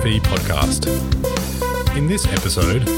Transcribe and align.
Podcast. 0.00 0.86
In 1.94 2.06
this 2.06 2.26
episode, 2.28 2.88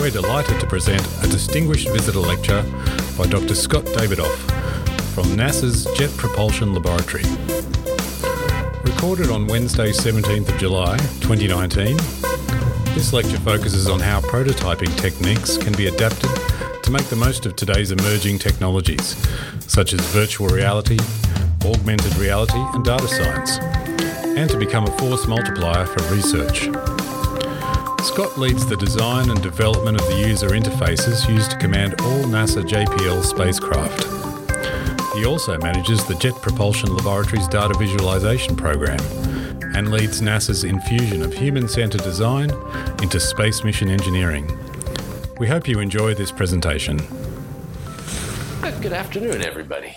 we're 0.00 0.10
delighted 0.10 0.60
to 0.60 0.66
present 0.66 1.04
a 1.20 1.26
distinguished 1.26 1.88
visitor 1.88 2.20
lecture 2.20 2.62
by 3.18 3.26
Dr. 3.26 3.56
Scott 3.56 3.84
Davidoff 3.86 4.32
from 5.12 5.24
NASA's 5.36 5.88
Jet 5.98 6.10
Propulsion 6.16 6.72
Laboratory. 6.72 7.24
Recorded 8.84 9.28
on 9.30 9.48
Wednesday, 9.48 9.90
17th 9.90 10.50
of 10.50 10.58
July, 10.58 10.96
2019, 11.20 11.96
this 12.94 13.12
lecture 13.12 13.38
focuses 13.38 13.88
on 13.88 13.98
how 13.98 14.20
prototyping 14.20 14.96
techniques 15.00 15.56
can 15.58 15.72
be 15.72 15.88
adapted 15.88 16.30
to 16.84 16.92
make 16.92 17.06
the 17.06 17.16
most 17.16 17.44
of 17.44 17.56
today's 17.56 17.90
emerging 17.90 18.38
technologies, 18.38 19.16
such 19.66 19.92
as 19.92 20.00
virtual 20.12 20.46
reality, 20.46 20.98
augmented 21.64 22.16
reality, 22.18 22.62
and 22.72 22.84
data 22.84 23.08
science, 23.08 23.58
and 24.36 24.50
to 24.50 24.58
become 24.58 24.84
a 24.84 24.98
force 24.98 25.26
multiplier 25.26 25.86
for 25.86 26.02
research. 26.14 26.62
Scott 28.04 28.36
leads 28.36 28.66
the 28.66 28.76
design 28.76 29.30
and 29.30 29.42
development 29.42 30.00
of 30.00 30.06
the 30.08 30.28
user 30.28 30.48
interfaces 30.48 31.28
used 31.28 31.52
to 31.52 31.56
command 31.58 31.94
all 32.00 32.24
NASA 32.24 32.62
JPL 32.62 33.22
spacecraft. 33.22 34.04
He 35.14 35.24
also 35.24 35.58
manages 35.58 36.04
the 36.04 36.14
Jet 36.14 36.34
Propulsion 36.42 36.94
Laboratory's 36.96 37.46
data 37.48 37.76
visualization 37.78 38.56
program 38.56 39.00
and 39.74 39.90
leads 39.90 40.20
NASA's 40.20 40.64
infusion 40.64 41.22
of 41.22 41.32
human 41.32 41.68
centered 41.68 42.02
design 42.02 42.50
into 43.02 43.20
space 43.20 43.62
mission 43.62 43.88
engineering. 43.88 44.58
We 45.38 45.46
hope 45.46 45.68
you 45.68 45.80
enjoy 45.80 46.14
this 46.14 46.30
presentation. 46.30 46.98
Good 48.80 48.92
afternoon, 48.92 49.42
everybody. 49.42 49.94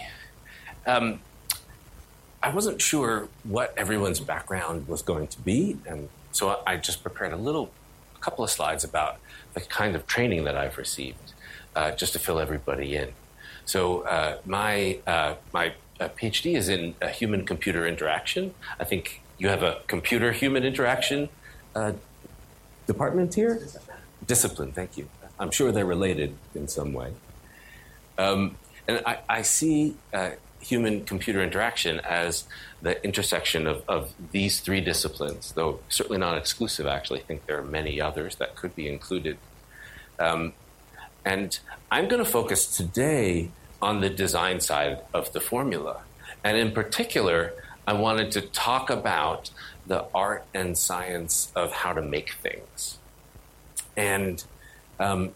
Um, 0.86 1.20
I 2.46 2.50
wasn't 2.50 2.80
sure 2.80 3.28
what 3.44 3.74
everyone's 3.76 4.20
background 4.20 4.88
was 4.88 5.02
going 5.02 5.28
to 5.30 5.42
be, 5.42 5.78
and 5.88 6.10
so 6.32 6.62
I 6.68 6.78
just 6.78 7.02
prepared 7.02 7.34
a 7.34 7.38
little, 7.38 7.72
a 8.16 8.20
couple 8.20 8.44
of 8.44 8.52
slides 8.52 8.84
about 8.84 9.18
the 9.56 9.62
kind 9.62 9.96
of 9.96 10.06
training 10.06 10.44
that 10.44 10.56
I've 10.56 10.78
received, 10.78 11.34
uh, 11.76 11.92
just 11.92 12.14
to 12.14 12.20
fill 12.20 12.38
everybody 12.38 12.96
in. 12.96 13.14
So 13.66 14.02
uh, 14.02 14.38
my 14.46 15.00
uh, 15.08 15.34
my 15.54 15.74
uh, 16.00 16.10
PhD 16.10 16.56
is 16.56 16.70
in 16.70 16.94
human-computer 17.02 17.88
interaction. 17.88 18.54
I 18.80 18.84
think 18.84 19.24
you 19.40 19.48
have 19.50 19.64
a 19.64 19.82
computer-human 19.88 20.64
interaction 20.64 21.30
uh, 21.74 21.94
department 22.86 23.34
here. 23.34 23.60
Discipline. 24.28 24.72
Thank 24.72 24.98
you. 24.98 25.10
I'm 25.40 25.50
sure 25.50 25.72
they're 25.72 25.84
related 25.84 26.36
in 26.54 26.68
some 26.68 26.94
way. 26.94 27.14
Um, 28.20 28.58
and 28.88 29.02
I, 29.04 29.18
I 29.28 29.42
see 29.42 29.96
uh, 30.14 30.32
human 30.66 31.06
computer 31.06 31.44
interaction 31.44 32.00
as 32.00 32.46
the 32.82 33.04
intersection 33.04 33.68
of, 33.68 33.84
of 33.88 34.14
these 34.32 34.60
three 34.60 34.82
disciplines, 34.82 35.52
though 35.52 35.80
certainly 35.90 36.18
not 36.18 36.38
exclusive, 36.38 36.88
actually. 36.88 37.20
I 37.20 37.24
think 37.24 37.46
there 37.46 37.60
are 37.60 37.64
many 37.64 38.02
others 38.02 38.38
that 38.38 38.56
could 38.56 38.76
be 38.76 38.88
included. 38.88 39.38
Um, 40.20 40.54
and 41.24 41.58
I'm 41.92 42.08
going 42.08 42.24
to 42.24 42.30
focus 42.30 42.76
today 42.76 43.52
on 43.82 44.02
the 44.02 44.10
design 44.10 44.60
side 44.60 45.00
of 45.14 45.34
the 45.34 45.40
formula. 45.40 46.02
And 46.44 46.58
in 46.58 46.72
particular, 46.72 47.54
I 47.88 47.94
wanted 47.94 48.32
to 48.32 48.42
talk 48.42 48.90
about 48.90 49.52
the 49.86 50.06
art 50.14 50.46
and 50.54 50.76
science 50.78 51.52
of 51.56 51.72
how 51.72 51.94
to 51.94 52.02
make 52.02 52.32
things. 52.34 52.98
And 53.96 54.44
um, 55.00 55.32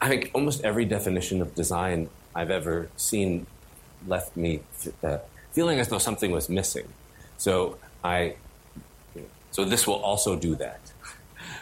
I 0.00 0.08
think 0.08 0.30
almost 0.34 0.62
every 0.62 0.84
definition 0.84 1.40
of 1.40 1.54
design 1.54 2.10
I've 2.34 2.50
ever 2.50 2.88
seen 2.96 3.46
left 4.06 4.36
me 4.36 4.60
uh, 5.02 5.18
feeling 5.52 5.78
as 5.78 5.88
though 5.88 5.98
something 5.98 6.30
was 6.30 6.48
missing. 6.48 6.88
So 7.38 7.78
I, 8.02 8.36
so 9.50 9.64
this 9.64 9.86
will 9.86 10.02
also 10.02 10.36
do 10.36 10.54
that. 10.56 10.80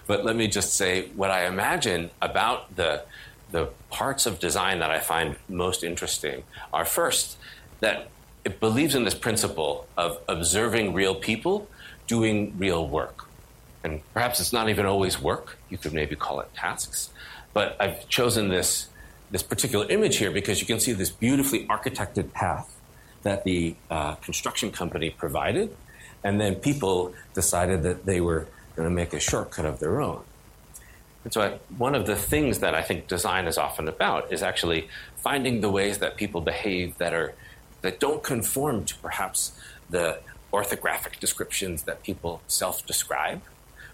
But 0.07 0.25
let 0.25 0.35
me 0.35 0.49
just 0.49 0.75
say 0.75 1.09
what 1.15 1.31
I 1.31 1.47
imagine 1.47 2.11
about 2.21 2.75
the 2.75 3.05
the 3.53 3.69
parts 3.91 4.27
of 4.27 4.39
design 4.39 4.79
that 4.79 4.91
I 4.91 5.01
find 5.01 5.37
most 5.49 5.83
interesting 5.83 6.43
are 6.73 6.85
first 6.85 7.37
that 7.81 8.09
it 8.45 8.61
believes 8.61 8.95
in 8.95 9.05
this 9.05 9.15
principle 9.15 9.87
of 9.97 10.19
observing 10.29 10.95
real 10.95 11.15
people 11.15 11.69
doing 12.07 12.55
real 12.59 12.87
work. 12.87 13.27
And 13.83 14.01
perhaps 14.13 14.41
it's 14.41 14.53
not 14.53 14.69
even 14.69 14.87
always 14.87 15.21
work. 15.21 15.59
You 15.69 15.79
could 15.79 15.93
maybe 15.93 16.17
call 16.17 16.41
it 16.41 16.53
tasks. 16.55 17.11
But 17.53 17.77
I've 17.81 18.09
chosen 18.09 18.49
this 18.49 18.89
this 19.31 19.43
particular 19.43 19.87
image 19.89 20.17
here 20.17 20.31
because 20.31 20.61
you 20.61 20.67
can 20.67 20.81
see 20.81 20.93
this 20.93 21.11
beautifully 21.11 21.67
architected 21.67 22.33
path 22.33 22.77
that 23.23 23.45
the 23.45 23.77
uh, 23.91 24.15
construction 24.17 24.71
company 24.73 25.11
provided, 25.11 25.77
and 26.25 26.41
then 26.41 26.55
people 26.55 27.15
decided 27.35 27.83
that 27.83 28.07
they 28.07 28.21
were 28.21 28.47
going 28.77 28.89
to 28.89 28.95
make 28.95 29.13
a 29.13 29.21
shortcut 29.21 29.65
of 29.65 29.79
their 29.79 30.01
own. 30.01 30.23
And 31.23 31.33
so, 31.33 31.43
I, 31.43 31.59
one 31.77 31.95
of 31.95 32.07
the 32.07 32.17
things 32.17 32.61
that 32.61 32.75
I 32.75 32.83
think 32.83 33.07
design 33.07 33.47
is 33.47 33.59
often 33.59 33.89
about 33.89 34.33
is 34.33 34.43
actually 34.43 34.89
finding 35.17 35.61
the 35.61 35.71
ways 35.71 35.99
that 35.99 36.17
people 36.17 36.41
behave 36.41 36.97
that 36.99 37.13
are 37.13 37.35
that 37.83 38.01
don't 38.01 38.23
conform 38.23 38.85
to 38.85 38.95
perhaps 38.97 39.53
the 39.89 40.19
orthographic 40.53 41.19
descriptions 41.21 41.83
that 41.85 42.03
people 42.03 42.43
self-describe 42.47 43.41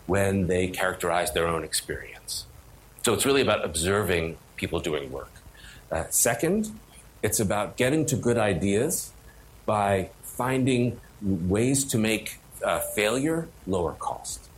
when 0.07 0.47
they 0.47 0.69
characterize 0.69 1.33
their 1.33 1.47
own 1.47 1.63
experience. 1.65 2.47
So 3.05 3.13
it's 3.13 3.27
really 3.27 3.43
about 3.43 3.65
observing 3.65 4.37
people 4.57 4.81
doing 4.81 5.11
work. 5.13 5.31
Uh, 5.91 6.05
second, 6.11 6.71
it's 7.23 7.41
about 7.41 7.77
getting 7.77 8.07
to 8.07 8.17
good 8.17 8.39
ideas 8.39 9.13
by 9.65 10.11
finding 10.23 11.01
ways 11.23 11.85
to 11.85 11.99
make 11.99 12.39
uh, 12.65 12.81
failure 12.95 13.49
lower 13.67 13.93
cost. 13.93 14.49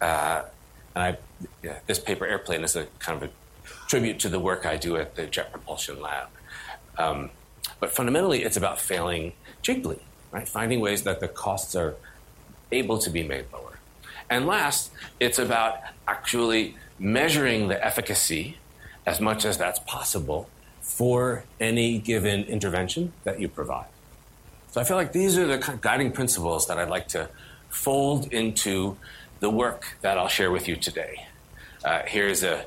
Uh, 0.00 0.42
and 0.94 1.04
I, 1.04 1.18
yeah, 1.62 1.78
this 1.86 1.98
paper 1.98 2.26
airplane 2.26 2.62
is 2.62 2.76
a 2.76 2.86
kind 2.98 3.22
of 3.22 3.28
a 3.28 3.32
tribute 3.88 4.18
to 4.20 4.28
the 4.28 4.38
work 4.38 4.66
I 4.66 4.76
do 4.76 4.96
at 4.96 5.16
the 5.16 5.26
Jet 5.26 5.50
Propulsion 5.50 6.00
Lab. 6.00 6.28
Um, 6.98 7.30
but 7.80 7.92
fundamentally, 7.92 8.44
it's 8.44 8.56
about 8.56 8.80
failing 8.80 9.32
cheaply, 9.62 10.00
right? 10.30 10.48
Finding 10.48 10.80
ways 10.80 11.02
that 11.02 11.20
the 11.20 11.28
costs 11.28 11.74
are 11.74 11.96
able 12.70 12.98
to 12.98 13.10
be 13.10 13.22
made 13.22 13.46
lower. 13.52 13.78
And 14.30 14.46
last, 14.46 14.90
it's 15.20 15.38
about 15.38 15.78
actually 16.06 16.76
measuring 16.98 17.68
the 17.68 17.84
efficacy 17.84 18.56
as 19.06 19.20
much 19.20 19.44
as 19.44 19.58
that's 19.58 19.78
possible 19.80 20.48
for 20.80 21.44
any 21.60 21.98
given 21.98 22.44
intervention 22.44 23.12
that 23.24 23.40
you 23.40 23.48
provide. 23.48 23.86
So 24.70 24.80
I 24.80 24.84
feel 24.84 24.96
like 24.96 25.12
these 25.12 25.38
are 25.38 25.46
the 25.46 25.58
kind 25.58 25.76
of 25.76 25.80
guiding 25.80 26.12
principles 26.12 26.66
that 26.66 26.78
I'd 26.78 26.88
like 26.88 27.08
to 27.08 27.28
fold 27.68 28.32
into 28.32 28.96
the 29.40 29.50
work 29.50 29.96
that 30.00 30.18
I'll 30.18 30.28
share 30.28 30.50
with 30.50 30.68
you 30.68 30.76
today. 30.76 31.26
Uh, 31.84 32.02
here's 32.06 32.42
a, 32.42 32.64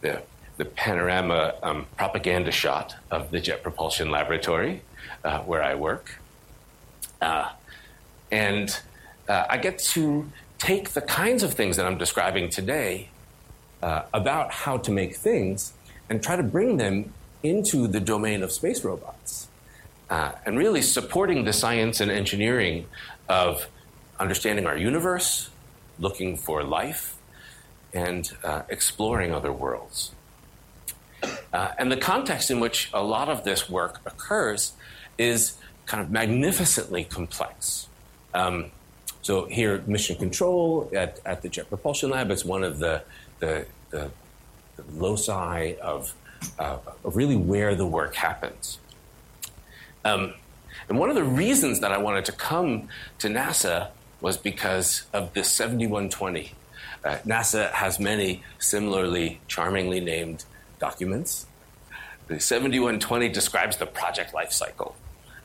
the, 0.00 0.22
the 0.56 0.64
panorama 0.64 1.54
um, 1.62 1.86
propaganda 1.96 2.50
shot 2.50 2.96
of 3.10 3.30
the 3.30 3.40
Jet 3.40 3.62
Propulsion 3.62 4.10
Laboratory 4.10 4.82
uh, 5.24 5.40
where 5.40 5.62
I 5.62 5.74
work. 5.74 6.18
Uh, 7.20 7.50
and 8.30 8.80
uh, 9.28 9.44
I 9.48 9.58
get 9.58 9.78
to 9.78 10.30
take 10.58 10.90
the 10.90 11.00
kinds 11.02 11.42
of 11.42 11.54
things 11.54 11.76
that 11.76 11.86
I'm 11.86 11.98
describing 11.98 12.50
today 12.50 13.08
uh, 13.82 14.02
about 14.12 14.50
how 14.52 14.76
to 14.78 14.90
make 14.90 15.16
things 15.16 15.72
and 16.08 16.22
try 16.22 16.36
to 16.36 16.42
bring 16.42 16.76
them 16.76 17.12
into 17.42 17.86
the 17.86 18.00
domain 18.00 18.42
of 18.42 18.52
space 18.52 18.84
robots. 18.84 19.48
Uh, 20.08 20.32
and 20.44 20.58
really 20.58 20.82
supporting 20.82 21.44
the 21.44 21.52
science 21.52 22.00
and 22.00 22.10
engineering 22.10 22.86
of 23.28 23.68
understanding 24.18 24.66
our 24.66 24.76
universe, 24.76 25.50
looking 26.00 26.36
for 26.36 26.64
life, 26.64 27.16
and 27.94 28.32
uh, 28.42 28.62
exploring 28.68 29.32
other 29.32 29.52
worlds. 29.52 30.12
Uh, 31.52 31.72
and 31.78 31.92
the 31.92 31.96
context 31.96 32.50
in 32.50 32.60
which 32.60 32.90
a 32.92 33.02
lot 33.02 33.28
of 33.28 33.44
this 33.44 33.68
work 33.70 34.00
occurs 34.04 34.72
is 35.16 35.56
kind 35.86 36.02
of 36.02 36.10
magnificently 36.10 37.04
complex. 37.04 37.86
Um, 38.34 38.72
so 39.22 39.46
here, 39.46 39.82
mission 39.86 40.16
control 40.16 40.90
at, 40.94 41.20
at 41.24 41.42
the 41.42 41.48
Jet 41.48 41.68
Propulsion 41.68 42.10
Lab 42.10 42.30
is 42.30 42.44
one 42.44 42.64
of 42.64 42.78
the 42.78 43.02
the, 43.40 43.66
the, 43.90 44.10
loci 44.94 45.74
of, 45.82 46.14
uh, 46.58 46.78
really 47.04 47.36
where 47.36 47.74
the 47.74 47.86
work 47.86 48.14
happens. 48.14 48.78
Um, 50.04 50.34
and 50.88 50.98
one 50.98 51.10
of 51.10 51.16
the 51.16 51.24
reasons 51.24 51.80
that 51.80 51.92
I 51.92 51.98
wanted 51.98 52.24
to 52.26 52.32
come 52.32 52.88
to 53.18 53.28
NASA 53.28 53.88
was 54.20 54.36
because 54.36 55.04
of 55.12 55.32
this 55.34 55.50
7120. 55.50 56.52
Uh, 57.04 57.16
NASA 57.26 57.70
has 57.72 57.98
many 57.98 58.42
similarly 58.58 59.40
charmingly 59.48 60.00
named 60.00 60.44
documents. 60.78 61.46
The 62.28 62.40
7120 62.40 63.28
describes 63.28 63.76
the 63.76 63.86
project 63.86 64.34
life 64.34 64.52
cycle. 64.52 64.96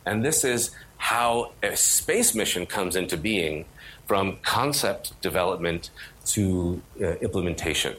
And 0.05 0.23
this 0.23 0.43
is 0.43 0.71
how 0.97 1.51
a 1.63 1.75
space 1.75 2.35
mission 2.35 2.65
comes 2.65 2.95
into 2.95 3.17
being 3.17 3.65
from 4.05 4.37
concept 4.43 5.19
development 5.21 5.89
to 6.25 6.81
uh, 7.01 7.15
implementation. 7.15 7.95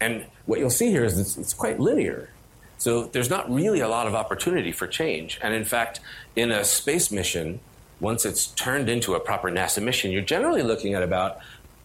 And 0.00 0.26
what 0.46 0.58
you'll 0.58 0.70
see 0.70 0.90
here 0.90 1.04
is 1.04 1.18
it's, 1.18 1.36
it's 1.36 1.54
quite 1.54 1.80
linear. 1.80 2.30
So 2.78 3.04
there's 3.04 3.30
not 3.30 3.50
really 3.50 3.80
a 3.80 3.88
lot 3.88 4.06
of 4.06 4.14
opportunity 4.14 4.72
for 4.72 4.86
change. 4.86 5.38
And 5.42 5.54
in 5.54 5.64
fact, 5.64 6.00
in 6.34 6.50
a 6.50 6.64
space 6.64 7.10
mission, 7.10 7.60
once 8.00 8.24
it's 8.26 8.48
turned 8.48 8.88
into 8.88 9.14
a 9.14 9.20
proper 9.20 9.50
NASA 9.50 9.82
mission, 9.82 10.10
you're 10.10 10.22
generally 10.22 10.62
looking 10.62 10.94
at 10.94 11.02
about 11.02 11.38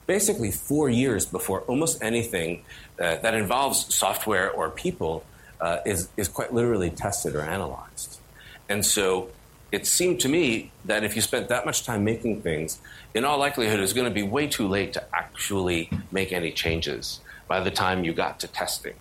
basically 0.08 0.52
four 0.52 0.90
years 0.90 1.26
before 1.26 1.62
almost 1.62 2.04
anything 2.04 2.64
uh, 3.00 3.16
that 3.18 3.34
involves 3.34 3.94
software 3.94 4.52
or 4.52 4.70
people 4.70 5.24
uh, 5.62 5.78
is, 5.86 6.10
is 6.18 6.28
quite 6.28 6.54
literally 6.54 6.90
tested 6.90 7.36
or 7.36 7.42
analyzed. 7.42 8.20
And 8.68 8.86
so 8.86 9.30
it 9.72 9.88
seemed 9.88 10.20
to 10.22 10.30
me 10.30 10.72
that 10.84 11.06
if 11.06 11.16
you 11.16 11.22
spent 11.22 11.48
that 11.48 11.66
much 11.66 11.86
time 11.86 12.04
making 12.04 12.42
things, 12.42 12.80
in 13.14 13.24
all 13.24 13.38
likelihood, 13.38 13.80
it 13.80 13.82
was 13.82 13.94
going 13.94 14.08
to 14.08 14.14
be 14.14 14.24
way 14.24 14.48
too 14.48 14.68
late 14.68 14.92
to 14.94 15.04
actually 15.16 15.90
make 16.12 16.34
any 16.34 16.52
changes 16.52 17.22
by 17.52 17.60
the 17.60 17.76
time 17.86 18.06
you 18.06 18.14
got 18.14 18.40
to 18.40 18.48
testing. 18.48 18.94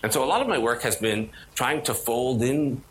And 0.00 0.12
so 0.12 0.22
a 0.22 0.28
lot 0.32 0.40
of 0.40 0.46
my 0.46 0.58
work 0.58 0.82
has 0.82 0.94
been 0.94 1.30
trying 1.56 1.82
to 1.88 1.92
fold 1.92 2.40
in 2.40 2.82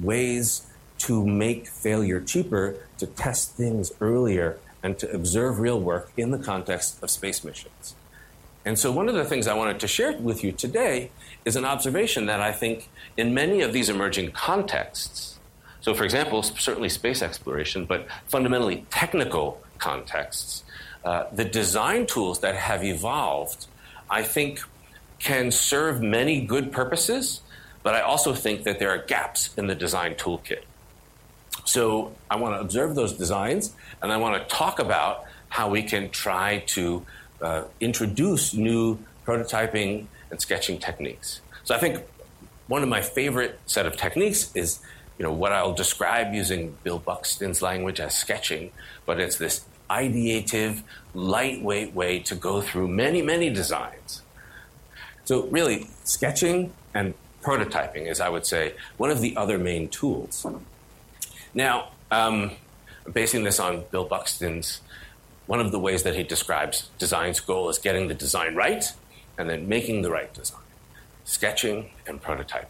ways 0.00 0.64
to 1.06 1.26
make 1.26 1.66
failure 1.66 2.20
cheaper, 2.20 2.76
to 2.98 3.06
test 3.24 3.56
things 3.56 3.90
earlier, 4.00 4.48
and 4.80 4.96
to 5.00 5.10
observe 5.10 5.58
real 5.58 5.80
work 5.80 6.12
in 6.16 6.30
the 6.30 6.38
context 6.38 7.02
of 7.02 7.10
space 7.10 7.42
missions. 7.42 7.96
And 8.64 8.78
so, 8.78 8.92
one 8.92 9.08
of 9.08 9.16
the 9.16 9.24
things 9.24 9.48
I 9.48 9.54
wanted 9.54 9.80
to 9.80 9.88
share 9.88 10.12
with 10.16 10.44
you 10.44 10.52
today 10.52 11.10
is 11.44 11.56
an 11.56 11.64
observation 11.64 12.26
that 12.26 12.40
I 12.40 12.52
think 12.52 12.88
in 13.16 13.34
many 13.34 13.60
of 13.62 13.72
these 13.72 13.88
emerging 13.88 14.30
contexts, 14.30 15.40
so 15.80 15.94
for 15.94 16.04
example, 16.04 16.44
certainly 16.44 16.90
space 16.90 17.22
exploration, 17.22 17.86
but 17.86 18.06
fundamentally 18.28 18.86
technical 18.90 19.60
contexts, 19.78 20.62
uh, 21.04 21.24
the 21.32 21.44
design 21.44 22.06
tools 22.06 22.38
that 22.40 22.54
have 22.54 22.84
evolved, 22.84 23.66
I 24.10 24.22
think, 24.22 24.60
can 25.18 25.50
serve 25.50 26.00
many 26.00 26.40
good 26.40 26.70
purposes, 26.72 27.40
but 27.82 27.94
I 27.94 28.00
also 28.00 28.34
think 28.34 28.64
that 28.64 28.78
there 28.78 28.90
are 28.90 28.98
gaps 28.98 29.54
in 29.56 29.66
the 29.66 29.74
design 29.74 30.14
toolkit. 30.14 30.62
So 31.64 32.14
I 32.30 32.36
want 32.36 32.54
to 32.54 32.60
observe 32.60 32.94
those 32.94 33.12
designs 33.14 33.74
and 34.00 34.12
I 34.12 34.16
want 34.16 34.40
to 34.40 34.54
talk 34.54 34.78
about 34.78 35.24
how 35.48 35.68
we 35.68 35.82
can 35.82 36.10
try 36.10 36.62
to 36.68 37.04
uh, 37.42 37.64
introduce 37.80 38.54
new 38.54 38.98
prototyping 39.26 40.06
and 40.30 40.40
sketching 40.40 40.78
techniques. 40.78 41.40
So 41.64 41.74
I 41.74 41.78
think 41.78 42.02
one 42.68 42.82
of 42.82 42.88
my 42.88 43.00
favorite 43.00 43.58
set 43.66 43.86
of 43.86 43.96
techniques 43.96 44.50
is 44.54 44.80
you 45.18 45.24
know 45.24 45.32
what 45.32 45.52
I'll 45.52 45.74
describe 45.74 46.32
using 46.32 46.76
Bill 46.84 46.98
Buxton's 46.98 47.60
language 47.60 47.98
as 47.98 48.14
sketching, 48.14 48.70
but 49.04 49.18
it's 49.18 49.36
this 49.36 49.64
ideative, 49.90 50.82
lightweight 51.14 51.94
way 51.94 52.18
to 52.20 52.34
go 52.34 52.60
through 52.60 52.88
many, 52.88 53.22
many 53.22 53.50
designs. 53.50 54.22
So 55.24 55.44
really, 55.44 55.88
sketching 56.04 56.72
and 56.94 57.14
prototyping 57.42 58.06
is, 58.06 58.20
I 58.20 58.28
would 58.28 58.46
say, 58.46 58.74
one 58.96 59.10
of 59.10 59.20
the 59.20 59.36
other 59.36 59.58
main 59.58 59.88
tools. 59.88 60.46
Now, 61.54 61.88
um, 62.10 62.52
basing 63.12 63.44
this 63.44 63.60
on 63.60 63.84
Bill 63.90 64.04
Buxton's, 64.04 64.80
one 65.46 65.60
of 65.60 65.72
the 65.72 65.78
ways 65.78 66.02
that 66.02 66.14
he 66.14 66.22
describes 66.22 66.90
design's 66.98 67.40
goal 67.40 67.68
is 67.70 67.78
getting 67.78 68.08
the 68.08 68.14
design 68.14 68.54
right 68.54 68.84
and 69.38 69.48
then 69.48 69.68
making 69.68 70.02
the 70.02 70.10
right 70.10 70.32
design, 70.34 70.60
sketching 71.24 71.90
and 72.06 72.22
prototyping. 72.22 72.66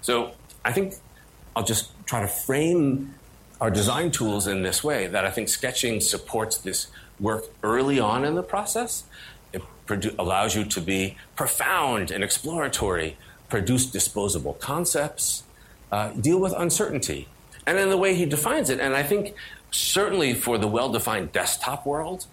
So 0.00 0.32
I 0.64 0.72
think 0.72 0.94
I'll 1.56 1.64
just 1.64 1.90
try 2.06 2.20
to 2.20 2.28
frame 2.28 3.14
our 3.62 3.70
design 3.70 4.10
tools 4.10 4.48
in 4.48 4.62
this 4.62 4.82
way 4.82 5.06
that 5.06 5.24
I 5.24 5.30
think 5.30 5.48
sketching 5.48 6.00
supports 6.00 6.56
this 6.56 6.88
work 7.20 7.44
early 7.62 8.00
on 8.00 8.24
in 8.24 8.34
the 8.34 8.42
process. 8.42 9.04
It 9.52 9.62
produ- 9.86 10.16
allows 10.18 10.56
you 10.56 10.64
to 10.64 10.80
be 10.80 11.16
profound 11.36 12.10
and 12.10 12.24
exploratory, 12.24 13.16
produce 13.48 13.86
disposable 13.86 14.54
concepts, 14.54 15.44
uh, 15.92 16.10
deal 16.10 16.40
with 16.40 16.52
uncertainty, 16.56 17.28
and 17.64 17.78
in 17.78 17.88
the 17.88 17.96
way 17.96 18.16
he 18.16 18.26
defines 18.26 18.68
it. 18.68 18.80
And 18.80 18.96
I 18.96 19.04
think 19.04 19.36
certainly 19.70 20.34
for 20.34 20.58
the 20.58 20.66
well-defined 20.66 21.30
desktop 21.30 21.86
world, 21.86 22.26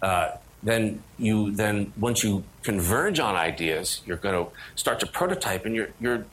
uh, 0.00 0.30
then 0.62 1.02
you 1.18 1.50
then 1.50 1.92
once 1.98 2.24
you 2.24 2.42
converge 2.62 3.20
on 3.20 3.34
ideas, 3.36 4.00
you're 4.06 4.16
going 4.16 4.46
to 4.46 4.50
start 4.76 4.98
to 5.00 5.06
prototype, 5.06 5.66
and 5.66 5.74
you're 5.74 5.90
you're 6.00 6.24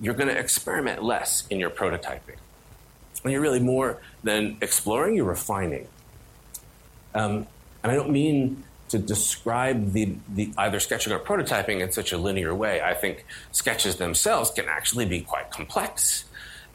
you're 0.00 0.14
going 0.14 0.28
to 0.28 0.38
experiment 0.38 1.02
less 1.02 1.48
in 1.48 1.58
your 1.58 1.70
prototyping, 1.70 2.38
and 3.24 3.32
you're 3.32 3.40
really 3.40 3.60
more 3.60 4.00
than 4.22 4.56
exploring, 4.60 5.16
you're 5.16 5.24
refining. 5.24 5.88
Um, 7.14 7.46
and 7.82 7.92
I 7.92 7.94
don't 7.94 8.10
mean 8.10 8.64
to 8.88 8.98
describe 8.98 9.92
the, 9.92 10.14
the 10.28 10.50
either 10.56 10.80
sketching 10.80 11.12
or 11.12 11.18
prototyping 11.18 11.80
in 11.80 11.92
such 11.92 12.12
a 12.12 12.18
linear 12.18 12.54
way. 12.54 12.80
I 12.80 12.94
think 12.94 13.24
sketches 13.52 13.96
themselves 13.96 14.50
can 14.50 14.66
actually 14.68 15.04
be 15.06 15.20
quite 15.20 15.50
complex, 15.50 16.24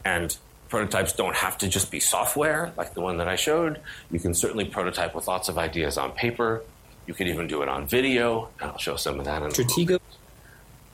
and 0.06 0.36
prototypes 0.70 1.14
don't 1.14 1.36
have 1.36 1.58
to 1.60 1.68
just 1.68 1.92
be 1.92 2.00
software 2.00 2.72
like 2.78 2.94
the 2.94 3.02
one 3.02 3.18
that 3.18 3.28
I 3.28 3.36
showed. 3.36 3.80
You 4.12 4.20
can 4.20 4.34
certainly 4.34 4.66
prototype 4.66 5.16
with 5.16 5.28
lots 5.28 5.50
of 5.50 5.58
ideas 5.58 5.98
on 5.98 6.12
paper. 6.12 6.64
You 7.08 7.14
could 7.14 7.28
even 7.28 7.48
do 7.48 7.62
it 7.62 7.70
on 7.70 7.88
video, 7.88 8.50
and 8.60 8.72
I'll 8.72 8.78
show 8.78 8.96
some 8.96 9.20
of 9.20 9.26
that 9.26 9.42
in 9.42 9.50
Stratego. 9.50 10.00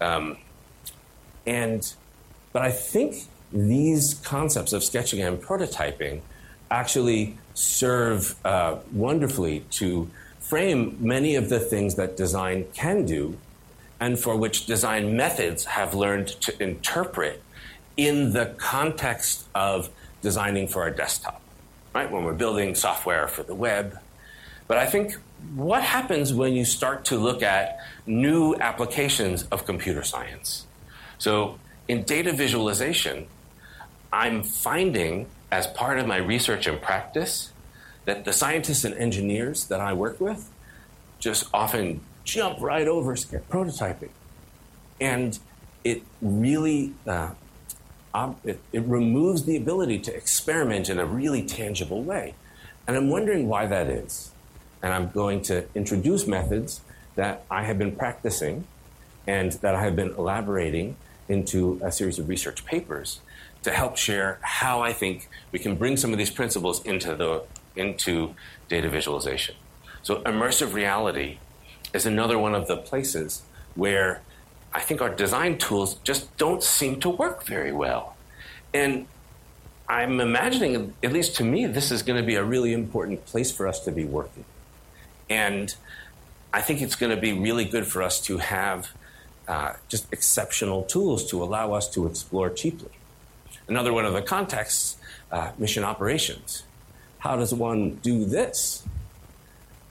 um, 0.01 0.37
and 1.45 1.93
but 2.51 2.61
I 2.61 2.71
think 2.71 3.25
these 3.51 4.15
concepts 4.15 4.73
of 4.73 4.83
sketching 4.83 5.21
and 5.21 5.41
prototyping 5.41 6.21
actually 6.71 7.37
serve 7.53 8.35
uh, 8.45 8.77
wonderfully 8.91 9.65
to 9.71 10.09
frame 10.39 10.97
many 10.99 11.35
of 11.35 11.49
the 11.49 11.59
things 11.59 11.95
that 11.95 12.15
design 12.15 12.65
can 12.73 13.05
do 13.05 13.37
and 13.99 14.17
for 14.17 14.35
which 14.35 14.65
design 14.65 15.15
methods 15.15 15.65
have 15.65 15.93
learned 15.93 16.27
to 16.27 16.63
interpret 16.63 17.41
in 17.97 18.31
the 18.31 18.45
context 18.57 19.45
of 19.53 19.89
designing 20.21 20.67
for 20.67 20.87
a 20.87 20.95
desktop, 20.95 21.41
right? 21.93 22.09
When 22.09 22.23
we're 22.23 22.33
building 22.33 22.75
software 22.75 23.27
for 23.27 23.43
the 23.43 23.55
web. 23.55 23.99
But 24.67 24.77
I 24.77 24.85
think 24.85 25.17
what 25.55 25.83
happens 25.83 26.33
when 26.33 26.53
you 26.53 26.63
start 26.65 27.05
to 27.05 27.17
look 27.17 27.43
at 27.43 27.79
new 28.05 28.55
applications 28.55 29.43
of 29.43 29.65
computer 29.65 30.03
science? 30.03 30.65
So, 31.17 31.59
in 31.87 32.03
data 32.03 32.31
visualization, 32.31 33.27
I'm 34.11 34.43
finding 34.43 35.27
as 35.51 35.67
part 35.67 35.99
of 35.99 36.07
my 36.07 36.17
research 36.17 36.67
and 36.67 36.81
practice 36.81 37.51
that 38.05 38.25
the 38.25 38.33
scientists 38.33 38.83
and 38.83 38.95
engineers 38.95 39.65
that 39.65 39.79
I 39.79 39.93
work 39.93 40.19
with 40.19 40.49
just 41.19 41.47
often 41.53 42.01
jump 42.23 42.59
right 42.61 42.87
over 42.87 43.15
prototyping. 43.15 44.09
And 44.99 45.37
it 45.83 46.03
really 46.21 46.93
uh, 47.07 47.31
it, 48.43 48.59
it 48.71 48.83
removes 48.83 49.45
the 49.45 49.55
ability 49.55 49.99
to 49.99 50.15
experiment 50.15 50.89
in 50.89 50.99
a 50.99 51.05
really 51.05 51.43
tangible 51.43 52.03
way. 52.03 52.33
And 52.87 52.97
I'm 52.97 53.09
wondering 53.09 53.47
why 53.47 53.67
that 53.67 53.87
is. 53.87 54.31
And 54.81 54.93
I'm 54.93 55.09
going 55.11 55.41
to 55.43 55.65
introduce 55.75 56.25
methods 56.25 56.81
that 57.15 57.43
I 57.51 57.63
have 57.63 57.77
been 57.77 57.95
practicing 57.95 58.65
and 59.27 59.51
that 59.53 59.75
I 59.75 59.83
have 59.83 59.95
been 59.95 60.11
elaborating 60.11 60.95
into 61.27 61.79
a 61.83 61.91
series 61.91 62.17
of 62.17 62.27
research 62.27 62.65
papers 62.65 63.21
to 63.63 63.71
help 63.71 63.97
share 63.97 64.39
how 64.41 64.81
I 64.81 64.93
think 64.93 65.29
we 65.51 65.59
can 65.59 65.75
bring 65.75 65.97
some 65.97 66.11
of 66.11 66.17
these 66.17 66.29
principles 66.29 66.83
into, 66.85 67.15
the, 67.15 67.43
into 67.75 68.35
data 68.67 68.89
visualization. 68.89 69.55
So, 70.01 70.21
immersive 70.21 70.73
reality 70.73 71.39
is 71.93 72.05
another 72.05 72.37
one 72.39 72.55
of 72.55 72.67
the 72.67 72.77
places 72.77 73.41
where 73.75 74.21
I 74.73 74.79
think 74.79 75.01
our 75.01 75.09
design 75.09 75.57
tools 75.57 75.95
just 76.03 76.35
don't 76.37 76.63
seem 76.63 76.99
to 77.01 77.09
work 77.09 77.43
very 77.43 77.71
well. 77.71 78.15
And 78.73 79.07
I'm 79.87 80.19
imagining, 80.19 80.93
at 81.03 81.11
least 81.11 81.35
to 81.37 81.43
me, 81.43 81.65
this 81.65 81.91
is 81.91 82.03
going 82.03 82.21
to 82.21 82.25
be 82.25 82.35
a 82.35 82.43
really 82.43 82.73
important 82.73 83.25
place 83.25 83.51
for 83.51 83.67
us 83.67 83.79
to 83.81 83.91
be 83.91 84.05
working. 84.05 84.45
And 85.29 85.73
I 86.53 86.61
think 86.61 86.81
it's 86.81 86.95
going 86.95 87.13
to 87.13 87.21
be 87.21 87.33
really 87.33 87.65
good 87.65 87.87
for 87.87 88.03
us 88.03 88.21
to 88.21 88.37
have 88.37 88.89
uh, 89.47 89.73
just 89.87 90.11
exceptional 90.13 90.83
tools 90.83 91.27
to 91.31 91.41
allow 91.41 91.73
us 91.73 91.89
to 91.89 92.05
explore 92.05 92.51
cheaply. 92.51 92.91
Another 93.69 93.93
one 93.93 94.03
of 94.03 94.13
the 94.13 94.21
contexts 94.21 94.97
uh, 95.31 95.51
mission 95.59 95.83
operations. 95.83 96.63
How 97.19 97.35
does 97.35 97.53
one 97.53 97.95
do 97.95 98.25
this? 98.25 98.83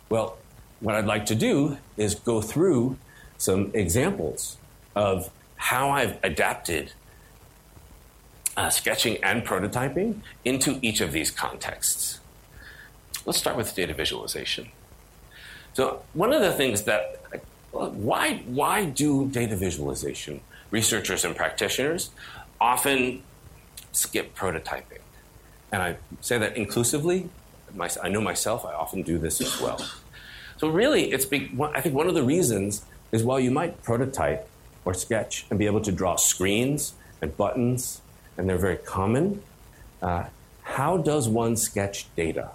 Well, 0.09 0.37
what 0.81 0.97
I'd 0.97 1.07
like 1.07 1.27
to 1.27 1.37
do 1.37 1.79
is 1.97 2.17
go 2.17 2.41
through 2.41 2.99
some 3.37 3.71
examples 3.75 4.57
of 4.97 5.31
how 5.57 5.91
I've 5.91 6.19
adapted 6.25 6.93
uh, 8.57 8.71
sketching 8.71 9.23
and 9.23 9.45
prototyping 9.45 10.21
into 10.45 10.81
each 10.83 11.01
of 11.01 11.13
these 11.13 11.31
contexts. 11.31 12.19
Let's 13.25 13.39
start 13.39 13.57
with 13.57 13.75
data 13.75 13.95
visualization. 13.95 14.69
So, 15.75 16.03
one 16.15 16.33
of 16.33 16.41
the 16.41 16.53
things 16.53 16.83
that 16.83 17.23
why 17.71 18.43
why 18.47 18.87
do 18.87 19.29
data 19.29 19.55
visualization 19.55 20.41
researchers 20.71 21.25
and 21.25 21.37
practitioners 21.37 22.11
often 22.61 23.23
skip 23.93 24.35
prototyping? 24.37 25.03
And 25.73 25.83
I 25.83 25.97
say 26.21 26.39
that 26.39 26.57
inclusively. 26.57 27.29
I 28.03 28.09
know 28.09 28.21
myself. 28.21 28.65
I 28.65 28.73
often 28.73 29.03
do 29.03 29.19
this 29.19 29.41
as 29.41 29.61
well. 29.61 29.85
So 30.57 30.69
really, 30.69 31.13
it's 31.13 31.27
I 31.27 31.81
think 31.81 31.95
one 31.95 32.09
of 32.09 32.15
the 32.15 32.23
reasons 32.23 32.85
is 33.13 33.23
while 33.23 33.39
you 33.39 33.51
might 33.51 33.83
prototype 33.83 34.49
or 34.85 34.95
sketch 34.95 35.47
and 35.51 35.59
be 35.59 35.67
able 35.67 35.81
to 35.83 35.93
draw 35.93 36.17
screens 36.17 36.95
and 37.21 37.37
buttons, 37.37 38.01
and 38.37 38.49
they're 38.49 38.59
very 38.59 38.77
common. 38.77 39.43
Uh, 40.01 40.25
how 40.63 40.97
does 40.97 41.29
one 41.29 41.57
sketch 41.57 42.07
data? 42.17 42.51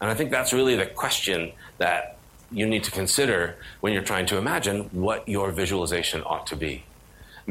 And 0.00 0.10
I 0.10 0.14
think 0.14 0.30
that's 0.30 0.52
really 0.52 0.76
the 0.76 0.86
question 0.86 1.52
that 1.78 2.16
you 2.50 2.66
need 2.66 2.84
to 2.84 2.90
consider 2.90 3.56
when 3.80 3.92
you're 3.92 4.02
trying 4.02 4.26
to 4.26 4.36
imagine 4.36 4.84
what 4.92 5.28
your 5.28 5.50
visualization 5.50 6.22
ought 6.24 6.46
to 6.48 6.56
be. 6.56 6.84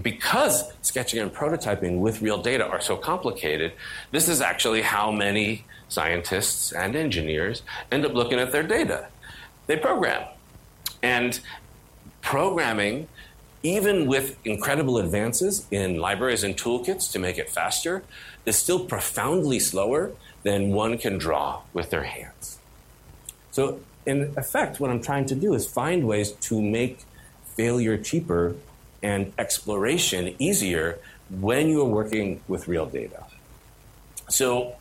Because 0.02 0.72
sketching 0.82 1.20
and 1.20 1.32
prototyping 1.32 2.00
with 2.00 2.22
real 2.22 2.42
data 2.42 2.66
are 2.66 2.82
so 2.82 2.98
complicated, 2.98 3.74
this 4.12 4.28
is 4.28 4.42
actually 4.42 4.82
how 4.82 5.12
many 5.12 5.66
scientists 5.88 6.72
and 6.72 6.96
engineers 6.96 7.62
end 7.92 8.06
up 8.06 8.14
looking 8.14 8.40
at 8.40 8.52
their 8.52 8.64
data. 8.64 9.08
They 9.68 9.78
program. 9.78 10.28
And 11.04 11.40
programming, 12.22 13.08
even 13.62 14.08
with 14.08 14.38
incredible 14.46 14.98
advances 14.98 15.68
in 15.70 15.98
libraries 15.98 16.44
and 16.44 16.58
toolkits 16.58 17.12
to 17.12 17.20
make 17.20 17.38
it 17.38 17.50
faster, 17.50 18.04
is 18.46 18.56
still 18.56 18.86
profoundly 18.86 19.60
slower 19.60 20.12
than 20.42 20.72
one 20.72 20.98
can 20.98 21.18
draw 21.18 21.62
with 21.74 21.90
their 21.90 22.04
hands. 22.04 22.60
So, 23.52 23.80
in 24.06 24.34
effect, 24.36 24.80
what 24.80 24.90
I'm 24.90 25.02
trying 25.02 25.26
to 25.28 25.36
do 25.36 25.54
is 25.54 25.66
find 25.66 26.08
ways 26.08 26.32
to 26.32 26.62
make 26.62 27.06
failure 27.56 27.98
cheaper 27.98 28.56
and 29.04 29.34
exploration 29.38 30.36
easier 30.40 31.00
when 31.30 31.70
you're 31.70 31.86
working 31.86 32.42
with 32.48 32.68
real 32.68 32.86
data. 32.86 33.24
So, 34.30 34.76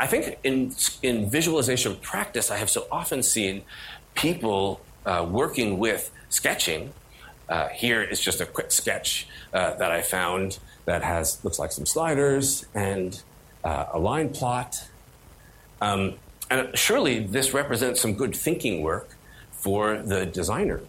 I 0.00 0.06
think 0.06 0.38
in, 0.42 0.74
in 1.02 1.30
visualization 1.30 1.96
practice, 1.96 2.50
I 2.50 2.56
have 2.56 2.70
so 2.70 2.86
often 2.90 3.22
seen 3.22 3.62
people 4.14 4.80
uh, 5.06 5.26
working 5.28 5.78
with 5.78 6.10
sketching. 6.28 6.92
Uh, 7.48 7.68
here 7.68 8.02
is 8.02 8.18
just 8.20 8.40
a 8.40 8.46
quick 8.46 8.72
sketch 8.72 9.28
uh, 9.52 9.74
that 9.74 9.90
I 9.92 10.02
found 10.02 10.58
that 10.86 11.02
has 11.02 11.44
looks 11.44 11.58
like 11.58 11.70
some 11.70 11.86
sliders 11.86 12.66
and 12.74 13.22
uh, 13.62 13.86
a 13.92 13.98
line 13.98 14.30
plot. 14.30 14.88
Um, 15.80 16.14
and 16.50 16.76
surely 16.76 17.20
this 17.20 17.54
represents 17.54 18.00
some 18.00 18.14
good 18.14 18.34
thinking 18.34 18.82
work 18.82 19.16
for 19.52 19.98
the 19.98 20.26
designer. 20.26 20.80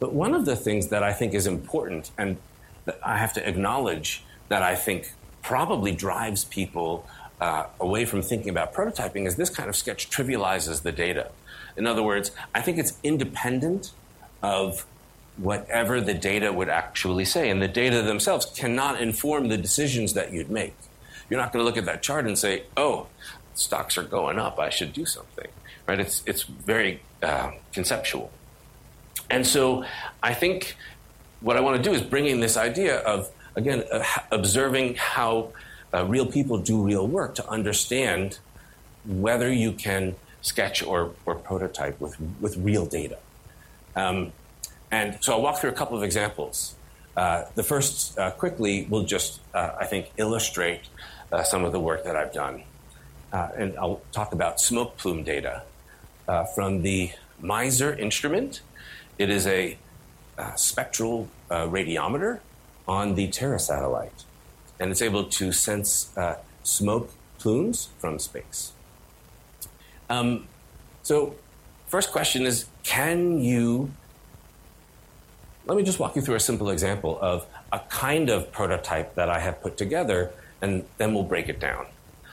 But 0.00 0.12
one 0.12 0.34
of 0.34 0.44
the 0.44 0.56
things 0.56 0.88
that 0.88 1.02
I 1.02 1.12
think 1.12 1.34
is 1.34 1.46
important 1.46 2.10
and 2.18 2.36
that 2.84 2.98
I 3.04 3.18
have 3.18 3.32
to 3.34 3.48
acknowledge 3.48 4.22
that 4.48 4.62
I 4.62 4.74
think 4.74 5.12
probably 5.42 5.92
drives 5.92 6.44
people 6.44 7.06
uh, 7.40 7.66
away 7.80 8.04
from 8.04 8.22
thinking 8.22 8.48
about 8.48 8.72
prototyping 8.72 9.26
is 9.26 9.36
this 9.36 9.50
kind 9.50 9.68
of 9.68 9.76
sketch 9.76 10.10
trivializes 10.10 10.82
the 10.82 10.92
data. 10.92 11.30
In 11.76 11.86
other 11.86 12.02
words, 12.02 12.30
I 12.54 12.60
think 12.60 12.78
it's 12.78 12.98
independent 13.02 13.92
of 14.42 14.86
whatever 15.36 16.00
the 16.00 16.14
data 16.14 16.52
would 16.52 16.68
actually 16.68 17.24
say. 17.24 17.50
And 17.50 17.60
the 17.60 17.68
data 17.68 18.02
themselves 18.02 18.46
cannot 18.46 19.00
inform 19.00 19.48
the 19.48 19.56
decisions 19.56 20.14
that 20.14 20.32
you'd 20.32 20.50
make. 20.50 20.74
You're 21.28 21.40
not 21.40 21.52
going 21.52 21.62
to 21.62 21.66
look 21.66 21.76
at 21.76 21.86
that 21.86 22.02
chart 22.02 22.26
and 22.26 22.38
say, 22.38 22.64
oh, 22.76 23.08
stocks 23.54 23.98
are 23.98 24.02
going 24.02 24.38
up, 24.38 24.58
I 24.58 24.70
should 24.70 24.92
do 24.92 25.04
something. 25.04 25.48
Right? 25.86 25.98
It's, 25.98 26.22
it's 26.26 26.42
very 26.42 27.02
uh, 27.22 27.52
conceptual. 27.72 28.30
And 29.30 29.46
so 29.46 29.84
I 30.22 30.34
think 30.34 30.76
what 31.40 31.56
I 31.56 31.60
want 31.60 31.76
to 31.76 31.82
do 31.82 31.94
is 31.94 32.02
bring 32.02 32.26
in 32.26 32.40
this 32.40 32.56
idea 32.56 32.98
of, 33.00 33.30
again, 33.56 33.84
uh, 33.92 34.04
observing 34.30 34.94
how 34.96 35.52
uh, 35.92 36.04
real 36.06 36.26
people 36.26 36.58
do 36.58 36.82
real 36.82 37.06
work 37.06 37.34
to 37.36 37.48
understand 37.48 38.38
whether 39.04 39.52
you 39.52 39.72
can 39.72 40.16
sketch 40.42 40.82
or, 40.82 41.12
or 41.26 41.34
prototype 41.34 42.00
with, 42.00 42.16
with 42.40 42.56
real 42.56 42.86
data. 42.86 43.18
Um, 43.96 44.32
and 44.90 45.18
so 45.20 45.34
I'll 45.34 45.42
walk 45.42 45.58
through 45.58 45.70
a 45.70 45.74
couple 45.74 45.96
of 45.96 46.02
examples. 46.02 46.74
Uh, 47.16 47.44
the 47.54 47.62
first, 47.62 48.18
uh, 48.18 48.30
quickly, 48.32 48.86
will 48.90 49.04
just, 49.04 49.40
uh, 49.54 49.72
I 49.78 49.86
think, 49.86 50.12
illustrate 50.16 50.82
uh, 51.30 51.42
some 51.42 51.64
of 51.64 51.72
the 51.72 51.80
work 51.80 52.04
that 52.04 52.16
I've 52.16 52.32
done. 52.32 52.64
And 53.32 53.76
I'll 53.78 54.00
talk 54.12 54.32
about 54.32 54.60
smoke 54.60 54.96
plume 54.96 55.24
data 55.24 55.62
from 56.54 56.82
the 56.82 57.10
MISR 57.42 57.98
instrument. 57.98 58.60
It 59.18 59.30
is 59.30 59.46
a 59.46 59.78
spectral 60.56 61.28
radiometer 61.50 62.40
on 62.86 63.14
the 63.14 63.28
Terra 63.28 63.58
satellite, 63.58 64.24
and 64.80 64.90
it's 64.90 65.02
able 65.02 65.24
to 65.24 65.52
sense 65.52 66.12
smoke 66.62 67.10
plumes 67.38 67.88
from 67.98 68.18
space. 68.18 68.72
Um, 70.08 70.46
so, 71.02 71.34
first 71.86 72.10
question 72.10 72.46
is 72.46 72.66
can 72.82 73.40
you? 73.40 73.92
Let 75.66 75.76
me 75.76 75.82
just 75.82 75.98
walk 75.98 76.16
you 76.16 76.22
through 76.22 76.34
a 76.34 76.40
simple 76.40 76.68
example 76.70 77.18
of 77.20 77.46
a 77.72 77.80
kind 77.88 78.28
of 78.28 78.52
prototype 78.52 79.14
that 79.14 79.30
I 79.30 79.40
have 79.40 79.62
put 79.62 79.76
together, 79.76 80.30
and 80.60 80.84
then 80.98 81.14
we'll 81.14 81.24
break 81.24 81.48
it 81.48 81.60
down. 81.60 81.86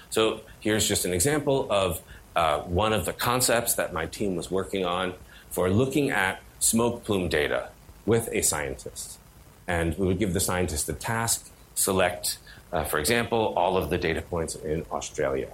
So, 0.09 0.41
here's 0.59 0.87
just 0.87 1.05
an 1.05 1.13
example 1.13 1.67
of 1.69 2.01
uh, 2.35 2.61
one 2.61 2.93
of 2.93 3.05
the 3.05 3.13
concepts 3.13 3.75
that 3.75 3.93
my 3.93 4.05
team 4.05 4.35
was 4.35 4.49
working 4.49 4.85
on 4.85 5.13
for 5.49 5.69
looking 5.69 6.09
at 6.11 6.41
smoke 6.61 7.03
plume 7.03 7.27
data 7.27 7.71
with 8.05 8.29
a 8.31 8.41
scientist. 8.41 9.19
And 9.67 9.97
we 9.97 10.07
would 10.07 10.19
give 10.19 10.33
the 10.33 10.39
scientist 10.39 10.87
a 10.87 10.93
task, 10.93 11.51
select, 11.75 12.37
uh, 12.71 12.85
for 12.85 12.99
example, 12.99 13.53
all 13.57 13.75
of 13.75 13.89
the 13.89 13.97
data 13.97 14.21
points 14.21 14.55
in 14.55 14.85
Australia 14.89 15.49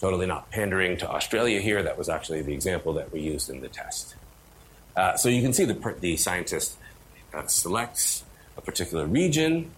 totally 0.00 0.26
not 0.26 0.50
pandering 0.50 0.96
to 0.98 1.10
Australia 1.10 1.60
here. 1.60 1.82
That 1.82 1.98
was 1.98 2.08
actually 2.08 2.42
the 2.42 2.52
example 2.52 2.92
that 2.94 3.12
we 3.12 3.20
used 3.20 3.50
in 3.50 3.60
the 3.60 3.68
test. 3.68 4.14
Uh, 4.96 5.16
so 5.16 5.28
you 5.28 5.42
can 5.42 5.52
see 5.52 5.64
the, 5.64 5.94
the 6.00 6.16
scientist 6.16 6.76
uh, 7.34 7.46
selects 7.46 8.24
a 8.56 8.60
particular 8.60 9.06
region, 9.06 9.70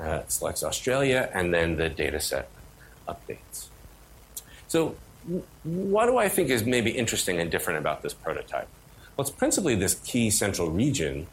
uh, 0.00 0.22
selects 0.28 0.64
Australia, 0.64 1.30
and 1.32 1.54
then 1.54 1.76
the 1.76 1.88
data 1.88 2.20
set 2.20 2.48
updates. 3.08 3.68
So, 4.68 4.96
what 5.64 6.06
do 6.06 6.18
I 6.18 6.28
think 6.28 6.50
is 6.50 6.64
maybe 6.64 6.90
interesting 6.90 7.40
and 7.40 7.50
different 7.50 7.78
about 7.78 8.02
this 8.02 8.14
prototype? 8.14 8.68
Well, 9.16 9.26
it's 9.26 9.34
principally 9.34 9.74
this 9.74 9.94
key 9.94 10.30
central 10.30 10.70
region 10.70 11.26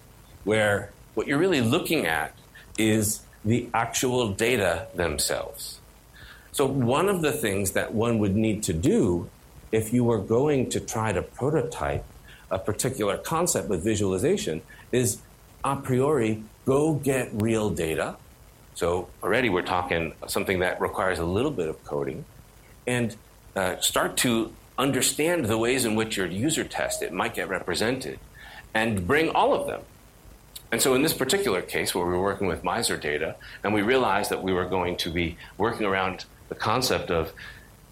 where 0.45 0.91
what 1.15 1.27
you're 1.27 1.37
really 1.37 1.61
looking 1.61 2.05
at 2.05 2.33
is 2.77 3.21
the 3.43 3.69
actual 3.73 4.29
data 4.29 4.87
themselves. 4.95 5.79
So, 6.53 6.65
one 6.65 7.09
of 7.09 7.21
the 7.21 7.33
things 7.33 7.71
that 7.71 7.93
one 7.93 8.19
would 8.19 8.35
need 8.35 8.63
to 8.63 8.73
do 8.73 9.29
if 9.71 9.91
you 9.91 10.05
were 10.05 10.19
going 10.19 10.69
to 10.69 10.79
try 10.79 11.11
to 11.11 11.21
prototype 11.21 12.05
a 12.49 12.59
particular 12.59 13.17
concept 13.17 13.67
with 13.67 13.83
visualization 13.83 14.61
is 14.91 15.17
a 15.63 15.75
priori 15.75 16.43
go 16.65 16.93
get 16.93 17.31
real 17.33 17.69
data. 17.69 18.15
So, 18.75 19.09
already 19.21 19.49
we're 19.49 19.61
talking 19.63 20.13
something 20.27 20.59
that 20.59 20.79
requires 20.79 21.19
a 21.19 21.25
little 21.25 21.51
bit 21.51 21.67
of 21.67 21.83
coding 21.83 22.23
and 22.87 23.15
uh, 23.55 23.77
start 23.81 24.15
to 24.17 24.53
understand 24.77 25.45
the 25.45 25.57
ways 25.57 25.85
in 25.85 25.95
which 25.95 26.17
your 26.17 26.27
user 26.27 26.63
test 26.63 27.01
it 27.01 27.13
might 27.13 27.35
get 27.35 27.49
represented 27.49 28.19
and 28.73 29.05
bring 29.07 29.29
all 29.29 29.53
of 29.53 29.67
them. 29.67 29.81
And 30.71 30.81
so, 30.81 30.95
in 30.95 31.03
this 31.03 31.13
particular 31.13 31.61
case, 31.61 31.93
where 31.93 32.05
we 32.05 32.13
were 32.13 32.21
working 32.21 32.47
with 32.47 32.63
MISR 32.63 32.99
data, 32.99 33.35
and 33.63 33.75
we 33.75 33.83
realized 33.83 34.31
that 34.31 34.41
we 34.41 34.51
were 34.51 34.65
going 34.65 34.97
to 34.97 35.11
be 35.11 35.37
working 35.57 35.85
around 35.85 36.25
the 36.49 36.55
concept 36.55 37.11
of 37.11 37.31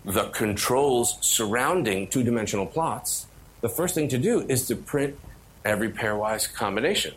the 0.03 0.29
controls 0.29 1.19
surrounding 1.21 2.07
two 2.07 2.23
dimensional 2.23 2.65
plots, 2.65 3.27
the 3.61 3.69
first 3.69 3.93
thing 3.93 4.07
to 4.07 4.17
do 4.17 4.39
is 4.49 4.65
to 4.65 4.75
print 4.75 5.15
every 5.63 5.89
pairwise 5.89 6.51
combination. 6.51 7.13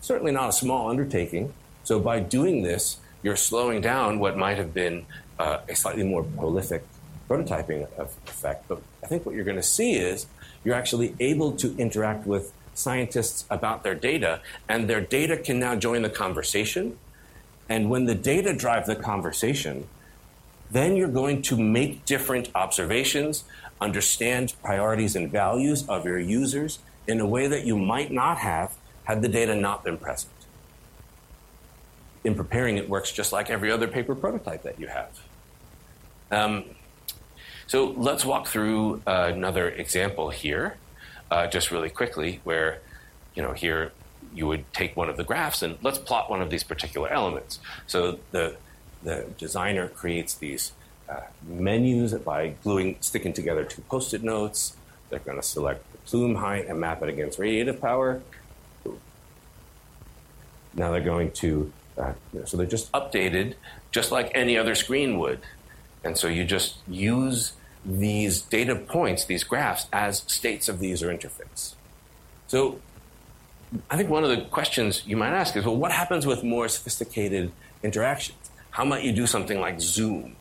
Certainly 0.00 0.30
not 0.30 0.50
a 0.50 0.52
small 0.52 0.88
undertaking. 0.88 1.52
So, 1.82 1.98
by 1.98 2.20
doing 2.20 2.62
this, 2.62 2.98
you're 3.24 3.34
slowing 3.34 3.80
down 3.80 4.20
what 4.20 4.36
might 4.36 4.58
have 4.58 4.72
been 4.72 5.06
uh, 5.40 5.58
a 5.68 5.74
slightly 5.74 6.04
more 6.04 6.22
prolific 6.22 6.84
prototyping 7.28 7.86
effect. 7.98 8.66
But 8.68 8.82
I 9.02 9.06
think 9.06 9.26
what 9.26 9.34
you're 9.34 9.44
going 9.44 9.56
to 9.56 9.62
see 9.62 9.94
is 9.96 10.26
you're 10.64 10.74
actually 10.74 11.14
able 11.20 11.52
to 11.52 11.76
interact 11.76 12.26
with 12.26 12.52
scientists 12.74 13.44
about 13.50 13.82
their 13.82 13.94
data, 13.94 14.40
and 14.68 14.88
their 14.88 15.00
data 15.00 15.36
can 15.36 15.58
now 15.58 15.74
join 15.74 16.02
the 16.02 16.10
conversation. 16.10 16.96
And 17.68 17.90
when 17.90 18.06
the 18.06 18.14
data 18.14 18.54
drive 18.54 18.86
the 18.86 18.96
conversation, 18.96 19.88
then 20.70 20.96
you're 20.96 21.08
going 21.08 21.42
to 21.42 21.56
make 21.56 22.04
different 22.04 22.50
observations, 22.54 23.44
understand 23.80 24.54
priorities 24.62 25.16
and 25.16 25.30
values 25.30 25.88
of 25.88 26.04
your 26.04 26.18
users 26.18 26.78
in 27.06 27.20
a 27.20 27.26
way 27.26 27.46
that 27.46 27.64
you 27.64 27.76
might 27.76 28.12
not 28.12 28.38
have 28.38 28.76
had 29.04 29.22
the 29.22 29.28
data 29.28 29.54
not 29.54 29.82
been 29.82 29.96
present. 29.96 30.32
In 32.24 32.34
preparing, 32.34 32.76
it 32.76 32.88
works 32.88 33.10
just 33.10 33.32
like 33.32 33.48
every 33.48 33.72
other 33.72 33.88
paper 33.88 34.14
prototype 34.14 34.62
that 34.62 34.78
you 34.78 34.88
have. 34.88 35.18
Um, 36.30 36.64
so 37.68 37.94
let's 37.96 38.24
walk 38.24 38.48
through 38.48 39.02
uh, 39.06 39.30
another 39.32 39.68
example 39.68 40.30
here, 40.30 40.76
uh, 41.30 41.46
just 41.46 41.70
really 41.70 41.90
quickly, 41.90 42.40
where, 42.42 42.80
you 43.34 43.42
know, 43.42 43.52
here 43.52 43.92
you 44.34 44.46
would 44.46 44.70
take 44.72 44.96
one 44.96 45.08
of 45.08 45.16
the 45.16 45.24
graphs 45.24 45.62
and 45.62 45.78
let's 45.82 45.98
plot 45.98 46.28
one 46.28 46.42
of 46.42 46.50
these 46.50 46.64
particular 46.64 47.08
elements. 47.08 47.60
So 47.86 48.18
the 48.32 48.56
the 49.04 49.26
designer 49.38 49.88
creates 49.88 50.34
these 50.34 50.72
uh, 51.08 51.20
menus 51.46 52.12
by 52.14 52.54
gluing, 52.64 52.96
sticking 53.00 53.32
together 53.32 53.64
two 53.64 53.82
post-it 53.82 54.24
notes. 54.24 54.76
They're 55.08 55.20
going 55.20 55.40
to 55.40 55.46
select 55.46 55.90
the 55.92 55.98
plume 55.98 56.34
height 56.34 56.66
and 56.66 56.80
map 56.80 57.02
it 57.02 57.08
against 57.08 57.38
radiative 57.38 57.80
power. 57.80 58.20
Now 60.74 60.90
they're 60.90 61.00
going 61.00 61.30
to, 61.32 61.72
uh, 61.96 62.12
so 62.44 62.56
they're 62.56 62.66
just 62.66 62.90
updated 62.92 63.54
just 63.92 64.10
like 64.10 64.32
any 64.34 64.58
other 64.58 64.74
screen 64.74 65.18
would. 65.18 65.40
And 66.02 66.18
so 66.18 66.28
you 66.28 66.44
just 66.44 66.76
use 66.88 67.52
these 67.84 68.40
data 68.42 68.74
points, 68.74 69.24
these 69.24 69.44
graphs, 69.44 69.86
as 69.92 70.24
states 70.26 70.68
of 70.68 70.80
the 70.80 70.88
user 70.88 71.08
interface. 71.08 71.74
So 72.46 72.80
I 73.90 73.96
think 73.96 74.08
one 74.08 74.24
of 74.24 74.30
the 74.30 74.42
questions 74.42 75.02
you 75.06 75.16
might 75.16 75.32
ask 75.32 75.56
is 75.56 75.64
well, 75.64 75.76
what 75.76 75.92
happens 75.92 76.26
with 76.26 76.42
more 76.42 76.68
sophisticated 76.68 77.52
interactions? 77.82 78.50
How 78.70 78.84
might 78.84 79.04
you 79.04 79.12
do 79.12 79.26
something 79.26 79.60
like 79.60 79.80
Zoom? 79.80 80.36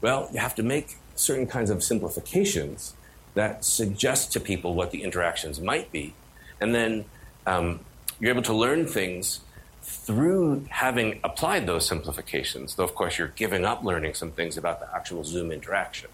Well, 0.00 0.28
you 0.32 0.38
have 0.38 0.54
to 0.56 0.62
make 0.62 0.96
certain 1.14 1.46
kinds 1.46 1.70
of 1.70 1.82
simplifications 1.82 2.94
that 3.34 3.64
suggest 3.64 4.32
to 4.32 4.40
people 4.40 4.74
what 4.74 4.90
the 4.90 5.02
interactions 5.02 5.60
might 5.60 5.90
be. 5.92 6.14
And 6.60 6.74
then 6.74 7.04
um, 7.46 7.80
you're 8.20 8.30
able 8.30 8.42
to 8.42 8.54
learn 8.54 8.86
things 8.86 9.40
through 9.82 10.64
having 10.70 11.20
applied 11.22 11.66
those 11.66 11.86
simplifications, 11.86 12.74
though, 12.74 12.84
of 12.84 12.94
course, 12.94 13.18
you're 13.18 13.28
giving 13.28 13.64
up 13.64 13.84
learning 13.84 14.14
some 14.14 14.30
things 14.30 14.56
about 14.56 14.80
the 14.80 14.94
actual 14.94 15.24
Zoom 15.24 15.52
interaction. 15.52 16.10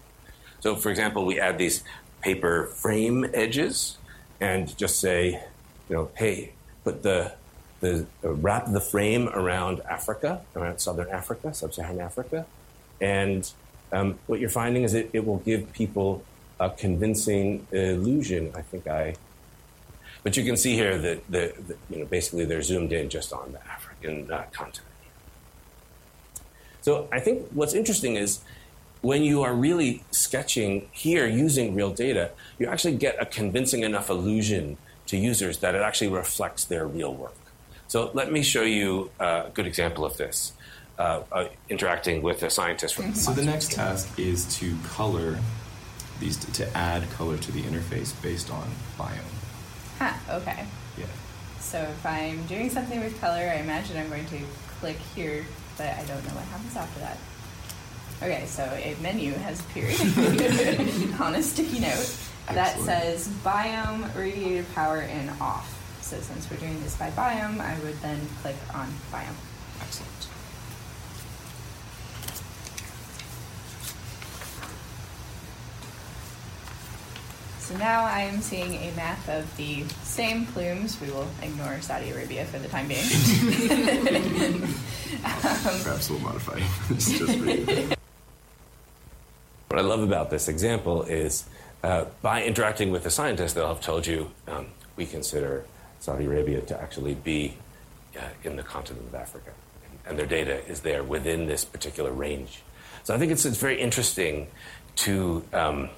So, 0.61 0.75
for 0.75 0.89
example, 0.89 1.25
we 1.25 1.39
add 1.39 1.57
these 1.57 1.83
paper 2.21 2.67
frame 2.67 3.25
edges 3.33 3.97
and 4.39 4.75
just 4.77 4.99
say, 4.99 5.41
you 5.89 5.95
know, 5.95 6.11
hey, 6.15 6.53
put 6.83 7.03
the, 7.03 7.33
the 7.79 8.05
uh, 8.23 8.33
wrap 8.33 8.71
the 8.71 8.79
frame 8.79 9.27
around 9.29 9.81
Africa, 9.81 10.41
around 10.55 10.79
southern 10.79 11.09
Africa, 11.09 11.53
sub-Saharan 11.53 11.99
Africa, 11.99 12.45
and 13.01 13.51
um, 13.91 14.19
what 14.27 14.39
you're 14.39 14.49
finding 14.49 14.83
is 14.83 14.93
it, 14.93 15.09
it 15.13 15.25
will 15.25 15.39
give 15.39 15.73
people 15.73 16.23
a 16.59 16.69
convincing 16.69 17.65
illusion. 17.71 18.51
I 18.55 18.61
think 18.61 18.87
I, 18.87 19.15
but 20.23 20.37
you 20.37 20.45
can 20.45 20.55
see 20.55 20.75
here 20.75 20.97
that 20.97 21.27
the, 21.29 21.53
the 21.67 21.75
you 21.89 21.99
know 21.99 22.05
basically 22.05 22.45
they're 22.45 22.61
zoomed 22.61 22.93
in 22.93 23.09
just 23.09 23.33
on 23.33 23.51
the 23.51 23.67
African 23.67 24.31
uh, 24.31 24.45
continent. 24.51 24.87
So 26.81 27.07
I 27.11 27.19
think 27.19 27.47
what's 27.51 27.73
interesting 27.73 28.15
is 28.15 28.41
when 29.01 29.23
you 29.23 29.41
are 29.41 29.53
really 29.53 30.03
sketching 30.11 30.87
here 30.91 31.27
using 31.27 31.75
real 31.75 31.91
data, 31.91 32.31
you 32.59 32.67
actually 32.67 32.95
get 32.95 33.21
a 33.21 33.25
convincing 33.25 33.83
enough 33.83 34.09
illusion 34.09 34.77
to 35.07 35.17
users 35.17 35.57
that 35.59 35.75
it 35.75 35.81
actually 35.81 36.09
reflects 36.09 36.65
their 36.65 36.87
real 36.87 37.13
work. 37.13 37.35
So 37.87 38.11
let 38.13 38.31
me 38.31 38.43
show 38.43 38.61
you 38.61 39.11
a 39.19 39.49
good 39.53 39.67
example 39.67 40.05
of 40.05 40.17
this. 40.17 40.53
Uh, 40.99 41.23
uh, 41.31 41.47
interacting 41.67 42.21
with 42.21 42.43
a 42.43 42.49
scientist 42.49 42.93
from. 42.93 43.15
So 43.15 43.31
the 43.31 43.43
next 43.43 43.71
task 43.71 44.19
is 44.19 44.45
to 44.59 44.77
color 44.83 45.39
these 46.19 46.37
to 46.37 46.77
add 46.77 47.09
color 47.11 47.37
to 47.37 47.51
the 47.51 47.63
interface 47.63 48.13
based 48.21 48.51
on 48.51 48.69
biome. 48.99 49.17
Huh, 49.97 50.13
okay. 50.29 50.65
Yeah. 50.99 51.05
So 51.59 51.79
if 51.79 52.05
I'm 52.05 52.45
doing 52.45 52.69
something 52.69 52.99
with 52.99 53.19
color, 53.19 53.41
I 53.41 53.55
imagine 53.55 53.97
I'm 53.97 54.09
going 54.09 54.27
to 54.27 54.39
click 54.79 54.97
here, 55.15 55.43
but 55.75 55.87
I 55.87 56.03
don't 56.05 56.23
know 56.27 56.35
what 56.35 56.43
happens 56.45 56.75
after 56.75 56.99
that. 56.99 57.17
Okay, 58.23 58.45
so 58.45 58.63
a 58.63 58.95
menu 59.01 59.33
has 59.33 59.59
appeared 59.61 59.99
on 61.19 61.33
a 61.33 61.41
sticky 61.41 61.79
note 61.79 62.15
that 62.47 62.75
Excellent. 62.75 62.85
says 62.85 63.27
biome, 63.43 64.15
radiated 64.15 64.71
power, 64.75 64.99
and 64.99 65.31
off. 65.41 65.75
So 66.01 66.19
since 66.19 66.49
we're 66.51 66.57
doing 66.57 66.79
this 66.83 66.95
by 66.97 67.09
biome, 67.11 67.59
I 67.59 67.79
would 67.79 67.99
then 68.01 68.19
click 68.43 68.57
on 68.75 68.93
biome. 69.11 69.33
Excellent. 69.81 70.27
So 77.59 77.75
now 77.77 78.03
I 78.03 78.21
am 78.21 78.41
seeing 78.41 78.75
a 78.75 78.91
map 78.95 79.27
of 79.29 79.57
the 79.57 79.83
same 80.03 80.45
plumes. 80.45 81.01
We 81.01 81.09
will 81.09 81.27
ignore 81.41 81.81
Saudi 81.81 82.11
Arabia 82.11 82.45
for 82.45 82.59
the 82.59 82.67
time 82.67 82.87
being. 82.87 83.01
Perhaps 85.23 86.09
we'll 86.09 86.19
modify 86.19 86.59
this 86.89 87.17
just 87.17 87.37
for 87.39 87.49
you. 87.49 87.95
What 89.71 89.79
I 89.79 89.83
love 89.83 90.03
about 90.03 90.29
this 90.29 90.49
example 90.49 91.03
is 91.03 91.45
uh, 91.81 92.03
by 92.21 92.43
interacting 92.43 92.91
with 92.91 93.05
a 93.05 93.09
scientist, 93.09 93.55
they'll 93.55 93.69
have 93.69 93.79
told 93.79 94.05
you 94.05 94.29
um, 94.45 94.67
we 94.97 95.05
consider 95.05 95.63
Saudi 96.01 96.25
Arabia 96.25 96.59
to 96.59 96.81
actually 96.81 97.15
be 97.15 97.53
uh, 98.17 98.19
in 98.43 98.57
the 98.57 98.63
continent 98.63 99.07
of 99.07 99.15
Africa, 99.15 99.51
and 100.05 100.19
their 100.19 100.25
data 100.25 100.61
is 100.67 100.81
there 100.81 101.05
within 101.05 101.45
this 101.45 101.63
particular 101.63 102.11
range. 102.11 102.63
So 103.05 103.15
I 103.15 103.17
think 103.17 103.31
it's, 103.31 103.45
it's 103.45 103.59
very 103.59 103.79
interesting 103.79 104.47
to 104.97 105.41
um, 105.53 105.89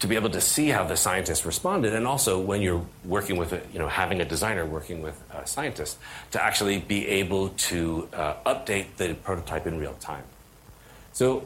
to 0.00 0.08
be 0.08 0.16
able 0.16 0.30
to 0.30 0.40
see 0.40 0.70
how 0.70 0.82
the 0.82 0.96
scientists 0.96 1.46
responded, 1.46 1.94
and 1.94 2.08
also 2.08 2.40
when 2.40 2.60
you're 2.60 2.84
working 3.04 3.36
with, 3.36 3.52
a, 3.52 3.62
you 3.72 3.78
know, 3.78 3.86
having 3.86 4.20
a 4.20 4.24
designer 4.24 4.66
working 4.66 5.00
with 5.00 5.22
a 5.32 5.46
scientist, 5.46 5.96
to 6.32 6.42
actually 6.42 6.78
be 6.80 7.06
able 7.06 7.50
to 7.50 8.08
uh, 8.12 8.34
update 8.44 8.86
the 8.96 9.14
prototype 9.22 9.64
in 9.64 9.78
real 9.78 9.94
time. 10.00 10.24
So 11.12 11.44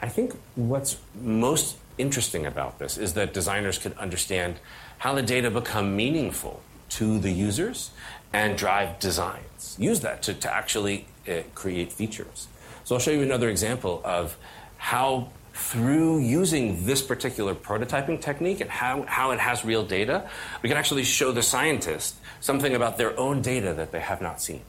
I 0.00 0.08
think 0.08 0.34
what's 0.54 0.98
most 1.20 1.76
interesting 1.98 2.46
about 2.46 2.78
this 2.78 2.98
is 2.98 3.14
that 3.14 3.32
designers 3.32 3.78
could 3.78 3.96
understand 3.96 4.56
how 4.98 5.14
the 5.14 5.22
data 5.22 5.50
become 5.50 5.96
meaningful 5.96 6.62
to 6.88 7.18
the 7.18 7.30
users 7.30 7.90
and 8.32 8.56
drive 8.56 8.98
designs. 8.98 9.76
Use 9.78 10.00
that 10.00 10.22
to, 10.24 10.34
to 10.34 10.52
actually 10.52 11.06
uh, 11.28 11.42
create 11.54 11.92
features. 11.92 12.48
So 12.84 12.94
I'll 12.94 13.00
show 13.00 13.10
you 13.10 13.22
another 13.22 13.48
example 13.48 14.00
of 14.04 14.36
how 14.76 15.30
through 15.54 16.20
using 16.20 16.84
this 16.84 17.00
particular 17.00 17.54
prototyping 17.54 18.20
technique 18.20 18.60
and 18.60 18.70
how, 18.70 19.02
how 19.08 19.30
it 19.30 19.40
has 19.40 19.64
real 19.64 19.82
data, 19.82 20.28
we 20.62 20.68
can 20.68 20.76
actually 20.76 21.02
show 21.02 21.32
the 21.32 21.42
scientist 21.42 22.16
something 22.40 22.74
about 22.74 22.98
their 22.98 23.18
own 23.18 23.40
data 23.40 23.72
that 23.72 23.90
they 23.90 24.00
have 24.00 24.20
not 24.20 24.40
seen. 24.40 24.60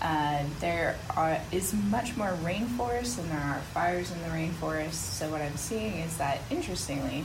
Uh, 0.00 0.44
there 0.60 0.96
are, 1.16 1.40
is 1.50 1.74
much 1.90 2.16
more 2.16 2.36
rainforest 2.44 3.18
and 3.18 3.28
there 3.30 3.38
are 3.40 3.60
fires 3.74 4.12
in 4.12 4.22
the 4.22 4.28
rainforest. 4.28 4.92
So, 4.94 5.28
what 5.30 5.40
I'm 5.42 5.56
seeing 5.56 5.94
is 5.94 6.16
that, 6.18 6.38
interestingly, 6.50 7.24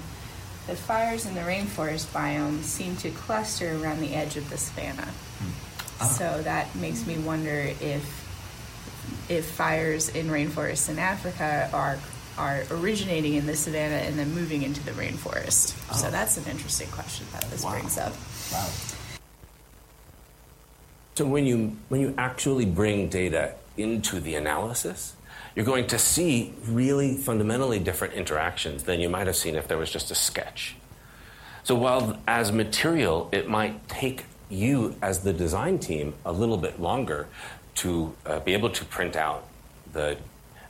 the 0.66 0.76
fires 0.76 1.26
in 1.26 1.36
the 1.36 1.42
rainforest 1.42 2.08
biome 2.08 2.64
seem 2.64 2.96
to 2.98 3.12
cluster 3.12 3.76
around 3.84 4.00
the 4.02 4.16
edge 4.16 4.38
of 4.38 4.50
the 4.50 4.58
savanna. 4.58 5.08
So, 6.18 6.42
that 6.42 6.74
makes 6.76 7.06
me 7.06 7.18
wonder 7.20 7.72
if, 7.80 8.04
if 9.30 9.46
fires 9.46 10.10
in 10.10 10.28
rainforests 10.28 10.90
in 10.90 10.98
Africa 10.98 11.70
are, 11.74 12.00
are 12.38 12.64
originating 12.72 13.36
in 13.36 13.46
the 13.46 13.56
savanna 13.56 13.98
and 13.98 14.18
then 14.18 14.34
moving 14.34 14.64
into 14.64 14.84
the 14.84 14.92
rainforest. 14.92 15.76
So, 15.96 16.10
that's 16.10 16.38
an 16.38 16.46
interesting 16.50 16.90
question 16.90 17.28
that 17.34 17.44
this 17.52 17.64
Wow. 17.64 17.72
brings 17.74 18.00
up. 18.00 18.14
Wow. 18.52 18.68
So 21.16 21.26
when 21.26 21.46
you 21.46 21.78
when 21.90 22.02
you 22.02 22.14
actually 22.18 22.66
bring 22.66 23.08
data 23.08 23.54
into 23.78 24.20
the 24.20 24.36
analysis, 24.36 25.16
you're 25.56 25.66
going 25.66 25.88
to 25.88 26.00
see 26.00 26.54
really 26.68 27.18
fundamentally 27.18 27.80
different 27.80 28.16
interactions 28.16 28.84
than 28.84 29.00
you 29.00 29.10
might 29.10 29.28
have 29.28 29.36
seen 29.36 29.56
if 29.56 29.68
there 29.68 29.78
was 29.78 29.92
just 29.92 30.10
a 30.10 30.16
sketch. 30.16 30.76
So 31.64 31.76
while 31.76 32.18
as 32.28 32.52
material 32.52 33.30
it 33.32 33.48
might 33.48 33.88
take 33.88 34.26
you 34.50 34.96
as 35.02 35.20
the 35.22 35.34
design 35.34 35.80
team 35.80 36.16
a 36.26 36.32
little 36.32 36.58
bit 36.58 36.80
longer 36.80 37.28
to 37.76 38.16
uh, 38.26 38.40
be 38.40 38.54
able 38.54 38.70
to 38.72 38.86
print 38.86 39.16
out 39.16 39.48
the 39.94 40.18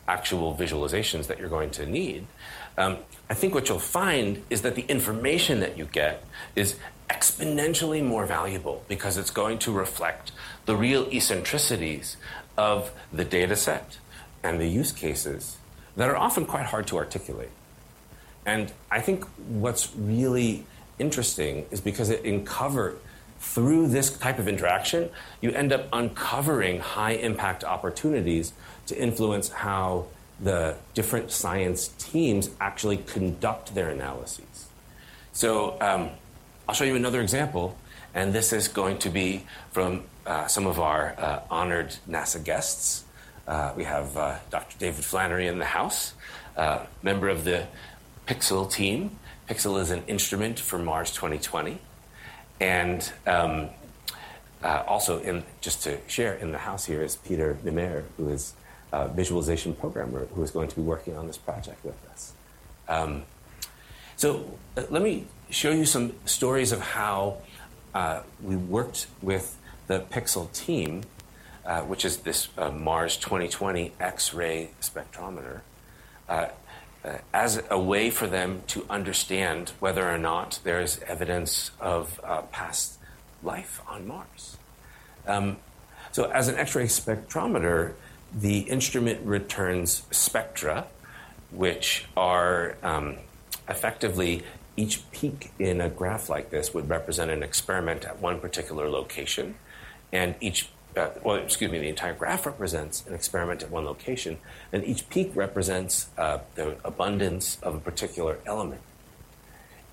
actual 0.08 0.56
visualizations 0.56 1.28
that 1.28 1.40
you're 1.40 1.50
going 1.50 1.72
to 1.72 1.86
need, 1.86 2.28
um, 2.78 2.98
I 3.30 3.34
think 3.34 3.54
what 3.56 3.70
you'll 3.70 3.80
find 3.80 4.44
is 4.50 4.62
that 4.64 4.76
the 4.76 4.84
information 4.84 5.62
that 5.62 5.78
you 5.78 5.86
get 5.86 6.24
is 6.56 6.78
exponentially 7.10 8.04
more 8.04 8.26
valuable 8.26 8.84
because 8.88 9.18
it's 9.18 9.32
going 9.32 9.60
to 9.60 9.72
reflect 9.72 10.32
the 10.66 10.76
real 10.76 11.08
eccentricities 11.12 12.18
of 12.58 12.92
the 13.12 13.26
data 13.26 13.56
set 13.56 13.98
and 14.44 14.60
the 14.60 14.68
use 14.68 14.92
cases 14.92 15.58
that 15.96 16.10
are 16.10 16.18
often 16.18 16.46
quite 16.46 16.66
hard 16.66 16.88
to 16.88 16.98
articulate. 16.98 17.50
And 18.46 18.72
I 18.92 19.02
think 19.02 19.26
what's 19.48 19.96
really 19.96 20.66
interesting 21.00 21.66
is 21.72 21.82
because 21.82 22.10
it 22.10 22.26
uncovered 22.26 23.00
through 23.40 23.88
this 23.88 24.18
type 24.18 24.40
of 24.40 24.48
interaction, 24.48 25.10
you 25.42 25.52
end 25.52 25.74
up 25.74 25.88
uncovering 25.92 26.80
high 26.80 27.12
impact 27.12 27.64
opportunities 27.64 28.54
to 28.88 28.98
influence 28.98 29.50
how 29.50 30.06
the 30.40 30.76
different 30.94 31.32
science 31.32 31.90
teams 32.00 32.50
actually 32.60 32.98
conduct 32.98 33.76
their 33.76 33.90
analyses. 33.90 34.68
So 35.34 35.78
um, 35.82 36.10
I'll 36.68 36.76
show 36.76 36.86
you 36.86 36.96
another 36.96 37.20
example, 37.20 37.76
and 38.14 38.32
this 38.32 38.54
is 38.54 38.70
going 38.70 39.00
to 39.00 39.10
be 39.10 39.44
from 39.72 40.04
uh, 40.26 40.48
some 40.48 40.66
of 40.66 40.80
our 40.80 41.14
uh, 41.18 41.42
honored 41.52 41.94
NASA 42.10 42.42
guests. 42.42 43.04
Uh, 43.46 43.74
we 43.76 43.84
have 43.84 44.16
uh, 44.16 44.38
Dr. 44.50 44.80
David 44.80 45.04
Flannery 45.04 45.48
in 45.48 45.60
the 45.60 45.66
house, 45.66 46.14
uh, 46.56 46.86
member 47.02 47.28
of 47.28 47.44
the 47.44 47.68
PIXL 48.28 48.72
team. 48.72 49.18
PIXL 49.50 49.82
is 49.82 49.92
an 49.92 50.04
instrument 50.08 50.58
for 50.58 50.80
Mars 50.80 51.12
2020. 51.12 51.80
And 52.62 53.12
um, 53.28 53.68
uh, 54.64 54.84
also, 54.88 55.20
in, 55.20 55.44
just 55.60 55.84
to 55.84 55.98
share, 56.08 56.36
in 56.36 56.54
the 56.54 56.60
house 56.60 56.86
here 56.86 57.04
is 57.04 57.18
Peter 57.18 57.58
Nemer, 57.66 58.06
who 58.16 58.30
is 58.30 58.54
a 58.94 59.10
visualization 59.10 59.74
programmer 59.74 60.28
who 60.28 60.42
is 60.42 60.52
going 60.52 60.70
to 60.70 60.76
be 60.78 60.82
working 60.82 61.18
on 61.18 61.28
this 61.28 61.38
project 61.38 61.84
with 61.84 61.98
us. 62.10 62.32
Um, 62.88 63.24
so 64.16 64.58
let 64.78 65.02
me 65.02 65.26
show 65.54 65.72
you 65.72 65.86
some 65.86 66.14
stories 66.26 66.72
of 66.72 66.82
how 66.82 67.38
uh, 67.94 68.22
we 68.42 68.56
worked 68.56 69.08
with 69.22 69.58
the 69.88 70.00
PIXL 70.00 70.52
team, 70.52 71.04
uh, 71.66 71.82
which 71.82 72.04
is 72.04 72.18
this 72.18 72.50
uh, 72.58 72.72
Mars 72.72 73.18
2020 73.18 73.94
X-ray 74.00 74.72
spectrometer. 74.82 75.62
Uh, 76.28 76.48
uh, 77.06 77.18
as 77.34 77.62
a 77.70 77.78
way 77.78 78.10
for 78.10 78.28
them 78.28 78.64
to 78.66 78.86
understand 78.90 79.74
whether 79.80 80.10
or 80.10 80.18
not 80.18 80.60
there 80.64 80.82
is 80.82 81.00
evidence 81.06 81.72
of 81.80 82.20
uh, 82.24 82.42
past 82.44 82.98
life 83.44 83.82
on 83.88 84.08
Mars. 84.08 84.58
Um, 85.28 85.58
so, 86.12 86.32
as 86.32 86.48
an 86.48 86.56
X 86.56 86.76
ray 86.76 86.86
spectrometer, 86.86 87.94
the 88.34 88.60
instrument 88.60 89.20
returns 89.26 90.04
spectra, 90.12 90.88
which 91.52 92.06
are 92.16 92.78
um, 92.82 93.18
effectively 93.68 94.44
each 94.76 95.10
peak 95.12 95.52
in 95.60 95.82
a 95.82 95.90
graph 95.90 96.30
like 96.30 96.50
this 96.50 96.74
would 96.74 96.90
represent 96.90 97.30
an 97.32 97.44
experiment 97.44 98.06
at 98.06 98.20
one 98.20 98.40
particular 98.40 98.90
location, 98.90 99.56
and 100.12 100.36
each 100.42 100.70
uh, 100.96 101.10
well, 101.24 101.38
excuse 101.38 101.72
me, 101.72 101.80
the 101.80 101.88
entire 101.88 102.14
graph 102.14 102.46
represents 102.46 103.06
an 103.08 103.14
experiment 103.14 103.64
at 103.64 103.72
one 103.72 103.86
location, 103.86 104.38
and 104.72 104.84
each 104.86 105.10
peak 105.10 105.32
represents 105.36 106.08
uh, 106.18 106.40
the 106.56 106.76
abundance 106.86 107.58
of 107.64 107.76
a 107.76 107.80
particular 107.80 108.38
element. 108.46 108.82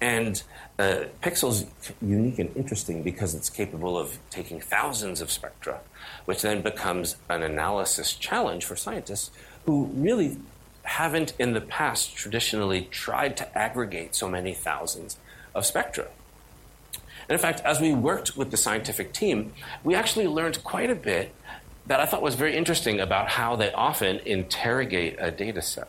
And 0.00 0.42
uh, 0.78 1.04
PIXL's 1.22 1.66
unique 2.00 2.38
and 2.38 2.54
interesting 2.56 3.02
because 3.02 3.34
it's 3.34 3.50
capable 3.50 3.98
of 3.98 4.18
taking 4.30 4.60
thousands 4.60 5.20
of 5.20 5.30
spectra, 5.30 5.80
which 6.24 6.42
then 6.42 6.62
becomes 6.62 7.16
an 7.28 7.42
analysis 7.42 8.14
challenge 8.14 8.64
for 8.64 8.76
scientists 8.76 9.30
who 9.66 9.90
really 9.94 10.38
haven't 10.90 11.32
in 11.38 11.52
the 11.52 11.60
past 11.60 12.16
traditionally 12.16 12.88
tried 12.90 13.36
to 13.36 13.56
aggregate 13.56 14.14
so 14.14 14.28
many 14.28 14.52
thousands 14.52 15.16
of 15.54 15.64
spectra. 15.64 16.08
And 17.28 17.34
in 17.36 17.38
fact, 17.38 17.60
as 17.60 17.80
we 17.80 17.94
worked 17.94 18.36
with 18.36 18.50
the 18.50 18.56
scientific 18.56 19.12
team, 19.12 19.52
we 19.84 19.94
actually 19.94 20.26
learned 20.26 20.64
quite 20.64 20.90
a 20.90 20.96
bit 20.96 21.32
that 21.86 22.00
I 22.00 22.06
thought 22.06 22.22
was 22.22 22.34
very 22.34 22.56
interesting 22.56 22.98
about 22.98 23.28
how 23.28 23.54
they 23.54 23.72
often 23.72 24.18
interrogate 24.26 25.14
a 25.20 25.30
data 25.30 25.62
set. 25.62 25.88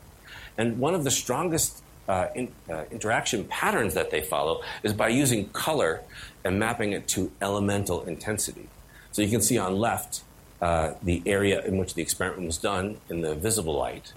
And 0.56 0.78
one 0.78 0.94
of 0.94 1.04
the 1.04 1.12
strongest 1.12 1.82
uh, 2.08 2.28
in, 2.36 2.52
uh, 2.70 2.84
interaction 2.92 3.46
patterns 3.46 3.96
that 3.96 4.12
they 4.12 4.22
follow 4.22 4.62
is 4.84 4.94
by 4.94 5.08
using 5.08 5.50
color 5.50 6.02
and 6.44 6.60
mapping 6.60 6.92
it 6.94 7.08
to 7.08 7.32
elemental 7.42 8.04
intensity. 8.04 8.68
So 9.12 9.24
you 9.24 9.30
can 9.30 9.42
see 9.42 9.58
on 9.58 9.78
left 9.78 10.22
uh, 10.62 10.94
the 11.02 11.24
area 11.26 11.66
in 11.66 11.78
which 11.78 11.96
the 11.96 12.04
experiment 12.04 12.46
was 12.46 12.60
done 12.60 12.98
in 13.10 13.22
the 13.22 13.34
visible 13.34 13.76
light. 13.76 14.14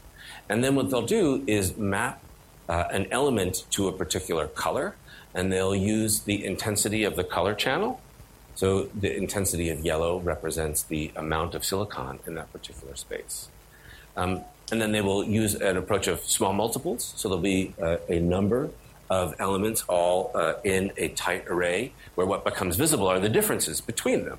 And 0.49 0.63
then 0.63 0.75
what 0.75 0.91
they'll 0.91 1.03
do 1.03 1.43
is 1.47 1.77
map 1.77 2.23
uh, 2.69 2.85
an 2.91 3.07
element 3.11 3.65
to 3.71 3.89
a 3.89 3.93
particular 3.93 4.47
color 4.49 4.97
and 5.35 5.53
they'll 5.53 5.75
use 5.75 6.21
the 6.21 6.45
intensity 6.45 7.05
of 7.05 7.17
the 7.17 7.25
color 7.25 7.55
channel. 7.55 8.01
So 8.55 8.85
the 8.95 9.15
intensity 9.15 9.69
of 9.71 9.81
yellow 9.81 10.21
represents 10.21 10.83
the 10.85 11.11
amount 11.17 11.55
of 11.55 11.65
silicon 11.65 12.21
in 12.27 12.35
that 12.35 12.53
particular 12.53 12.95
space. 12.95 13.49
Um, 14.17 14.43
and 14.71 14.81
then 14.81 14.93
they 14.93 15.01
will 15.01 15.25
use 15.25 15.55
an 15.57 15.77
approach 15.77 16.07
of 16.07 16.21
small 16.21 16.53
multiples. 16.53 17.13
So 17.17 17.29
there'll 17.29 17.43
be 17.43 17.75
uh, 17.83 17.97
a 18.09 18.21
number 18.21 18.71
of 19.11 19.35
elements 19.39 19.85
all 19.89 20.31
uh, 20.35 20.55
in 20.63 20.93
a 20.97 21.09
tight 21.09 21.47
array 21.49 21.93
where 22.15 22.27
what 22.27 22.45
becomes 22.45 22.77
visible 22.77 23.09
are 23.09 23.21
the 23.21 23.29
differences 23.29 23.81
between 23.81 24.25
them. 24.25 24.39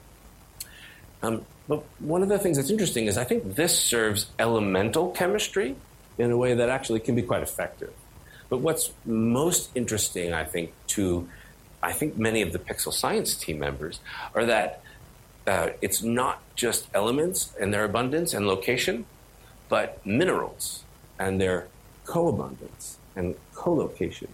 Um, 1.21 1.45
but 1.67 1.83
one 1.99 2.23
of 2.23 2.29
the 2.29 2.39
things 2.39 2.57
that's 2.57 2.69
interesting 2.69 3.05
is 3.07 3.17
I 3.17 3.23
think 3.23 3.55
this 3.55 3.77
serves 3.77 4.27
elemental 4.39 5.11
chemistry 5.11 5.75
in 6.17 6.31
a 6.31 6.37
way 6.37 6.53
that 6.53 6.69
actually 6.69 6.99
can 6.99 7.15
be 7.15 7.21
quite 7.21 7.43
effective. 7.43 7.93
But 8.49 8.59
what's 8.59 8.91
most 9.05 9.69
interesting, 9.75 10.33
I 10.33 10.43
think, 10.43 10.71
to 10.87 11.27
I 11.81 11.91
think 11.91 12.17
many 12.17 12.41
of 12.41 12.51
the 12.51 12.57
PIXL 12.59 12.93
Science 12.93 13.35
team 13.35 13.59
members 13.59 13.99
are 14.33 14.45
that 14.45 14.81
uh, 15.45 15.69
it's 15.81 16.01
not 16.01 16.41
just 16.55 16.87
elements 16.93 17.53
and 17.59 17.71
their 17.73 17.83
abundance 17.83 18.33
and 18.33 18.47
location, 18.47 19.05
but 19.69 20.03
minerals 20.05 20.83
and 21.19 21.39
their 21.39 21.67
co-abundance 22.05 22.97
and 23.15 23.35
co-location. 23.53 24.27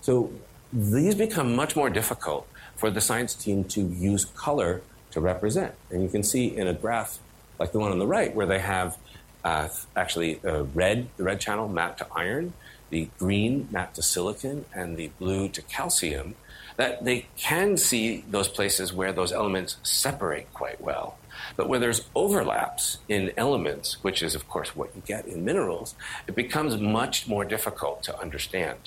So 0.00 0.32
these 0.72 1.14
become 1.14 1.54
much 1.54 1.76
more 1.76 1.90
difficult 1.90 2.48
for 2.76 2.90
the 2.90 3.00
science 3.00 3.34
team 3.34 3.64
to 3.64 3.80
use 3.80 4.24
color 4.24 4.82
to 5.12 5.20
represent. 5.20 5.74
And 5.90 6.02
you 6.02 6.08
can 6.08 6.22
see 6.22 6.56
in 6.56 6.66
a 6.66 6.74
graph 6.74 7.18
like 7.58 7.72
the 7.72 7.78
one 7.78 7.92
on 7.92 7.98
the 8.00 8.06
right 8.06 8.34
where 8.34 8.46
they 8.46 8.58
have 8.58 8.98
uh, 9.44 9.68
actually 9.94 10.40
uh, 10.44 10.64
red, 10.74 11.08
the 11.16 11.24
red 11.24 11.40
channel 11.40 11.68
mapped 11.68 11.98
to 11.98 12.06
iron, 12.14 12.54
the 12.90 13.08
green 13.18 13.68
mapped 13.70 13.96
to 13.96 14.02
silicon, 14.02 14.64
and 14.74 14.96
the 14.96 15.08
blue 15.18 15.48
to 15.48 15.62
calcium, 15.62 16.34
that 16.76 17.04
they 17.04 17.26
can 17.36 17.76
see 17.76 18.24
those 18.28 18.48
places 18.48 18.92
where 18.92 19.12
those 19.12 19.32
elements 19.32 19.76
separate 19.82 20.52
quite 20.52 20.80
well. 20.80 21.18
But 21.56 21.68
where 21.68 21.78
there's 21.78 22.08
overlaps 22.14 22.98
in 23.08 23.32
elements, 23.36 24.02
which 24.02 24.22
is, 24.22 24.34
of 24.34 24.48
course, 24.48 24.74
what 24.74 24.94
you 24.94 25.02
get 25.06 25.26
in 25.26 25.44
minerals, 25.44 25.94
it 26.26 26.34
becomes 26.34 26.76
much 26.78 27.28
more 27.28 27.44
difficult 27.44 28.02
to 28.04 28.18
understand. 28.18 28.78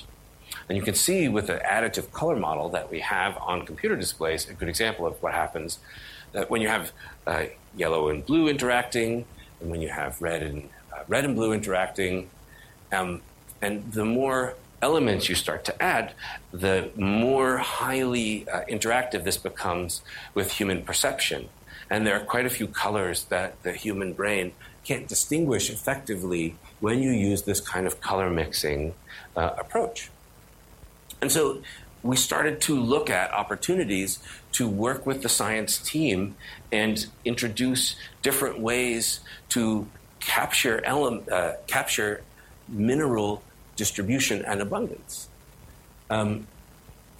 And 0.67 0.77
you 0.77 0.83
can 0.83 0.95
see 0.95 1.27
with 1.27 1.47
the 1.47 1.61
additive 1.65 2.11
color 2.11 2.35
model 2.35 2.69
that 2.69 2.89
we 2.89 2.99
have 3.01 3.37
on 3.37 3.65
computer 3.65 3.95
displays 3.95 4.49
a 4.49 4.53
good 4.53 4.69
example 4.69 5.05
of 5.05 5.21
what 5.21 5.33
happens 5.33 5.79
that 6.33 6.49
when 6.49 6.61
you 6.61 6.67
have 6.67 6.91
uh, 7.25 7.45
yellow 7.75 8.09
and 8.09 8.25
blue 8.25 8.47
interacting, 8.47 9.25
when 9.59 9.81
you 9.81 9.89
have 9.89 10.21
red 10.21 10.43
and 10.43 10.69
uh, 10.93 11.03
red 11.07 11.25
and 11.25 11.35
blue 11.35 11.53
interacting, 11.53 12.29
um, 12.91 13.21
and 13.61 13.91
the 13.91 14.05
more 14.05 14.55
elements 14.81 15.27
you 15.29 15.35
start 15.35 15.65
to 15.65 15.81
add, 15.81 16.13
the 16.51 16.89
more 16.95 17.57
highly 17.57 18.47
uh, 18.49 18.61
interactive 18.69 19.23
this 19.23 19.37
becomes 19.37 20.01
with 20.33 20.51
human 20.53 20.83
perception. 20.83 21.49
And 21.89 22.05
there 22.05 22.15
are 22.15 22.25
quite 22.25 22.45
a 22.45 22.49
few 22.49 22.67
colors 22.67 23.25
that 23.25 23.61
the 23.63 23.71
human 23.71 24.13
brain 24.13 24.51
can't 24.83 25.07
distinguish 25.07 25.69
effectively 25.69 26.55
when 26.79 27.01
you 27.01 27.11
use 27.11 27.43
this 27.43 27.59
kind 27.59 27.87
of 27.87 27.99
color 28.01 28.29
mixing 28.29 28.93
uh, 29.35 29.51
approach. 29.57 30.09
And 31.21 31.31
so 31.31 31.61
we 32.03 32.15
started 32.15 32.61
to 32.61 32.79
look 32.79 33.09
at 33.09 33.31
opportunities 33.33 34.19
to 34.57 34.67
work 34.67 35.05
with 35.05 35.21
the 35.21 35.29
science 35.29 35.77
team 35.77 36.35
and 36.71 37.05
introduce 37.23 37.95
different 38.23 38.59
ways 38.59 39.19
to 39.49 39.87
capture, 40.19 40.83
ele- 40.83 41.23
uh, 41.31 41.53
capture 41.67 42.23
mineral 42.67 43.43
distribution 43.75 44.43
and 44.43 44.59
abundance. 44.59 45.29
Um, 46.09 46.47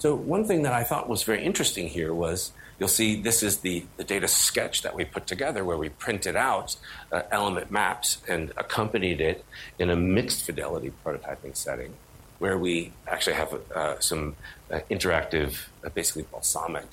so, 0.00 0.16
one 0.16 0.46
thing 0.46 0.62
that 0.62 0.72
I 0.72 0.82
thought 0.82 1.08
was 1.08 1.22
very 1.22 1.44
interesting 1.44 1.86
here 1.86 2.12
was 2.12 2.50
you'll 2.80 2.88
see 2.88 3.22
this 3.22 3.44
is 3.44 3.58
the, 3.58 3.84
the 3.98 4.04
data 4.04 4.26
sketch 4.26 4.82
that 4.82 4.96
we 4.96 5.04
put 5.04 5.28
together 5.28 5.64
where 5.64 5.76
we 5.76 5.90
printed 5.90 6.34
out 6.34 6.74
uh, 7.12 7.22
element 7.30 7.70
maps 7.70 8.20
and 8.26 8.50
accompanied 8.56 9.20
it 9.20 9.44
in 9.78 9.90
a 9.90 9.96
mixed 9.96 10.44
fidelity 10.44 10.92
prototyping 11.04 11.56
setting 11.56 11.94
where 12.38 12.56
we 12.56 12.92
actually 13.06 13.34
have 13.34 13.54
uh, 13.74 13.98
some 14.00 14.36
uh, 14.70 14.80
interactive, 14.90 15.66
uh, 15.84 15.88
basically 15.88 16.24
Balsamiq 16.24 16.84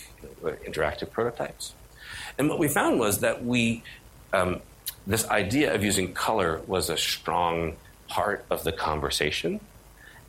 uh, 0.43 0.49
interactive 0.67 1.11
prototypes. 1.11 1.73
And 2.37 2.49
what 2.49 2.59
we 2.59 2.67
found 2.67 2.99
was 2.99 3.19
that 3.19 3.45
we, 3.45 3.83
um, 4.33 4.61
this 5.05 5.27
idea 5.29 5.73
of 5.73 5.83
using 5.83 6.13
color 6.13 6.61
was 6.67 6.89
a 6.89 6.97
strong 6.97 7.75
part 8.07 8.45
of 8.49 8.63
the 8.63 8.71
conversation. 8.71 9.59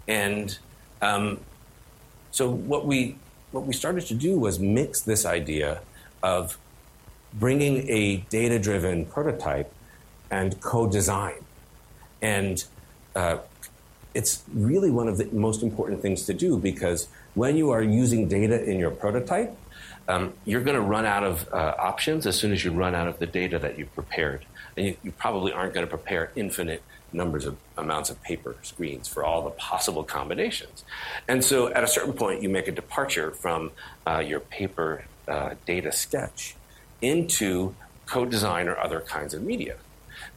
And 0.07 0.57
um, 1.03 1.41
so 2.31 2.51
what 2.51 2.87
we 2.87 3.17
what 3.53 3.65
we 3.65 3.73
started 3.73 4.05
to 4.07 4.15
do 4.15 4.39
was 4.39 4.59
mix 4.59 5.01
this 5.01 5.25
idea 5.25 5.81
of 6.23 6.59
bringing 7.33 7.89
a 7.89 8.19
data 8.29 8.59
driven 8.59 9.07
prototype 9.07 9.73
and 10.31 10.61
co 10.61 10.87
design. 10.87 11.45
And 12.21 12.63
uh, 13.15 13.39
it's 14.17 14.43
really 14.55 14.91
one 14.91 15.09
of 15.09 15.19
the 15.19 15.27
most 15.27 15.63
important 15.63 16.01
things 16.01 16.25
to 16.25 16.33
do 16.33 16.57
because 16.57 17.09
when 17.35 17.55
you 17.55 17.71
are 17.71 17.83
using 17.83 18.27
data 18.27 18.65
in 18.65 18.79
your 18.79 18.91
prototype, 18.91 19.55
um, 20.09 20.33
you're 20.47 20.63
going 20.63 20.75
to 20.75 20.89
run 20.97 21.05
out 21.05 21.23
of 21.23 21.47
uh, 21.53 21.75
options 21.79 22.27
as 22.27 22.35
soon 22.35 22.51
as 22.51 22.65
you 22.65 22.71
run 22.71 22.95
out 22.95 23.09
of 23.09 23.19
the 23.19 23.27
data 23.27 23.59
that 23.59 23.79
you've 23.79 23.95
prepared. 23.95 24.47
And 24.75 24.87
you, 24.87 24.97
you 25.03 25.13
probably 25.13 25.53
aren't 25.53 25.75
going 25.75 25.85
to 25.85 25.91
prepare 25.91 26.33
infinite 26.35 26.83
numbers 27.13 27.45
of 27.45 27.59
amounts 27.77 28.09
of 28.09 28.23
paper 28.23 28.57
screens 28.63 29.07
for 29.07 29.23
all 29.23 29.43
the 29.43 29.51
possible 29.51 30.03
combinations. 30.03 30.83
And 31.29 31.45
so 31.45 31.69
at 31.75 31.85
a 31.85 31.89
certain 31.89 32.15
point, 32.15 32.43
you 32.43 32.49
make 32.49 32.69
a 32.69 32.73
departure 32.73 33.33
from 33.33 33.71
uh, 34.07 34.21
your 34.21 34.41
paper 34.41 35.05
uh, 35.29 35.57
data 35.67 35.93
sketch 35.93 36.57
into 37.03 37.75
code 38.07 38.31
design 38.31 38.67
or 38.67 38.79
other 38.79 39.01
kinds 39.01 39.35
of 39.35 39.43
media. 39.43 39.77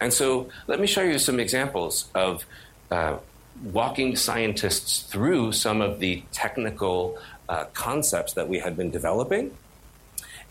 And 0.02 0.12
so 0.12 0.50
let 0.68 0.82
me 0.82 0.88
show 0.88 1.02
you 1.02 1.18
some 1.18 1.40
examples 1.40 2.10
of 2.14 2.46
uh, 2.92 3.18
walking 3.64 4.16
scientists 4.16 5.04
through 5.04 5.52
some 5.52 5.82
of 5.82 6.00
the 6.00 6.24
technical 6.32 7.18
uh, 7.48 7.66
concepts 7.74 8.34
that 8.34 8.48
we 8.48 8.60
had 8.60 8.78
been 8.78 8.92
developing, 8.92 9.56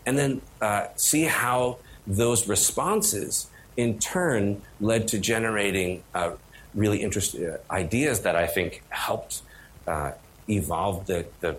and 0.05 0.17
then 0.17 0.41
uh, 0.61 0.87
see 0.95 1.23
how 1.23 1.77
those 2.05 2.47
responses 2.47 3.49
in 3.77 3.99
turn 3.99 4.61
led 4.81 5.07
to 5.07 5.19
generating 5.19 6.03
uh, 6.13 6.31
really 6.73 7.01
interesting 7.01 7.45
uh, 7.45 7.57
ideas 7.71 8.21
that 8.21 8.35
I 8.35 8.47
think 8.47 8.83
helped 8.89 9.41
uh, 9.87 10.11
evolve 10.49 11.07
the, 11.07 11.25
the 11.39 11.57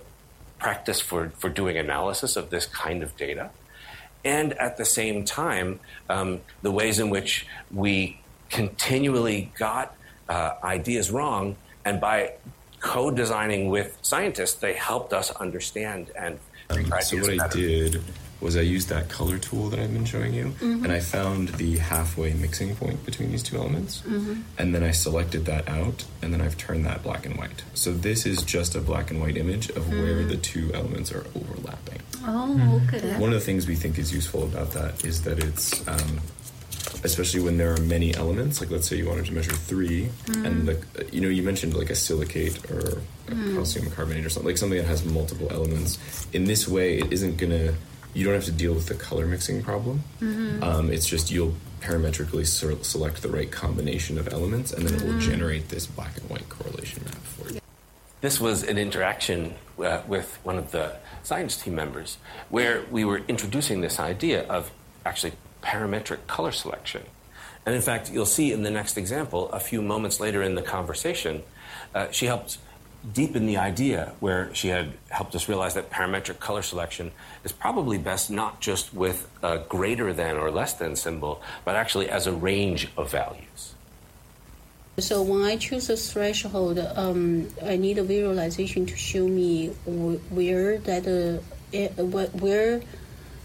practice 0.59 1.01
for, 1.01 1.31
for 1.39 1.49
doing 1.49 1.79
analysis 1.79 2.37
of 2.37 2.51
this 2.51 2.67
kind 2.67 3.03
of 3.03 3.17
data. 3.17 3.51
And 4.25 4.53
at 4.55 4.77
the 4.77 4.85
same 4.85 5.25
time, 5.25 5.81
um, 6.09 6.43
the 6.61 6.71
ways 6.71 6.99
in 6.99 7.09
which 7.09 7.47
we 7.73 8.21
continually 8.51 9.51
got 9.59 9.95
uh, 10.31 10.55
ideas 10.65 11.11
wrong 11.11 11.57
And 11.85 12.01
by 12.01 12.35
co 12.81 13.11
designing 13.11 13.71
with 13.71 13.97
scientists, 14.03 14.55
they 14.55 14.75
helped 14.75 15.13
us 15.13 15.31
understand 15.33 16.11
and 16.17 16.39
um, 16.71 16.85
so 17.01 17.17
what 17.19 17.41
I 17.41 17.49
did 17.49 18.01
was 18.41 18.57
I 18.57 18.61
used 18.61 18.89
that 18.89 19.09
color 19.09 19.39
tool 19.39 19.69
that 19.69 19.79
I've 19.79 19.93
been 19.93 20.05
showing 20.05 20.33
you, 20.33 20.47
mm-hmm. 20.47 20.85
and 20.85 20.93
I 20.93 21.01
found 21.01 21.49
the 21.49 21.77
halfway 21.79 22.33
mixing 22.33 22.75
point 22.75 23.05
between 23.05 23.31
these 23.31 23.43
two 23.43 23.57
elements, 23.57 24.01
mm-hmm. 24.01 24.41
and 24.57 24.75
then 24.75 24.83
I 24.83 24.93
selected 24.93 25.45
that 25.47 25.69
out, 25.69 26.05
and 26.23 26.33
then 26.33 26.41
I've 26.41 26.57
turned 26.57 26.87
that 26.87 27.03
black 27.03 27.27
and 27.27 27.37
white. 27.37 27.65
So 27.75 27.93
this 27.93 28.25
is 28.25 28.43
just 28.43 28.77
a 28.77 28.81
black 28.81 29.11
and 29.11 29.21
white 29.21 29.37
image 29.37 29.69
of 29.71 29.85
mm. 29.85 30.03
where 30.03 30.25
the 30.25 30.37
two 30.37 30.71
elements 30.73 31.13
are 31.13 31.27
overlapping. 31.35 32.01
Oh, 32.25 32.83
okay. 32.87 33.19
One 33.19 33.31
of 33.31 33.39
the 33.39 33.45
things 33.45 33.67
we 33.67 33.77
think 33.77 33.99
is 33.99 34.13
useful 34.13 34.45
about 34.45 34.71
that 34.73 35.05
is 35.05 35.23
that 35.25 35.39
it's 35.43 35.87
um, 35.87 36.21
especially 37.05 37.41
when 37.41 37.57
there 37.57 37.73
are 37.73 37.81
many 37.81 38.15
elements. 38.15 38.61
Like 38.61 38.71
let's 38.71 38.89
say 38.89 38.97
you 38.97 39.09
wanted 39.09 39.27
to 39.27 39.33
measure 39.33 39.53
three, 39.53 40.09
mm. 40.27 40.47
and 40.47 40.69
the 40.69 41.09
you 41.13 41.21
know 41.21 41.29
you 41.29 41.43
mentioned 41.43 41.75
like 41.75 41.91
a 41.91 41.95
silicate 41.95 42.71
or 42.71 43.03
a 43.29 43.31
mm. 43.31 43.55
calcium 43.55 43.91
carbonate 43.91 44.25
or 44.25 44.31
something 44.31 44.49
like 44.49 44.59
something 44.59 44.79
that 44.79 44.87
has 44.87 45.05
multiple 45.05 45.49
elements. 45.51 45.99
In 46.33 46.45
this 46.45 46.69
way, 46.69 46.99
it 46.99 47.13
isn't 47.13 47.37
gonna. 47.37 47.75
You 48.13 48.25
don't 48.25 48.35
have 48.35 48.45
to 48.47 48.53
deal 48.53 48.75
with 48.75 48.87
the 48.87 48.95
color 48.95 49.27
mixing 49.27 49.63
problem. 49.63 50.03
Mm-hmm. 50.21 50.65
Um, 50.65 50.93
it's 50.93 51.07
just 51.07 51.31
you'll 51.31 51.55
parametrically 51.81 52.45
ser- 52.45 52.83
select 52.83 53.23
the 53.23 53.29
right 53.29 53.51
combination 53.51 54.19
of 54.19 54.33
elements, 54.33 54.73
and 54.73 54.87
then 54.87 54.95
mm-hmm. 54.95 55.07
it 55.07 55.07
will 55.07 55.21
mm-hmm. 55.21 55.31
generate 55.31 55.69
this 55.69 55.87
black 55.87 56.17
and 56.17 56.29
white 56.29 56.49
correlation 56.49 57.05
map 57.05 57.23
for 57.23 57.53
you. 57.53 57.61
This 58.21 58.41
was 58.41 58.65
an 58.65 58.77
interaction 58.77 59.55
uh, 59.79 60.03
with 60.07 60.39
one 60.43 60.59
of 60.59 60.73
the 60.73 60.97
science 61.23 61.57
team 61.57 61.75
members 61.75 62.19
where 62.49 62.85
we 62.91 63.05
were 63.05 63.23
introducing 63.29 63.81
this 63.81 63.99
idea 63.99 64.47
of 64.49 64.71
actually 65.07 65.33
parametric 65.63 66.27
color 66.27 66.53
selection. 66.53 67.03
And 67.67 67.75
in 67.75 67.83
fact, 67.83 68.11
you'll 68.11 68.27
see 68.27 68.53
in 68.53 68.63
the 68.63 68.71
next 68.71 68.97
example, 68.97 69.51
a 69.53 69.61
few 69.61 69.83
moments 69.83 70.19
later 70.21 70.43
in 70.43 70.55
the 70.55 70.63
conversation, 70.63 71.43
uh, 71.95 72.11
she 72.11 72.27
helped 72.27 72.59
deepen 73.13 73.47
the 73.47 73.57
idea 73.57 74.13
where 74.21 74.55
she 74.55 74.69
had 74.69 74.93
helped 75.09 75.35
us 75.35 75.49
realize 75.49 75.75
that 75.75 75.91
parametric 75.91 76.39
color 76.39 76.63
selection 76.63 77.11
is 77.45 77.53
probably 77.53 77.97
best 77.97 78.31
not 78.31 78.61
just 78.61 78.93
with 78.93 79.29
a 79.43 79.59
greater 79.69 80.13
than 80.13 80.37
or 80.37 80.51
less 80.51 80.75
than 80.75 80.97
symbol, 80.97 81.43
but 81.65 81.77
actually 81.77 82.11
as 82.11 82.27
a 82.27 82.33
range 82.33 82.89
of 82.97 83.11
values. 83.11 83.75
So 84.99 85.23
when 85.23 85.43
I 85.43 85.57
choose 85.57 85.89
a 85.89 85.97
threshold, 85.97 86.79
um, 86.79 87.49
I 87.65 87.77
need 87.77 87.97
a 87.97 88.03
visualization 88.03 88.85
to 88.87 88.97
show 88.97 89.27
me 89.27 89.69
where 89.89 90.77
that 90.79 91.07
uh, 91.07 92.03
where 92.05 92.83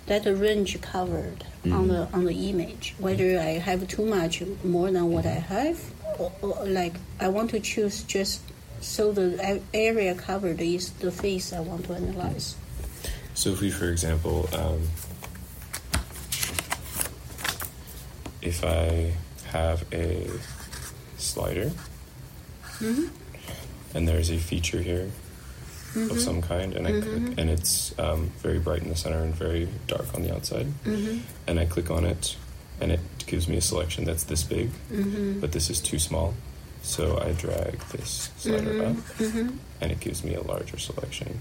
that 0.08 0.26
range 0.26 0.80
covered 0.82 1.44
mm. 1.64 1.74
on 1.74 1.88
the 1.88 2.08
on 2.14 2.26
the 2.26 2.50
image. 2.50 2.96
Whether 3.00 3.40
I 3.40 3.60
have 3.60 3.88
too 3.88 4.06
much 4.06 4.42
more 4.64 4.92
than 4.92 5.12
what 5.12 5.26
I 5.26 5.40
have, 5.54 5.80
or, 6.20 6.32
or 6.42 6.66
like 6.66 6.96
I 7.20 7.28
want 7.30 7.50
to 7.52 7.60
choose 7.60 8.04
just 8.04 8.42
so 8.82 9.12
the 9.12 9.62
area 9.74 10.16
covered 10.16 10.62
is 10.62 10.92
the 10.92 11.12
face 11.12 11.54
I 11.54 11.60
want 11.60 11.86
to 11.86 11.94
analyze. 11.94 12.56
So 13.34 13.50
if 13.52 13.62
we, 13.62 13.70
for 13.70 13.90
example, 13.90 14.48
um, 14.54 14.82
if 18.42 18.64
I 18.64 19.14
have 19.48 19.84
a 19.92 20.30
slider 21.18 21.72
mm-hmm. 22.80 23.08
and 23.94 24.08
there's 24.08 24.30
a 24.30 24.38
feature 24.38 24.82
here 24.82 25.10
mm-hmm. 25.96 26.12
of 26.12 26.20
some 26.20 26.42
kind, 26.42 26.74
and 26.74 26.88
I 26.88 26.92
mm-hmm. 26.92 27.26
click, 27.26 27.38
and 27.40 27.50
it's 27.50 27.98
um, 28.00 28.32
very 28.40 28.60
bright 28.60 28.84
in 28.84 28.90
the 28.90 28.96
center 28.96 29.20
and 29.20 29.34
very 29.34 29.68
dark 29.88 30.14
on 30.14 30.22
the 30.22 30.34
outside. 30.34 30.68
Mm-hmm. 30.84 31.20
And 31.48 31.60
I 31.60 31.66
click 31.66 31.90
on 31.90 32.06
it, 32.06 32.36
and 32.82 32.92
it 32.92 33.00
gives 33.26 33.48
me 33.48 33.58
a 33.58 33.62
selection 33.62 34.04
that's 34.04 34.24
this 34.24 34.44
big, 34.44 34.70
mm-hmm. 34.92 35.40
but 35.40 35.52
this 35.52 35.70
is 35.70 35.80
too 35.80 36.00
small. 36.00 36.34
So 36.84 37.18
I 37.20 37.32
drag 37.32 37.80
this 37.90 38.30
slider 38.38 38.62
mm-hmm. 38.62 39.00
up, 39.00 39.06
mm-hmm. 39.18 39.58
and 39.82 39.92
it 39.92 40.00
gives 40.00 40.24
me 40.24 40.36
a 40.36 40.42
larger 40.42 40.78
selection. 40.78 41.40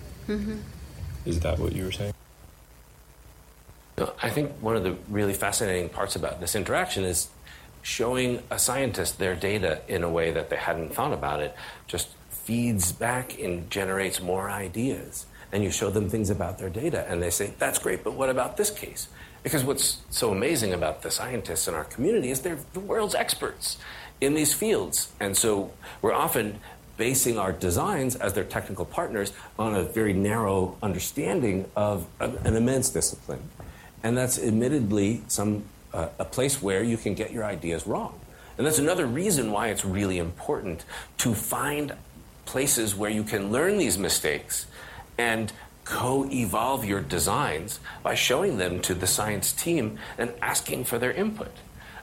Is 1.27 1.41
that 1.41 1.59
what 1.59 1.75
you 1.75 1.85
were 1.85 1.93
saying? 1.93 2.15
I 4.23 4.31
think 4.31 4.51
one 4.61 4.77
of 4.77 4.83
the 4.83 4.97
really 5.09 5.35
fascinating 5.35 5.89
parts 5.89 6.17
about 6.17 6.41
this 6.41 6.57
interaction 6.57 7.05
is 7.05 7.29
showing 7.83 8.43
a 8.51 8.59
scientist 8.59 9.19
their 9.19 9.37
data 9.37 9.83
in 9.89 10.03
a 10.03 10.09
way 10.09 10.33
that 10.33 10.49
they 10.49 10.57
hadn't 10.57 10.95
thought 10.95 11.13
about 11.13 11.41
it 11.41 11.55
just 11.87 12.09
feeds 12.45 12.93
back 12.93 13.39
and 13.39 13.71
generates 13.71 14.21
more 14.21 14.51
ideas. 14.51 15.27
And 15.53 15.63
you 15.63 15.71
show 15.71 15.91
them 15.91 16.09
things 16.09 16.31
about 16.31 16.59
their 16.59 16.71
data, 16.71 17.07
and 17.09 17.23
they 17.23 17.31
say, 17.31 17.55
That's 17.59 17.79
great, 17.79 18.03
but 18.03 18.15
what 18.15 18.29
about 18.29 18.57
this 18.57 18.71
case? 18.71 19.09
Because 19.43 19.63
what's 19.63 19.99
so 20.11 20.33
amazing 20.33 20.73
about 20.73 21.03
the 21.03 21.11
scientists 21.11 21.69
in 21.69 21.75
our 21.75 21.85
community 21.85 22.31
is 22.31 22.41
they're 22.41 22.59
the 22.73 22.81
world's 22.81 23.15
experts 23.15 23.77
in 24.21 24.35
these 24.35 24.55
fields. 24.55 25.13
And 25.21 25.37
so 25.37 25.71
we're 26.01 26.15
often 26.15 26.59
basing 26.97 27.39
our 27.39 27.53
designs 27.53 28.17
as 28.17 28.33
their 28.33 28.45
technical 28.45 28.85
partners 28.85 29.33
on 29.59 29.75
a 29.75 29.83
very 29.83 30.13
narrow 30.13 30.77
understanding 30.83 31.69
of 31.77 32.07
an 32.21 32.57
immense 32.57 32.89
discipline. 32.89 33.43
And 34.03 34.17
that's 34.17 34.39
admittedly 34.39 35.23
some 35.29 35.65
uh, 35.93 36.09
a 36.19 36.25
place 36.25 36.63
where 36.63 36.83
you 36.83 36.97
can 36.97 37.15
get 37.15 37.33
your 37.33 37.45
ideas 37.45 37.87
wrong. 37.87 38.19
And 38.57 38.67
that's 38.67 38.79
another 38.79 39.07
reason 39.07 39.51
why 39.51 39.69
it's 39.69 39.85
really 39.85 40.19
important 40.19 40.85
to 41.19 41.35
find 41.35 41.93
places 42.47 42.95
where 42.95 43.11
you 43.11 43.23
can 43.23 43.51
learn 43.51 43.79
these 43.79 43.99
mistakes 43.99 44.67
and 45.19 45.53
co 45.85 46.29
evolve 46.31 46.85
your 46.85 47.01
designs 47.01 47.81
by 48.03 48.15
showing 48.15 48.59
them 48.59 48.81
to 48.81 48.95
the 48.95 49.07
science 49.07 49.53
team 49.53 49.99
and 50.19 50.33
asking 50.41 50.85
for 50.85 50.99
their 50.99 51.13
input. 51.13 51.53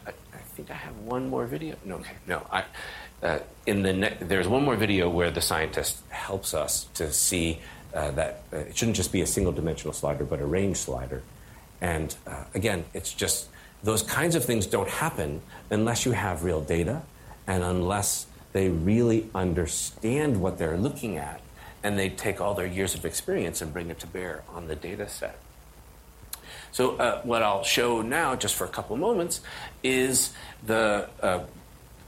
I, 0.06 0.10
I 0.10 0.38
think 0.56 0.72
I 0.72 0.76
have 0.76 0.96
one 0.98 1.30
more 1.30 1.46
video. 1.46 1.76
No, 1.84 1.96
okay, 1.96 2.16
no. 2.28 2.46
I, 2.52 2.64
uh, 3.24 3.40
in 3.66 3.84
the 3.84 3.94
ne- 3.94 4.18
there's 4.20 4.48
one 4.48 4.64
more 4.64 4.76
video 4.76 5.10
where 5.10 5.32
the 5.32 5.42
scientist 5.42 6.00
helps 6.10 6.54
us 6.54 6.86
to 6.96 7.12
see 7.12 7.60
uh, 7.94 8.12
that 8.12 8.44
uh, 8.54 8.58
it 8.58 8.78
shouldn't 8.78 8.98
just 8.98 9.12
be 9.12 9.22
a 9.22 9.28
single 9.28 9.52
dimensional 9.52 9.94
slider, 9.94 10.24
but 10.24 10.40
a 10.40 10.46
range 10.46 10.78
slider. 10.78 11.22
And 11.82 12.16
uh, 12.26 12.46
again, 12.54 12.86
it's 12.94 13.14
just 13.14 13.50
those 13.84 14.04
kinds 14.04 14.36
of 14.36 14.46
things 14.46 14.68
don't 14.68 14.90
happen 14.90 15.42
unless 15.70 16.06
you 16.06 16.12
have 16.12 16.44
real 16.44 16.62
data 16.62 17.02
and 17.48 17.64
unless 17.64 18.28
they 18.54 18.70
really 18.70 19.30
understand 19.34 20.42
what 20.42 20.58
they're 20.58 20.78
looking 20.78 21.18
at 21.18 21.42
and 21.84 21.98
they 21.98 22.10
take 22.10 22.40
all 22.40 22.54
their 22.54 22.68
years 22.68 22.96
of 22.96 23.06
experience 23.06 23.62
and 23.62 23.74
bring 23.74 23.90
it 23.90 24.00
to 24.00 24.08
bear 24.08 24.44
on 24.54 24.68
the 24.68 24.76
data 24.76 25.08
set. 25.08 25.38
So, 26.72 26.96
uh, 26.98 27.22
what 27.24 27.44
I'll 27.44 27.64
show 27.64 28.02
now, 28.02 28.36
just 28.36 28.56
for 28.56 28.64
a 28.66 28.70
couple 28.70 28.96
moments, 28.96 29.42
is 29.84 30.32
the, 30.66 31.10
uh, 31.22 31.44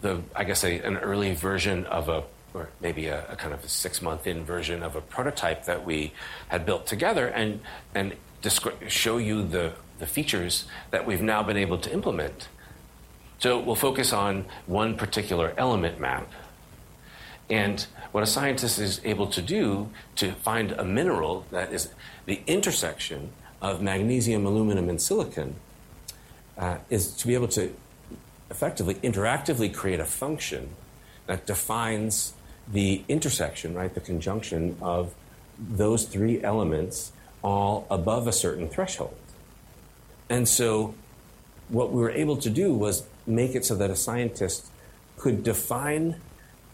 the 0.02 0.22
I 0.36 0.44
guess, 0.46 0.64
a, 0.64 0.80
an 0.80 0.98
early 0.98 1.34
version 1.34 1.86
of 1.86 2.08
a, 2.08 2.24
or 2.54 2.70
maybe 2.80 3.08
a, 3.08 3.26
a 3.30 3.36
kind 3.36 3.54
of 3.54 3.64
a 3.64 3.68
six 3.68 4.02
month 4.02 4.26
in 4.26 4.46
version 4.46 4.84
of 4.84 4.96
a 4.96 5.02
prototype 5.02 5.66
that 5.66 5.86
we 5.86 6.14
had 6.48 6.66
built 6.66 6.86
together 6.86 7.28
and, 7.28 7.60
and 7.94 8.14
descri- 8.42 8.90
show 8.90 9.18
you 9.18 9.46
the, 9.46 9.74
the 10.00 10.06
features 10.06 10.66
that 10.92 11.06
we've 11.06 11.22
now 11.22 11.44
been 11.44 11.58
able 11.58 11.78
to 11.80 11.92
implement 11.92 12.48
so 13.44 13.60
we'll 13.60 13.76
focus 13.76 14.14
on 14.14 14.46
one 14.68 14.96
particular 14.96 15.54
element 15.58 16.00
map. 16.00 16.32
And 17.50 17.86
what 18.14 18.24
a 18.24 18.26
scientist 18.26 18.80
is 18.80 19.02
able 19.04 19.28
to 19.28 19.42
do 19.42 19.90
to 20.16 20.32
find 20.32 20.72
a 20.72 20.86
mineral 20.86 21.46
that 21.52 21.74
is 21.74 21.90
the 22.26 22.40
intersection 22.48 23.34
of 23.62 23.82
magnesium, 23.82 24.46
aluminum, 24.46 24.88
and 24.88 25.02
silicon 25.02 25.56
uh, 26.58 26.78
is 26.90 27.14
to 27.18 27.28
be 27.28 27.34
able 27.34 27.50
to 27.50 27.76
effectively, 28.50 28.94
interactively 28.96 29.74
create 29.74 30.00
a 30.00 30.06
function 30.06 30.70
that 31.28 31.46
defines 31.46 32.36
the 32.72 33.04
intersection, 33.10 33.74
right, 33.74 33.94
the 33.94 34.00
conjunction 34.00 34.78
of 34.82 35.14
those 35.60 36.06
three 36.06 36.42
elements 36.42 37.12
all 37.42 37.88
above 37.92 38.26
a 38.26 38.32
certain 38.32 38.70
threshold. 38.70 39.18
And 40.30 40.48
so 40.48 40.96
what 41.68 41.92
we 41.92 42.02
were 42.02 42.12
able 42.12 42.38
to 42.38 42.50
do 42.50 42.74
was 42.74 43.04
make 43.26 43.56
it 43.56 43.66
so 43.66 43.76
that 43.76 43.90
a 43.90 43.96
scientist 43.96 44.68
could 45.18 45.44
define 45.44 46.16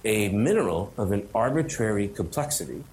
a 0.06 0.30
mineral 0.30 0.94
of 0.98 1.12
an 1.12 1.28
arbitrary 1.36 2.08
complexity 2.08 2.84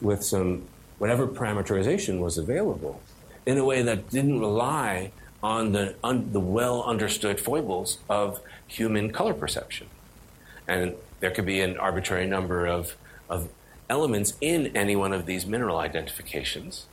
with 0.00 0.22
some 0.22 0.66
whatever 0.98 1.26
parameterization 1.26 2.20
was 2.20 2.38
available 2.38 3.00
in 3.46 3.58
a 3.58 3.64
way 3.64 3.82
that 3.82 4.10
didn't 4.10 4.38
rely 4.38 5.10
on 5.42 5.72
the, 5.72 5.94
the 6.02 6.40
well 6.40 6.84
understood 6.84 7.40
foibles 7.40 7.98
of 8.08 8.40
human 8.66 9.10
color 9.10 9.34
perception. 9.34 9.88
And 10.68 10.94
there 11.20 11.30
could 11.30 11.46
be 11.46 11.60
an 11.60 11.76
arbitrary 11.76 12.26
number 12.26 12.66
of, 12.66 12.96
of 13.28 13.48
elements 13.90 14.34
in 14.40 14.76
any 14.76 14.94
one 14.94 15.12
of 15.12 15.26
these 15.26 15.44
mineral 15.46 15.78
identifications. 15.78 16.86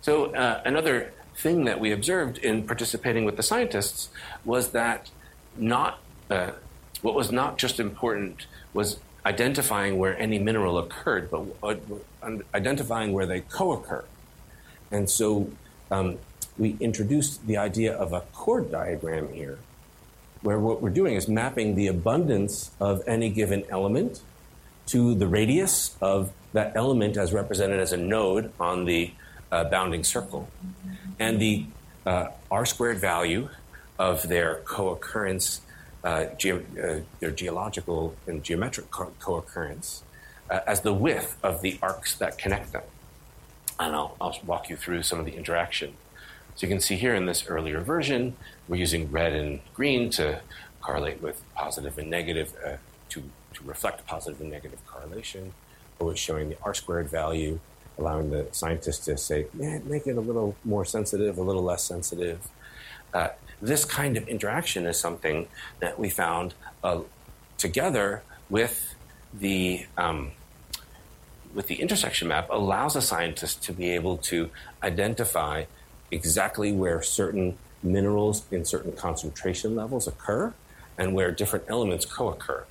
So, 0.00 0.34
uh, 0.34 0.62
another 0.64 1.12
thing 1.36 1.64
that 1.64 1.78
we 1.78 1.92
observed 1.92 2.38
in 2.38 2.66
participating 2.66 3.24
with 3.24 3.36
the 3.36 3.42
scientists 3.42 4.08
was 4.44 4.70
that 4.70 5.10
not 5.56 5.98
uh, 6.30 6.50
what 7.02 7.14
was 7.14 7.30
not 7.30 7.58
just 7.58 7.78
important 7.78 8.46
was 8.72 8.98
identifying 9.24 9.98
where 9.98 10.18
any 10.18 10.38
mineral 10.38 10.78
occurred, 10.78 11.30
but 11.30 11.46
uh, 11.62 11.76
identifying 12.54 13.12
where 13.12 13.26
they 13.26 13.40
co-occur. 13.40 14.04
And 14.90 15.10
so 15.10 15.50
um, 15.90 16.18
we 16.56 16.76
introduced 16.80 17.46
the 17.46 17.56
idea 17.56 17.92
of 17.94 18.12
a 18.12 18.20
chord 18.32 18.70
diagram 18.70 19.32
here, 19.32 19.58
where 20.42 20.58
what 20.58 20.80
we're 20.80 20.90
doing 20.90 21.14
is 21.14 21.28
mapping 21.28 21.74
the 21.74 21.88
abundance 21.88 22.70
of 22.80 23.02
any 23.06 23.28
given 23.28 23.64
element 23.68 24.20
to 24.86 25.14
the 25.14 25.26
radius 25.26 25.96
of 26.00 26.32
that 26.52 26.72
element 26.76 27.16
as 27.16 27.32
represented 27.32 27.80
as 27.80 27.92
a 27.92 27.96
node 27.96 28.52
on 28.60 28.84
the 28.84 29.10
uh, 29.52 29.64
bounding 29.64 30.04
circle. 30.04 30.48
And 31.18 31.40
the 31.40 31.66
uh, 32.04 32.28
r 32.50 32.66
squared 32.66 32.98
value 32.98 33.48
of 33.98 34.28
their 34.28 34.56
co-occurrence, 34.64 35.60
uh, 36.04 36.26
ge- 36.36 36.62
uh, 36.82 37.00
their 37.20 37.30
geological 37.30 38.14
and 38.26 38.42
geometric 38.44 38.90
co- 38.90 39.36
occurrence 39.36 40.02
uh, 40.50 40.60
as 40.66 40.82
the 40.82 40.92
width 40.92 41.36
of 41.42 41.62
the 41.62 41.78
arcs 41.82 42.14
that 42.16 42.38
connect 42.38 42.72
them. 42.72 42.82
And 43.78 43.94
I'll, 43.94 44.16
I'll 44.20 44.38
walk 44.44 44.70
you 44.70 44.76
through 44.76 45.02
some 45.02 45.18
of 45.18 45.26
the 45.26 45.34
interaction. 45.34 45.94
So 46.54 46.66
you 46.66 46.68
can 46.68 46.80
see 46.80 46.96
here 46.96 47.14
in 47.14 47.26
this 47.26 47.46
earlier 47.48 47.80
version, 47.80 48.36
we're 48.68 48.76
using 48.76 49.10
red 49.10 49.32
and 49.34 49.60
green 49.74 50.08
to 50.10 50.40
correlate 50.80 51.20
with 51.20 51.42
positive 51.54 51.98
and 51.98 52.08
negative, 52.08 52.54
uh, 52.64 52.76
to, 53.10 53.22
to 53.54 53.64
reflect 53.64 54.06
positive 54.06 54.40
and 54.40 54.50
negative 54.50 54.78
correlation. 54.86 55.52
But 55.98 56.06
we're 56.06 56.16
showing 56.16 56.48
the 56.50 56.56
R 56.62 56.74
squared 56.74 57.10
value, 57.10 57.60
allowing 57.98 58.30
the 58.30 58.46
scientists 58.52 59.04
to 59.06 59.16
say, 59.16 59.46
yeah, 59.58 59.78
make 59.84 60.06
it 60.06 60.16
a 60.16 60.20
little 60.20 60.54
more 60.64 60.84
sensitive, 60.84 61.38
a 61.38 61.42
little 61.42 61.62
less 61.62 61.82
sensitive. 61.82 62.40
Uh, 63.14 63.28
this 63.62 63.84
kind 63.84 64.16
of 64.16 64.28
interaction 64.28 64.84
is 64.86 64.98
something 64.98 65.48
that 65.80 65.98
we 65.98 66.10
found 66.10 66.54
uh, 66.84 67.00
together 67.56 68.22
with 68.50 68.94
the 69.32 69.86
um, 69.96 70.32
with 71.54 71.68
the 71.68 71.76
intersection 71.76 72.28
map 72.28 72.48
allows 72.50 72.96
a 72.96 73.00
scientist 73.00 73.62
to 73.62 73.72
be 73.72 73.90
able 73.90 74.18
to 74.18 74.50
identify 74.82 75.64
exactly 76.10 76.70
where 76.70 77.02
certain 77.02 77.56
minerals 77.82 78.44
in 78.50 78.64
certain 78.64 78.92
concentration 78.92 79.74
levels 79.74 80.06
occur 80.06 80.52
and 80.98 81.14
where 81.14 81.30
different 81.30 81.64
elements 81.68 82.04
co-occur. 82.04 82.64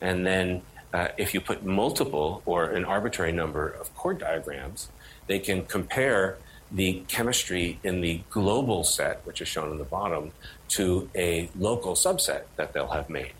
And 0.00 0.26
then 0.26 0.62
uh, 0.92 1.08
if 1.16 1.34
you 1.34 1.40
put 1.40 1.64
multiple 1.64 2.42
or 2.44 2.64
an 2.64 2.84
arbitrary 2.84 3.32
number 3.32 3.68
of 3.68 3.94
chord 3.94 4.18
diagrams, 4.18 4.88
they 5.26 5.38
can 5.38 5.64
compare 5.64 6.36
the 6.72 7.02
chemistry 7.08 7.78
in 7.82 8.00
the 8.00 8.20
global 8.30 8.84
set, 8.84 9.20
which 9.24 9.40
is 9.40 9.48
shown 9.48 9.70
in 9.70 9.78
the 9.78 9.84
bottom, 9.84 10.32
to 10.68 11.10
a 11.14 11.48
local 11.58 11.94
subset 11.94 12.42
that 12.56 12.72
they'll 12.72 12.88
have 12.88 13.10
made. 13.10 13.32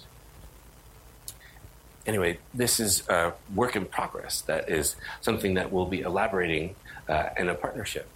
Anyway, 2.07 2.39
this 2.53 2.81
is 2.81 3.09
a 3.09 3.33
work 3.55 3.77
in 3.77 3.85
progress. 3.85 4.41
That 4.43 4.69
is 4.69 4.97
something 5.21 5.55
that 5.55 5.71
we'll 5.71 5.87
be 5.87 6.01
elaborating 6.01 6.75
uh, 7.09 7.29
in 7.37 7.49
a 7.49 7.55
partnership 7.55 8.09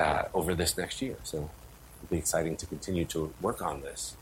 uh, 0.00 0.24
over 0.34 0.54
this 0.54 0.76
next 0.76 1.02
year. 1.02 1.16
So 1.22 1.50
it'll 1.98 2.10
be 2.10 2.18
exciting 2.18 2.56
to 2.56 2.66
continue 2.66 3.04
to 3.06 3.32
work 3.40 3.62
on 3.62 3.82
this. 3.82 4.16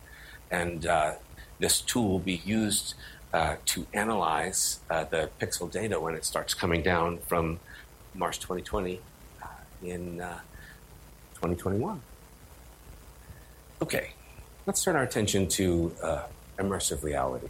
And 0.51 0.87
uh, 0.87 1.15
this 1.59 1.81
tool 1.81 2.09
will 2.09 2.19
be 2.19 2.43
used 2.45 2.95
uh, 3.33 3.57
to 3.67 3.87
analyze 3.93 4.81
uh, 4.91 5.05
the 5.05 5.31
PIXL 5.41 5.71
data 5.71 6.01
when 6.01 6.15
it 6.15 6.25
starts 6.25 6.55
coming 6.55 6.83
down 6.83 7.19
from 7.19 7.61
Mars 8.15 8.39
2020 8.39 9.01
uh, 9.43 9.47
in 9.83 10.19
2021. 11.35 12.01
Okay, 13.83 14.11
let's 14.65 14.83
turn 14.83 14.97
our 14.97 15.03
attention 15.03 15.49
to 15.49 15.93
immersive 16.59 17.03
reality. 17.03 17.49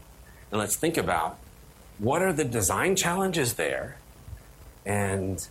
And 0.51 0.59
let's 0.59 0.77
think 0.77 0.97
about 0.97 1.39
what 1.99 2.23
are 2.23 2.33
the 2.33 2.45
design 2.45 2.97
challenges 2.97 3.55
there 3.55 3.97
and 4.85 5.47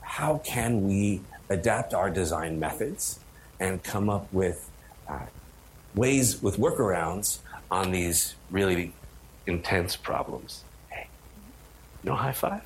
how 0.00 0.38
can 0.38 0.86
we 0.86 1.20
adapt 1.48 1.94
our 1.94 2.10
design 2.10 2.58
methods 2.58 3.20
and 3.60 3.82
come 3.82 4.10
up 4.10 4.32
with 4.32 4.70
uh, 5.08 5.26
ways 5.94 6.42
with 6.42 6.56
workarounds 6.56 7.38
on 7.70 7.92
these 7.92 8.34
really 8.50 8.92
intense 9.48 9.96
problems. 9.96 10.64
Hey, 10.90 11.08
no 12.04 12.14
high 12.14 12.32
five? 12.32 12.62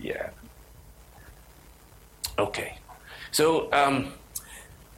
Yeah. 0.00 0.30
Okay. 2.38 2.76
So 3.30 3.72
um, 3.72 4.12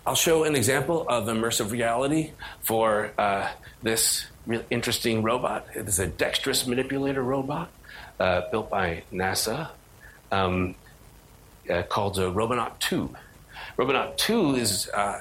I'll 0.06 0.14
show 0.14 0.44
an 0.44 0.56
example 0.56 1.06
of 1.08 1.26
immersive 1.26 1.70
reality 1.70 2.32
for 2.62 3.12
uh, 3.18 3.48
this 3.82 4.26
really 4.46 4.64
interesting 4.70 5.22
robot. 5.22 5.66
It 5.74 5.86
is 5.86 5.98
a 5.98 6.06
dexterous 6.06 6.66
manipulator 6.66 7.22
robot 7.22 7.70
uh, 8.18 8.42
built 8.50 8.70
by 8.70 9.04
NASA 9.12 9.68
um, 10.32 10.74
uh, 11.70 11.82
called 11.82 12.18
uh, 12.18 12.32
Robonaut 12.32 12.80
2. 12.80 13.14
Robonaut 13.76 14.18
2 14.18 14.56
is 14.56 14.88
uh, 14.88 15.20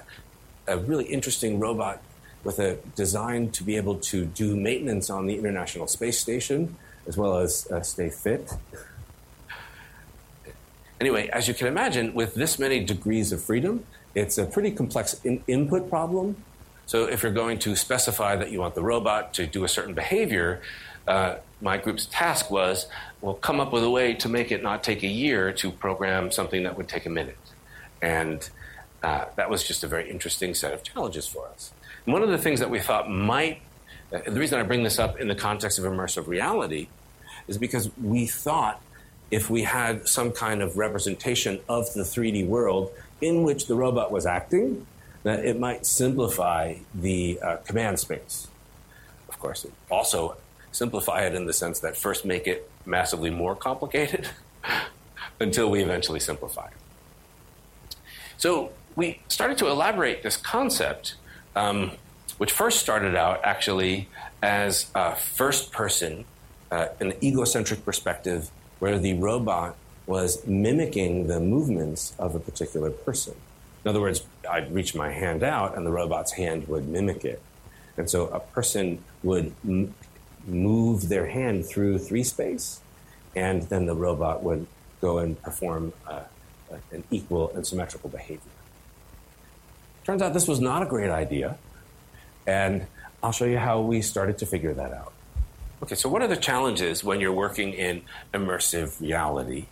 a 0.68 0.78
really 0.78 1.06
interesting 1.06 1.60
robot 1.60 2.02
with 2.48 2.58
a 2.60 2.78
design 2.96 3.52
to 3.52 3.64
be 3.64 3.78
able 3.78 3.96
to 4.12 4.26
do 4.26 4.56
maintenance 4.56 5.12
on 5.12 5.28
the 5.28 5.38
International 5.38 5.86
Space 5.86 6.20
Station 6.20 6.76
as 7.06 7.16
well 7.16 7.38
as 7.38 7.70
uh, 7.72 7.82
stay 7.82 8.10
fit. 8.10 8.52
Anyway, 11.00 11.30
as 11.30 11.48
you 11.48 11.54
can 11.54 11.68
imagine, 11.68 12.14
with 12.14 12.34
this 12.34 12.58
many 12.58 12.84
degrees 12.84 13.32
of 13.32 13.44
freedom, 13.44 13.86
it's 14.16 14.40
a 14.40 14.46
pretty 14.46 14.72
complex 14.72 15.24
in- 15.24 15.44
input 15.48 15.90
problem 15.90 16.36
so 16.88 17.04
if 17.04 17.22
you're 17.22 17.34
going 17.34 17.60
to 17.60 17.76
specify 17.76 18.38
that 18.38 18.50
you 18.50 18.62
want 18.62 18.74
the 18.74 18.82
robot 18.82 19.34
to 19.34 19.46
do 19.46 19.66
a 19.66 19.68
certain 19.68 19.94
behavior, 19.94 20.62
uh, 21.06 21.36
my 21.60 21.78
group's 21.78 22.06
task 22.06 22.50
was, 22.50 22.88
well, 23.20 23.34
come 23.34 23.60
up 23.60 23.74
with 23.74 23.84
a 23.84 23.90
way 23.90 24.14
to 24.14 24.30
make 24.30 24.54
it 24.54 24.64
not 24.64 24.84
take 24.84 25.04
a 25.04 25.08
year 25.08 25.52
to 25.52 25.70
program 25.70 26.32
something 26.32 26.64
that 26.64 26.78
would 26.78 26.88
take 26.88 27.06
a 27.06 27.10
minute. 27.10 27.38
And 28.02 28.50
uh, 29.04 29.26
that 29.36 29.50
was 29.50 29.66
just 29.66 29.84
a 29.84 29.88
very 29.88 30.10
interesting 30.10 30.54
set 30.54 30.74
of 30.74 30.82
challenges 30.82 31.28
for 31.28 31.46
us. 31.50 31.74
One 32.08 32.24
of 32.24 32.30
the 32.30 32.38
things 32.38 32.62
that 32.62 32.70
we 32.70 32.80
thought 32.80 33.12
might, 33.12 33.60
uh, 34.14 34.20
the 34.26 34.40
reason 34.40 34.58
I 34.58 34.64
bring 34.64 34.84
this 34.84 34.98
up 34.98 35.20
in 35.20 35.28
the 35.28 35.36
context 35.36 35.78
of 35.78 35.84
immersive 35.84 36.28
reality 36.28 36.88
is 37.50 37.58
because 37.58 37.90
we 37.98 38.26
thought 38.26 38.82
if 39.30 39.50
we 39.50 39.64
had 39.64 40.08
some 40.08 40.32
kind 40.32 40.62
of 40.62 40.78
representation 40.78 41.60
of 41.68 41.94
the 41.94 42.04
3D 42.04 42.48
world 42.48 42.92
in 43.20 43.44
which 43.44 43.68
the 43.68 43.76
robot 43.76 44.10
was 44.10 44.26
acting, 44.26 44.88
that 45.24 45.44
it 45.44 45.60
might 45.60 45.86
simplify 45.86 46.76
the 46.96 47.42
uh, 47.42 47.58
command 47.58 48.00
space. 48.00 48.48
Of 49.28 49.38
course, 49.38 49.66
also 49.92 50.38
simplify 50.72 51.26
it 51.26 51.36
in 51.36 51.46
the 51.46 51.52
sense 51.52 51.82
that 51.82 51.98
first 51.98 52.24
make 52.24 52.48
it 52.48 52.72
massively 52.86 53.32
more 53.32 53.54
complicated 53.54 54.30
until 55.42 55.70
we 55.70 55.84
eventually 55.84 56.22
simplify 56.22 56.68
it. 56.68 57.96
So 58.38 58.72
we 58.96 59.20
started 59.28 59.58
to 59.58 59.68
elaborate 59.68 60.24
this 60.24 60.38
concept, 60.38 61.16
um, 61.58 61.92
which 62.38 62.52
first 62.52 62.80
started 62.80 63.16
out 63.16 63.42
actually 63.44 64.08
as 64.44 64.92
a 64.94 65.16
first 65.16 65.72
person, 65.72 66.24
uh, 66.72 66.88
an 67.00 67.14
egocentric 67.24 67.84
perspective, 67.84 68.52
where 68.80 69.00
the 69.00 69.14
robot 69.16 69.76
was 70.06 70.46
mimicking 70.46 71.28
the 71.28 71.40
movements 71.40 72.14
of 72.20 72.36
a 72.36 72.40
particular 72.40 72.92
person. 72.92 73.34
In 73.84 73.90
other 73.90 74.00
words, 74.00 74.24
I'd 74.50 74.72
reach 74.72 74.94
my 74.94 75.12
hand 75.12 75.44
out 75.44 75.76
and 75.76 75.86
the 75.86 75.92
robot's 75.92 76.34
hand 76.34 76.68
would 76.68 76.88
mimic 76.88 77.26
it. 77.26 77.42
And 77.98 78.08
so 78.08 78.28
a 78.28 78.40
person 78.40 79.04
would 79.24 79.54
m- 79.66 79.96
move 80.46 81.10
their 81.10 81.26
hand 81.28 81.66
through 81.66 81.98
three 81.98 82.24
space, 82.24 82.82
and 83.36 83.64
then 83.64 83.88
the 83.88 83.96
robot 83.96 84.44
would 84.44 84.68
go 85.02 85.18
and 85.18 85.42
perform 85.42 85.94
uh, 86.08 86.22
an 86.92 87.04
equal 87.10 87.50
and 87.56 87.66
symmetrical 87.66 88.10
behavior. 88.10 88.57
Turns 90.08 90.22
out 90.22 90.34
this 90.34 90.48
was 90.48 90.62
not 90.62 90.82
a 90.82 90.86
great 90.86 91.10
idea, 91.10 91.58
and 92.48 92.88
I'll 93.22 93.34
show 93.34 93.44
you 93.44 93.58
how 93.58 93.82
we 93.82 94.02
started 94.02 94.38
to 94.38 94.46
figure 94.46 94.74
that 94.74 94.94
out. 94.94 95.12
Okay, 95.84 95.96
so 95.96 96.08
what 96.08 96.22
are 96.22 96.30
the 96.30 96.38
challenges 96.38 97.04
when 97.04 97.20
you're 97.20 97.34
working 97.34 97.74
in 97.74 98.04
immersive 98.34 99.02
reality? 99.02 99.66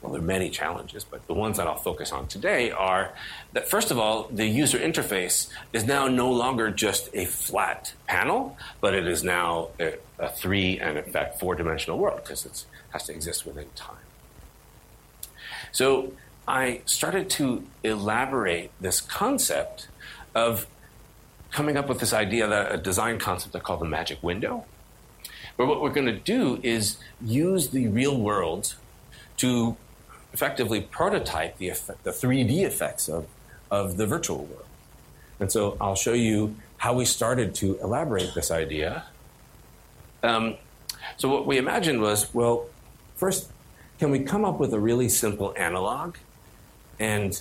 well, 0.00 0.12
there 0.12 0.22
are 0.22 0.24
many 0.24 0.50
challenges, 0.50 1.02
but 1.02 1.26
the 1.26 1.34
ones 1.34 1.56
that 1.56 1.66
I'll 1.66 1.74
focus 1.74 2.12
on 2.12 2.28
today 2.28 2.70
are 2.70 3.14
that, 3.54 3.68
first 3.68 3.90
of 3.90 3.98
all, 3.98 4.28
the 4.30 4.46
user 4.46 4.78
interface 4.78 5.48
is 5.72 5.84
now 5.84 6.06
no 6.06 6.30
longer 6.30 6.70
just 6.70 7.08
a 7.14 7.24
flat 7.24 7.94
panel, 8.06 8.56
but 8.82 8.94
it 8.94 9.08
is 9.08 9.24
now 9.24 9.70
a, 9.80 9.94
a 10.18 10.28
three 10.28 10.78
and, 10.78 10.98
in 10.98 11.04
fact, 11.04 11.40
four 11.40 11.54
dimensional 11.54 11.98
world 11.98 12.20
because 12.22 12.44
it 12.44 12.64
has 12.90 13.04
to 13.06 13.12
exist 13.12 13.46
within 13.46 13.66
time. 13.74 13.96
So 15.72 16.12
I 16.46 16.82
started 16.84 17.30
to 17.30 17.64
elaborate 17.82 18.70
this 18.80 19.00
concept 19.00 19.88
of 20.34 20.66
coming 21.50 21.76
up 21.76 21.88
with 21.88 22.00
this 22.00 22.12
idea 22.12 22.46
that 22.46 22.72
a 22.72 22.76
design 22.76 23.18
concept 23.18 23.54
I 23.56 23.60
call 23.60 23.76
the 23.76 23.84
magic 23.84 24.22
window. 24.22 24.64
But 25.56 25.66
what 25.66 25.80
we're 25.80 25.92
going 25.92 26.06
to 26.06 26.18
do 26.18 26.58
is 26.62 26.98
use 27.22 27.68
the 27.68 27.88
real 27.88 28.18
world 28.18 28.74
to 29.38 29.76
effectively 30.32 30.80
prototype 30.80 31.58
the, 31.58 31.68
effect, 31.68 32.02
the 32.02 32.10
3D 32.10 32.62
effects 32.64 33.08
of, 33.08 33.26
of 33.70 33.96
the 33.96 34.06
virtual 34.06 34.44
world. 34.44 34.66
And 35.38 35.50
so 35.50 35.76
I'll 35.80 35.94
show 35.94 36.12
you 36.12 36.56
how 36.78 36.94
we 36.94 37.04
started 37.04 37.54
to 37.56 37.78
elaborate 37.80 38.34
this 38.34 38.50
idea. 38.50 39.04
Um, 40.22 40.56
so 41.16 41.28
what 41.28 41.46
we 41.46 41.56
imagined 41.56 42.00
was, 42.00 42.32
well, 42.34 42.66
first, 43.14 43.50
can 43.98 44.10
we 44.10 44.20
come 44.20 44.44
up 44.44 44.58
with 44.58 44.74
a 44.74 44.80
really 44.80 45.08
simple 45.08 45.54
analog? 45.56 46.16
And 46.98 47.40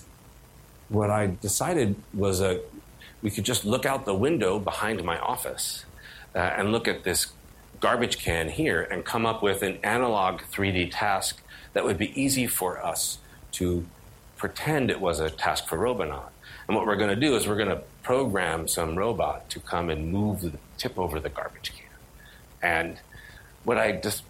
what 0.89 1.09
I 1.09 1.27
decided 1.41 1.95
was 2.13 2.41
a 2.41 2.61
we 3.21 3.31
could 3.31 3.45
just 3.45 3.63
look 3.63 3.85
out 3.85 4.05
the 4.05 4.13
window 4.13 4.59
behind 4.59 5.01
my 5.03 5.17
office 5.17 5.85
uh, 6.35 6.39
and 6.39 6.71
look 6.71 6.87
at 6.87 7.03
this 7.03 7.31
garbage 7.79 8.17
can 8.17 8.49
here 8.49 8.81
and 8.81 9.05
come 9.05 9.25
up 9.25 9.41
with 9.41 9.61
an 9.63 9.77
analog 9.83 10.41
3D 10.41 10.89
task 10.91 11.41
that 11.71 11.85
would 11.85 11.97
be 11.97 12.11
easy 12.21 12.47
for 12.47 12.83
us 12.83 13.19
to 13.53 13.85
pretend 14.37 14.91
it 14.91 14.99
was 14.99 15.21
a 15.21 15.29
task 15.29 15.67
for 15.67 15.77
Robonaut. 15.77 16.31
And 16.67 16.75
what 16.75 16.85
we're 16.85 16.97
going 16.97 17.09
to 17.09 17.15
do 17.15 17.35
is 17.35 17.47
we're 17.47 17.55
going 17.55 17.69
to 17.69 17.81
program 18.03 18.67
some 18.67 18.97
robot 18.97 19.49
to 19.51 19.59
come 19.59 19.89
and 19.89 20.11
move 20.11 20.41
the 20.41 20.51
tip 20.77 20.99
over 20.99 21.19
the 21.19 21.29
garbage 21.29 21.71
can. 21.73 21.87
And 22.61 22.97
what 23.63 23.77
I 23.77 23.93
just 23.93 24.23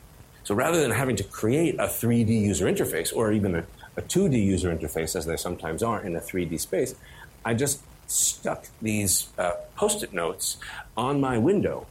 so 0.44 0.54
rather 0.54 0.82
than 0.82 0.92
having 0.92 1.16
to 1.16 1.24
create 1.24 1.76
a 1.76 1.86
3D 1.86 2.30
user 2.30 2.66
interface 2.66 3.16
or 3.16 3.32
even 3.32 3.56
a, 3.56 3.64
a 3.96 4.02
2D 4.02 4.44
user 4.44 4.76
interface, 4.76 5.16
as 5.16 5.26
they 5.26 5.38
sometimes 5.38 5.84
are 5.84 6.02
in 6.02 6.16
a 6.16 6.20
3D 6.20 6.60
space, 6.60 6.96
I 7.46 7.54
just 7.54 7.82
stuck 8.08 8.68
these 8.82 9.30
uh, 9.38 9.54
post 9.76 10.04
it 10.04 10.14
notes 10.14 10.58
on 10.96 11.20
my 11.22 11.38
window 11.38 11.88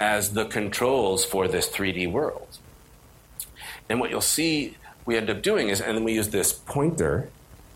as 0.00 0.32
the 0.32 0.44
controls 0.44 1.24
for 1.24 1.48
this 1.48 1.68
3D 1.68 2.10
world. 2.10 2.58
And 3.88 4.00
what 4.00 4.10
you'll 4.10 4.20
see 4.20 4.76
we 5.06 5.16
end 5.16 5.28
up 5.30 5.42
doing 5.42 5.68
is, 5.68 5.80
and 5.80 5.96
then 5.96 6.04
we 6.04 6.14
use 6.14 6.28
this 6.28 6.52
pointer 6.52 7.28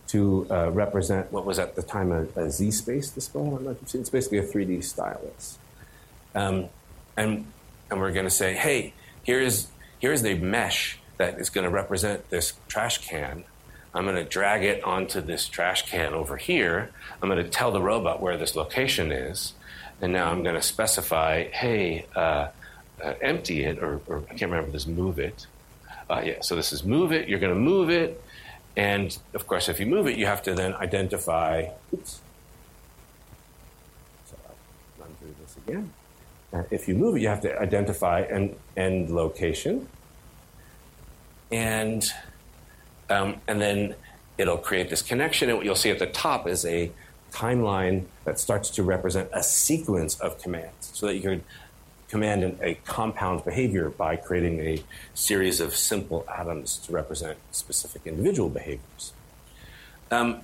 to 0.09 0.47
uh, 0.51 0.71
represent 0.71 1.31
what 1.31 1.45
was 1.45 1.59
at 1.59 1.77
the 1.77 1.83
time 1.83 2.11
a, 2.11 2.23
a 2.23 2.47
zSpace 2.47 3.15
display. 3.15 3.43
I 3.43 3.51
don't 3.51 3.65
know 3.65 3.71
if 3.71 3.79
you've 3.81 3.91
seen 3.91 4.01
It's 4.01 4.11
basically 4.11 4.39
a 4.39 4.47
3D 4.47 4.83
stylus. 4.83 5.59
Um, 6.35 6.69
and, 7.17 7.45
and 7.91 8.01
we're 8.01 8.13
going 8.13 8.25
to 8.25 8.31
say, 8.31 8.55
hey, 8.55 8.95
here's, 9.23 9.69
here's 9.99 10.23
the 10.23 10.35
mesh 10.35 10.99
that 11.19 11.39
is 11.39 11.51
going 11.51 11.65
to 11.65 11.71
represent 11.71 12.31
this 12.31 12.55
trash 12.69 13.07
can. 13.07 13.45
I'm 13.95 14.05
going 14.05 14.17
to 14.17 14.25
drag 14.25 14.65
it 14.65 14.83
onto 14.85 15.21
this 15.21 15.49
trash 15.49 15.89
can 15.89 16.15
over 16.15 16.37
here. 16.37 16.91
I'm 17.21 17.29
going 17.29 17.43
to 17.43 17.51
tell 17.51 17.71
the 17.71 17.83
robot 17.83 18.23
where 18.23 18.37
this 18.37 18.55
location 18.55 19.13
is. 19.13 19.55
And 20.01 20.13
now 20.13 20.31
I'm 20.31 20.43
going 20.43 20.55
to 20.55 20.63
specify, 20.63 21.49
hey, 21.49 22.07
uh, 22.15 22.49
uh, 23.05 23.15
empty 23.21 23.65
it, 23.65 23.79
or, 23.83 24.01
or, 24.07 24.23
I 24.31 24.35
can't 24.35 24.51
remember 24.51 24.71
this, 24.71 24.87
move 24.87 25.19
it. 25.19 25.47
Uh, 26.09 26.23
yeah, 26.25 26.41
so 26.41 26.55
this 26.55 26.73
is 26.73 26.85
move 26.85 27.13
it. 27.13 27.29
You're 27.29 27.41
going 27.41 27.55
to 27.55 27.59
move 27.59 27.91
it. 27.91 28.23
And 28.77 29.17
of 29.35 29.47
course, 29.47 29.69
if 29.69 29.81
you 29.81 29.87
move 29.87 30.07
it, 30.07 30.17
you 30.17 30.27
have 30.27 30.43
to 30.43 30.55
then 30.55 30.75
identify. 30.75 31.69
Oops. 31.93 32.21
So 34.31 34.37
I'll 34.47 35.05
run 35.05 35.17
through 35.19 35.35
this 35.41 35.57
again. 35.67 35.93
Uh, 36.53 36.63
if 36.71 36.87
you 36.87 36.95
move 36.95 37.17
it, 37.17 37.21
you 37.21 37.29
have 37.29 37.41
to 37.43 37.61
identify 37.61 38.21
an 38.21 38.55
end 38.77 39.11
location. 39.11 39.89
And, 41.51 42.05
um, 43.09 43.41
and 43.47 43.61
then 43.61 43.95
it'll 44.37 44.59
create 44.59 44.91
this 44.91 45.03
connection. 45.03 45.49
And 45.49 45.59
what 45.59 45.65
you'll 45.67 45.75
see 45.75 45.91
at 45.91 45.99
the 45.99 46.07
top 46.07 46.47
is 46.47 46.65
a 46.65 46.91
timeline 47.33 48.05
that 48.25 48.39
starts 48.39 48.71
to 48.71 48.83
represent 48.83 49.29
a 49.33 49.43
sequence 49.43 50.19
of 50.21 50.41
commands 50.41 50.91
so 50.95 51.07
that 51.07 51.15
you 51.15 51.23
can 51.23 51.45
command 52.09 52.43
an, 52.43 52.59
a 52.63 52.75
compound 52.87 53.45
behavior 53.45 53.91
by 53.91 54.17
creating 54.17 54.61
a 54.61 54.83
series 55.15 55.61
of 55.61 55.75
simple 55.75 56.27
atoms 56.29 56.79
to 56.79 56.93
represent 56.93 57.39
specific 57.51 58.03
individual 58.07 58.49
behaviors. 58.49 59.13
Um, 60.11 60.41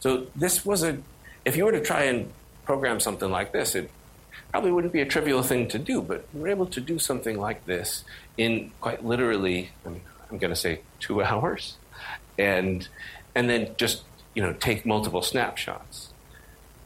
so 0.00 0.26
this 0.34 0.64
was 0.64 0.82
a, 0.82 0.98
if 1.44 1.56
you 1.56 1.64
were 1.64 1.72
to 1.72 1.80
try 1.82 2.04
and 2.04 2.32
program 2.64 3.00
something 3.00 3.30
like 3.30 3.52
this, 3.52 3.74
it 3.74 3.90
probably 4.50 4.72
wouldn't 4.72 4.92
be 4.92 5.00
a 5.00 5.06
trivial 5.06 5.42
thing 5.42 5.68
to 5.68 5.78
do, 5.78 6.00
but 6.00 6.24
we're 6.32 6.48
able 6.48 6.66
to 6.66 6.80
do 6.80 6.98
something 6.98 7.38
like 7.38 7.66
this 7.66 8.04
in 8.38 8.72
quite 8.80 9.04
literally, 9.04 9.70
I 9.84 9.90
mean, 9.90 10.00
I'm 10.30 10.38
going 10.38 10.52
to 10.52 10.56
say 10.56 10.80
two 11.00 11.22
hours, 11.30 11.76
and 12.38 12.86
and 13.34 13.48
then 13.48 13.74
just 13.76 14.02
you 14.34 14.42
know 14.42 14.52
take 14.54 14.84
multiple 14.86 15.22
snapshots. 15.22 16.10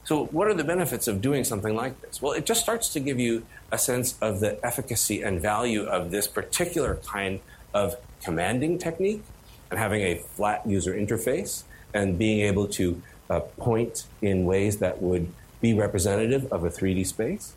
So, 0.04 0.24
what 0.26 0.48
are 0.48 0.54
the 0.54 0.64
benefits 0.64 1.06
of 1.06 1.20
doing 1.20 1.44
something 1.44 1.74
like 1.74 2.00
this? 2.00 2.22
Well, 2.22 2.32
it 2.32 2.46
just 2.46 2.62
starts 2.62 2.88
to 2.94 3.00
give 3.00 3.20
you 3.20 3.44
a 3.70 3.76
sense 3.76 4.16
of 4.22 4.40
the 4.40 4.64
efficacy 4.64 5.20
and 5.22 5.38
value 5.38 5.82
of 5.82 6.10
this 6.10 6.26
particular 6.26 6.96
kind 7.06 7.40
of 7.74 7.94
commanding 8.22 8.78
technique 8.78 9.22
and 9.70 9.78
having 9.78 10.00
a 10.00 10.14
flat 10.16 10.66
user 10.66 10.94
interface 10.94 11.64
and 11.92 12.18
being 12.18 12.40
able 12.40 12.66
to 12.68 13.02
uh, 13.28 13.40
point 13.40 14.06
in 14.22 14.44
ways 14.46 14.78
that 14.78 15.02
would 15.02 15.30
be 15.60 15.74
representative 15.74 16.50
of 16.52 16.64
a 16.64 16.70
3D 16.70 17.06
space. 17.06 17.54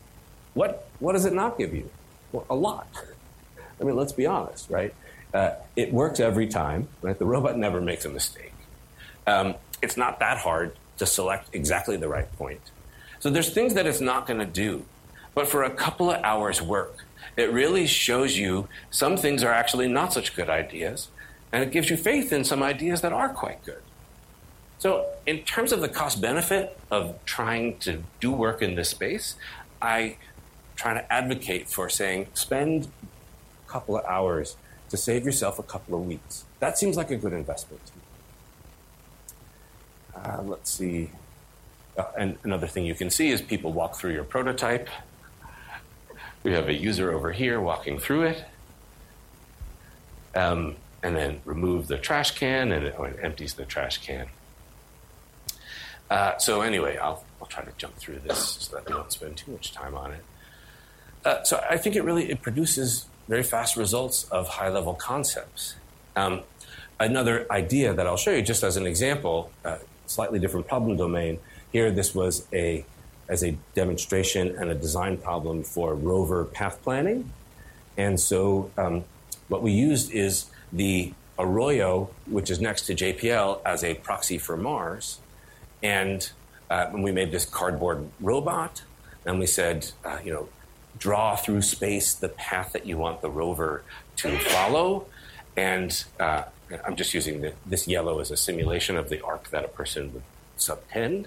What, 0.54 0.88
what 0.98 1.12
does 1.12 1.24
it 1.24 1.32
not 1.32 1.56
give 1.56 1.74
you? 1.74 1.88
Well, 2.32 2.44
a 2.50 2.54
lot. 2.54 2.88
I 3.80 3.84
mean, 3.84 3.96
let's 3.96 4.12
be 4.12 4.26
honest, 4.26 4.68
right? 4.68 4.94
Uh, 5.32 5.54
it 5.76 5.92
works 5.92 6.20
every 6.20 6.46
time, 6.46 6.88
right? 7.00 7.18
The 7.18 7.24
robot 7.24 7.56
never 7.56 7.80
makes 7.80 8.04
a 8.04 8.10
mistake. 8.10 8.52
Um, 9.26 9.54
it's 9.80 9.96
not 9.96 10.18
that 10.20 10.38
hard 10.38 10.76
to 10.98 11.06
select 11.06 11.54
exactly 11.54 11.96
the 11.96 12.08
right 12.08 12.30
point. 12.36 12.60
So 13.20 13.30
there's 13.30 13.50
things 13.50 13.74
that 13.74 13.86
it's 13.86 14.00
not 14.00 14.26
going 14.26 14.40
to 14.40 14.46
do. 14.46 14.84
But 15.34 15.48
for 15.48 15.62
a 15.62 15.70
couple 15.70 16.10
of 16.10 16.22
hours 16.22 16.60
work, 16.60 17.04
it 17.36 17.50
really 17.52 17.86
shows 17.86 18.36
you 18.36 18.68
some 18.90 19.16
things 19.16 19.42
are 19.42 19.52
actually 19.52 19.88
not 19.88 20.12
such 20.12 20.36
good 20.36 20.50
ideas, 20.50 21.08
and 21.50 21.62
it 21.62 21.70
gives 21.70 21.88
you 21.88 21.96
faith 21.96 22.32
in 22.32 22.44
some 22.44 22.62
ideas 22.62 23.00
that 23.00 23.12
are 23.12 23.30
quite 23.30 23.64
good. 23.64 23.82
So, 24.78 25.06
in 25.26 25.42
terms 25.42 25.72
of 25.72 25.80
the 25.80 25.88
cost 25.88 26.20
benefit 26.20 26.78
of 26.90 27.24
trying 27.24 27.78
to 27.78 28.02
do 28.20 28.32
work 28.32 28.60
in 28.60 28.74
this 28.74 28.90
space, 28.90 29.36
I 29.80 30.16
try 30.76 30.94
to 30.94 31.12
advocate 31.12 31.68
for 31.68 31.88
saying 31.88 32.26
spend 32.34 32.88
a 33.66 33.70
couple 33.70 33.96
of 33.96 34.04
hours 34.04 34.56
to 34.92 34.96
save 34.96 35.24
yourself 35.24 35.58
a 35.58 35.64
couple 35.64 35.96
of 35.96 36.06
weeks. 36.06 36.44
That 36.60 36.78
seems 36.78 36.96
like 36.96 37.10
a 37.10 37.16
good 37.16 37.32
investment 37.32 37.90
uh, 40.14 40.42
let's 40.42 40.70
see. 40.70 41.10
Uh, 41.96 42.04
and 42.16 42.38
another 42.44 42.66
thing 42.66 42.84
you 42.86 42.94
can 42.94 43.10
see 43.10 43.30
is 43.30 43.42
people 43.42 43.72
walk 43.72 43.96
through 43.96 44.12
your 44.12 44.24
prototype. 44.24 44.88
We 46.42 46.52
have 46.52 46.68
a 46.68 46.74
user 46.74 47.12
over 47.12 47.32
here 47.32 47.60
walking 47.60 47.98
through 47.98 48.22
it. 48.22 48.44
Um, 50.34 50.76
and 51.02 51.16
then 51.16 51.40
remove 51.44 51.88
the 51.88 51.98
trash 51.98 52.32
can, 52.32 52.72
and 52.72 52.86
it, 52.86 52.94
oh, 52.96 53.04
it 53.04 53.18
empties 53.22 53.54
the 53.54 53.64
trash 53.64 53.98
can. 53.98 54.28
Uh, 56.08 56.38
so 56.38 56.60
anyway, 56.60 56.96
I'll, 56.96 57.24
I'll 57.40 57.48
try 57.48 57.64
to 57.64 57.72
jump 57.76 57.96
through 57.96 58.20
this 58.20 58.38
so 58.38 58.76
that 58.76 58.86
we 58.86 58.92
don't 58.92 59.10
spend 59.10 59.36
too 59.36 59.50
much 59.50 59.72
time 59.72 59.96
on 59.96 60.12
it. 60.12 60.24
Uh, 61.24 61.42
so 61.42 61.64
I 61.68 61.76
think 61.76 61.96
it 61.96 62.02
really 62.02 62.30
it 62.30 62.42
produces 62.42 63.06
very 63.28 63.42
fast 63.42 63.76
results 63.76 64.24
of 64.24 64.48
high 64.48 64.68
level 64.68 64.94
concepts. 64.94 65.76
Um, 66.16 66.42
another 66.98 67.46
idea 67.50 67.94
that 67.94 68.06
I'll 68.06 68.16
show 68.16 68.32
you 68.32 68.42
just 68.42 68.62
as 68.62 68.76
an 68.76 68.86
example 68.86 69.50
uh, 69.64 69.78
slightly 70.06 70.38
different 70.38 70.68
problem 70.68 70.96
domain. 70.96 71.38
Here, 71.72 71.90
this 71.90 72.14
was 72.14 72.46
a 72.52 72.84
as 73.28 73.42
a 73.42 73.56
demonstration 73.74 74.56
and 74.58 74.70
a 74.70 74.74
design 74.74 75.16
problem 75.16 75.62
for 75.62 75.94
rover 75.94 76.44
path 76.44 76.82
planning. 76.82 77.30
And 77.96 78.20
so, 78.20 78.70
um, 78.76 79.04
what 79.48 79.62
we 79.62 79.72
used 79.72 80.12
is 80.12 80.46
the 80.72 81.14
Arroyo, 81.38 82.10
which 82.26 82.50
is 82.50 82.60
next 82.60 82.86
to 82.86 82.94
JPL, 82.94 83.60
as 83.64 83.84
a 83.84 83.94
proxy 83.94 84.38
for 84.38 84.56
Mars. 84.56 85.20
And 85.82 86.28
uh, 86.68 86.90
we 86.92 87.12
made 87.12 87.30
this 87.32 87.44
cardboard 87.44 88.08
robot, 88.20 88.82
and 89.24 89.38
we 89.38 89.46
said, 89.46 89.90
uh, 90.04 90.18
you 90.24 90.32
know, 90.32 90.48
draw 90.98 91.36
through 91.36 91.62
space 91.62 92.14
the 92.14 92.28
path 92.28 92.72
that 92.72 92.86
you 92.86 92.96
want 92.96 93.20
the 93.22 93.30
rover 93.30 93.82
to 94.16 94.38
follow. 94.38 95.06
And 95.56 96.04
uh, 96.20 96.44
I'm 96.86 96.96
just 96.96 97.14
using 97.14 97.40
the, 97.40 97.52
this 97.66 97.86
yellow 97.88 98.20
as 98.20 98.30
a 98.30 98.36
simulation 98.36 98.96
of 98.96 99.08
the 99.08 99.24
arc 99.24 99.50
that 99.50 99.64
a 99.64 99.68
person 99.68 100.12
would 100.12 100.22
subtend. 100.58 101.26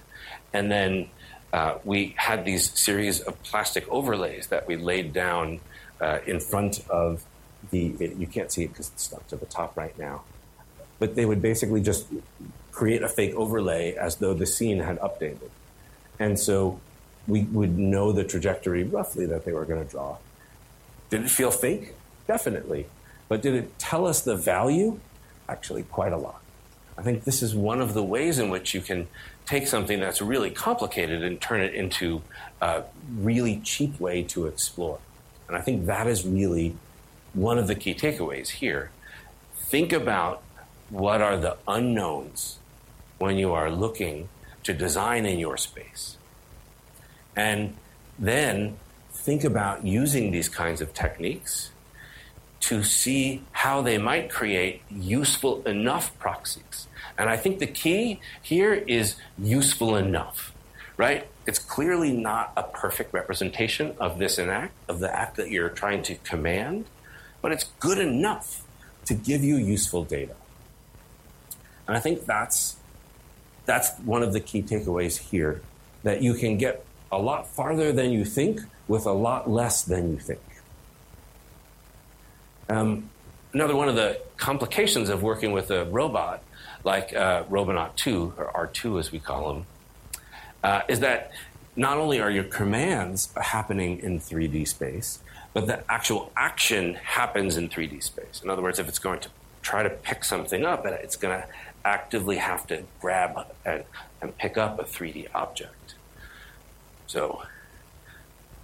And 0.54 0.72
then 0.72 1.10
uh, 1.54 1.78
we 1.84 2.16
had 2.18 2.46
these 2.46 2.78
series 2.78 3.22
of 3.22 3.42
plastic 3.44 3.88
overlays 3.90 4.48
that 4.48 4.68
we 4.68 4.76
laid 4.76 5.14
down 5.14 5.60
uh, 6.02 6.20
in 6.26 6.40
front 6.40 6.84
of 6.90 7.24
the. 7.72 7.96
It, 8.00 8.18
you 8.18 8.28
can't 8.28 8.52
see 8.52 8.64
it 8.64 8.70
because 8.70 8.90
it's 8.90 9.04
stuck 9.04 9.28
to 9.28 9.36
the 9.36 9.46
top 9.46 9.78
right 9.78 9.98
now. 9.98 10.24
But 11.00 11.16
they 11.16 11.26
would 11.26 11.42
basically 11.42 11.82
just 11.82 12.08
create 12.72 13.04
a 13.04 13.10
fake 13.10 13.34
overlay 13.36 13.94
as 13.94 14.18
though 14.18 14.34
the 14.34 14.46
scene 14.46 14.80
had 14.80 15.00
updated. 15.00 15.50
And 16.20 16.40
so 16.40 16.80
we 17.28 17.44
would 17.44 17.78
know 17.78 18.12
the 18.12 18.24
trajectory 18.24 18.84
roughly 18.84 19.26
that 19.26 19.46
they 19.46 19.52
were 19.52 19.66
going 19.66 19.84
to 19.84 19.90
draw. 19.90 20.18
Did 21.10 21.24
it 21.24 21.30
feel 21.30 21.52
fake? 21.52 21.94
Definitely. 22.28 22.88
But 23.28 23.42
did 23.42 23.56
it 23.56 23.78
tell 23.80 24.06
us 24.06 24.22
the 24.22 24.36
value? 24.36 25.00
Actually, 25.48 25.84
quite 25.84 26.14
a 26.14 26.18
lot. 26.18 26.42
I 26.98 27.02
think 27.02 27.24
this 27.24 27.42
is 27.42 27.54
one 27.54 27.82
of 27.82 27.94
the 27.94 28.04
ways 28.04 28.40
in 28.40 28.50
which 28.50 28.74
you 28.74 28.82
can 28.82 29.08
take 29.46 29.68
something 29.68 30.00
that's 30.00 30.22
really 30.22 30.50
complicated 30.50 31.24
and 31.24 31.40
turn 31.40 31.62
it 31.62 31.74
into 31.74 32.22
a 32.62 32.84
really 33.18 33.60
cheap 33.64 34.00
way 34.00 34.24
to 34.24 34.48
explore. 34.48 35.00
And 35.48 35.58
I 35.58 35.62
think 35.62 35.86
that 35.86 36.08
is 36.08 36.26
really 36.26 36.76
one 37.34 37.58
of 37.58 37.68
the 37.68 37.76
key 37.76 37.94
takeaways 37.94 38.50
here. 38.50 38.92
Think 39.56 39.92
about 39.92 40.42
what 40.90 41.22
are 41.22 41.38
the 41.38 41.58
unknowns 41.68 42.60
when 43.18 43.38
you 43.38 43.52
are 43.52 43.70
looking 43.70 44.30
to 44.64 44.74
design 44.74 45.26
in 45.26 45.38
your 45.38 45.58
space. 45.58 46.18
And 47.36 47.76
then 48.18 48.78
think 49.12 49.44
about 49.44 49.86
using 49.86 50.32
these 50.32 50.50
kinds 50.50 50.82
of 50.82 50.94
techniques 50.94 51.72
to 52.62 52.84
see 52.84 53.44
how 53.52 53.82
they 53.82 53.98
might 53.98 54.30
create 54.30 54.82
useful 54.90 55.64
enough 55.64 56.18
proxies. 56.20 56.88
And 57.18 57.30
I 57.30 57.38
think 57.38 57.60
the 57.60 57.68
key 57.68 58.20
here 58.42 58.74
is 58.74 59.16
useful 59.38 59.96
enough, 59.96 60.54
right? 60.98 61.28
It's 61.46 61.60
clearly 61.60 62.12
not 62.12 62.54
a 62.58 62.64
perfect 62.64 63.14
representation 63.14 63.96
of 64.00 64.18
this 64.18 64.40
act, 64.40 64.74
of 64.88 65.00
the 65.00 65.14
act 65.14 65.38
that 65.38 65.52
you're 65.52 65.70
trying 65.70 66.02
to 66.04 66.16
command, 66.16 66.86
but 67.42 67.52
it's 67.52 67.66
good 67.80 68.00
enough 68.00 68.64
to 69.06 69.14
give 69.14 69.44
you 69.44 69.58
useful 69.58 70.04
data. 70.04 70.36
And 71.88 71.96
I 71.96 72.00
think 72.00 72.26
that's 72.26 72.78
that's 73.66 73.98
one 74.00 74.22
of 74.22 74.34
the 74.34 74.40
key 74.40 74.62
takeaways 74.62 75.18
here 75.18 75.62
that 76.04 76.22
you 76.22 76.36
can 76.36 76.58
get 76.58 76.85
a 77.12 77.18
lot 77.18 77.48
farther 77.48 77.92
than 77.92 78.12
you 78.12 78.26
think 78.26 78.62
with 78.88 79.06
a 79.06 79.12
lot 79.12 79.50
less 79.50 79.84
than 79.84 80.12
you 80.12 80.20
think. 80.20 80.40
Um, 82.70 83.10
another 83.54 83.76
one 83.76 83.90
of 83.90 83.96
the 83.96 84.20
complications 84.38 85.10
of 85.10 85.22
working 85.24 85.52
with 85.52 85.72
a 85.72 85.86
robot 85.86 86.44
like 86.84 87.16
uh, 87.16 87.44
Robonaut 87.50 87.98
2, 87.98 88.34
or 88.38 88.68
R2 88.68 89.00
as 89.00 89.12
we 89.12 89.20
call 89.20 89.54
them, 89.54 89.66
uh, 90.64 90.82
is 90.88 91.00
that 91.00 91.32
not 91.76 91.98
only 91.98 92.22
are 92.22 92.30
your 92.30 92.44
commands 92.44 93.30
happening 93.36 94.00
in 94.00 94.20
3D 94.20 94.68
space, 94.68 95.20
but 95.54 95.68
the 95.68 95.84
actual 95.92 96.32
action 96.38 96.96
happens 96.96 97.58
in 97.58 97.70
3D 97.70 98.04
space. 98.04 98.42
In 98.44 98.50
other 98.50 98.62
words, 98.62 98.78
if 98.78 98.88
it's 98.88 99.00
going 99.00 99.20
to 99.22 99.30
try 99.62 99.84
to 99.84 99.90
pick 99.90 100.24
something 100.24 100.64
up, 100.64 100.86
it's 100.86 101.16
going 101.16 101.42
to 101.42 101.48
actively 101.84 102.38
have 102.38 102.68
to 102.68 102.84
grab 103.02 103.48
and, 103.66 103.84
and 104.22 104.38
pick 104.38 104.58
up 104.58 104.80
a 104.80 104.84
3D 104.84 105.28
object. 105.34 105.95
So, 107.08 107.44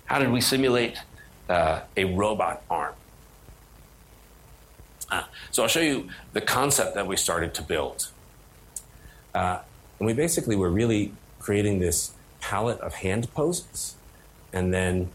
how 0.06 0.20
did 0.20 0.32
we 0.32 0.42
simulate 0.42 0.98
uh, 1.50 1.82
a 1.96 2.06
robot 2.06 2.64
arm? 2.70 2.96
Uh, 5.10 5.24
so 5.52 5.64
I'll 5.64 5.70
show 5.70 5.82
you 5.82 6.10
the 6.34 6.42
concept 6.42 6.96
that 6.96 7.06
we 7.06 7.18
started 7.18 7.54
to 7.56 7.62
build. 7.62 8.10
Uh, 9.36 9.60
and 10.00 10.06
we 10.06 10.14
basically 10.14 10.56
were 10.56 10.70
really 10.70 11.14
creating 11.40 11.80
this 11.80 12.14
palette 12.40 12.80
of 12.80 12.96
hand 12.96 13.32
poses 13.34 13.96
and 14.54 14.74
then 14.74 15.12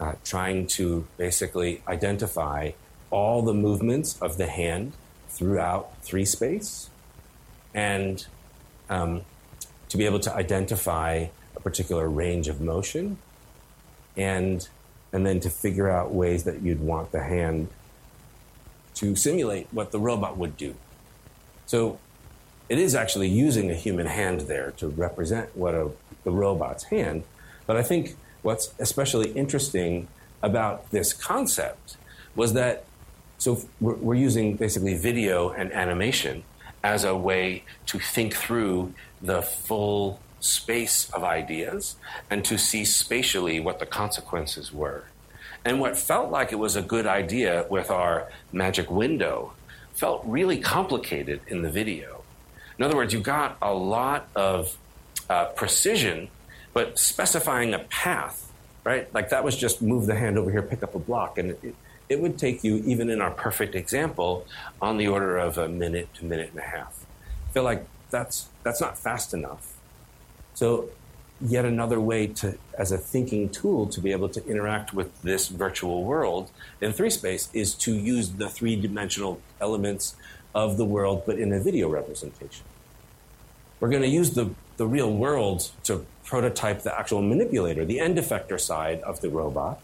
uh, 0.00 0.14
trying 0.24 0.66
to 0.66 1.06
basically 1.16 1.82
identify 1.86 2.72
all 3.10 3.42
the 3.42 3.54
movements 3.54 4.20
of 4.20 4.38
the 4.38 4.46
hand 4.46 4.92
throughout 5.28 5.92
three 6.02 6.24
space 6.24 6.88
and 7.74 8.26
um, 8.88 9.22
to 9.88 9.96
be 9.96 10.06
able 10.06 10.20
to 10.20 10.34
identify 10.34 11.26
a 11.56 11.60
particular 11.60 12.08
range 12.08 12.48
of 12.48 12.60
motion 12.60 13.18
and 14.16 14.68
and 15.12 15.26
then 15.26 15.40
to 15.40 15.50
figure 15.50 15.90
out 15.90 16.12
ways 16.12 16.44
that 16.44 16.62
you'd 16.62 16.80
want 16.80 17.12
the 17.12 17.22
hand 17.22 17.68
to 18.94 19.14
simulate 19.14 19.66
what 19.70 19.92
the 19.92 19.98
robot 19.98 20.38
would 20.38 20.56
do. 20.56 20.74
So 21.66 21.98
it 22.68 22.78
is 22.78 22.94
actually 22.94 23.28
using 23.28 23.70
a 23.70 23.74
human 23.74 24.06
hand 24.06 24.42
there 24.42 24.70
to 24.78 24.88
represent 24.88 25.54
what 25.54 25.74
a, 25.74 25.90
the 26.24 26.30
robot's 26.30 26.84
hand. 26.84 27.24
But 27.66 27.76
I 27.76 27.82
think 27.82 28.16
what's 28.40 28.72
especially 28.78 29.32
interesting 29.32 30.08
about 30.42 30.90
this 30.90 31.12
concept 31.12 31.96
was 32.34 32.54
that 32.54 32.84
so 33.38 33.60
we're, 33.80 33.94
we're 33.94 34.14
using 34.14 34.56
basically 34.56 34.96
video 34.96 35.50
and 35.50 35.72
animation 35.72 36.44
as 36.84 37.04
a 37.04 37.14
way 37.14 37.64
to 37.86 37.98
think 37.98 38.34
through 38.34 38.94
the 39.20 39.42
full 39.42 40.20
space 40.42 41.08
of 41.10 41.22
ideas 41.22 41.96
and 42.28 42.44
to 42.44 42.58
see 42.58 42.84
spatially 42.84 43.60
what 43.60 43.78
the 43.78 43.86
consequences 43.86 44.72
were. 44.72 45.04
And 45.64 45.80
what 45.80 45.96
felt 45.96 46.30
like 46.30 46.52
it 46.52 46.56
was 46.56 46.74
a 46.74 46.82
good 46.82 47.06
idea 47.06 47.64
with 47.70 47.90
our 47.90 48.28
magic 48.52 48.90
window 48.90 49.52
felt 49.94 50.22
really 50.26 50.58
complicated 50.58 51.40
in 51.46 51.62
the 51.62 51.70
video. 51.70 52.24
In 52.76 52.84
other 52.84 52.96
words, 52.96 53.12
you 53.12 53.20
got 53.20 53.56
a 53.62 53.72
lot 53.72 54.26
of 54.34 54.76
uh, 55.30 55.46
precision, 55.46 56.28
but 56.72 56.98
specifying 56.98 57.72
a 57.74 57.78
path, 57.78 58.50
right? 58.82 59.12
Like 59.14 59.28
that 59.28 59.44
was 59.44 59.56
just 59.56 59.80
move 59.80 60.06
the 60.06 60.16
hand 60.16 60.38
over 60.38 60.50
here, 60.50 60.62
pick 60.62 60.82
up 60.82 60.96
a 60.96 60.98
block. 60.98 61.38
And 61.38 61.52
it, 61.62 61.74
it 62.08 62.20
would 62.20 62.36
take 62.36 62.64
you, 62.64 62.82
even 62.84 63.08
in 63.08 63.20
our 63.20 63.30
perfect 63.30 63.76
example, 63.76 64.46
on 64.80 64.96
the 64.96 65.06
order 65.06 65.38
of 65.38 65.56
a 65.56 65.68
minute 65.68 66.12
to 66.14 66.24
minute 66.24 66.50
and 66.50 66.58
a 66.58 66.66
half. 66.66 67.06
I 67.48 67.52
feel 67.52 67.62
like 67.62 67.86
that's, 68.10 68.48
that's 68.64 68.80
not 68.80 68.98
fast 68.98 69.32
enough. 69.32 69.71
So 70.54 70.88
yet 71.40 71.64
another 71.64 72.00
way 72.00 72.26
to, 72.28 72.56
as 72.78 72.92
a 72.92 72.98
thinking 72.98 73.48
tool, 73.48 73.86
to 73.88 74.00
be 74.00 74.12
able 74.12 74.28
to 74.28 74.44
interact 74.46 74.94
with 74.94 75.22
this 75.22 75.48
virtual 75.48 76.04
world 76.04 76.50
in 76.80 76.92
three 76.92 77.10
space 77.10 77.48
is 77.52 77.74
to 77.74 77.94
use 77.94 78.30
the 78.32 78.48
three 78.48 78.76
dimensional 78.76 79.40
elements 79.60 80.16
of 80.54 80.76
the 80.76 80.84
world, 80.84 81.22
but 81.26 81.38
in 81.38 81.52
a 81.52 81.60
video 81.60 81.88
representation. 81.88 82.64
We're 83.80 83.88
going 83.88 84.02
to 84.02 84.08
use 84.08 84.30
the, 84.30 84.50
the 84.76 84.86
real 84.86 85.12
world 85.12 85.70
to 85.84 86.06
prototype 86.24 86.82
the 86.82 86.96
actual 86.96 87.20
manipulator, 87.20 87.84
the 87.84 87.98
end 87.98 88.16
effector 88.16 88.60
side 88.60 89.00
of 89.00 89.20
the 89.20 89.28
robot. 89.28 89.80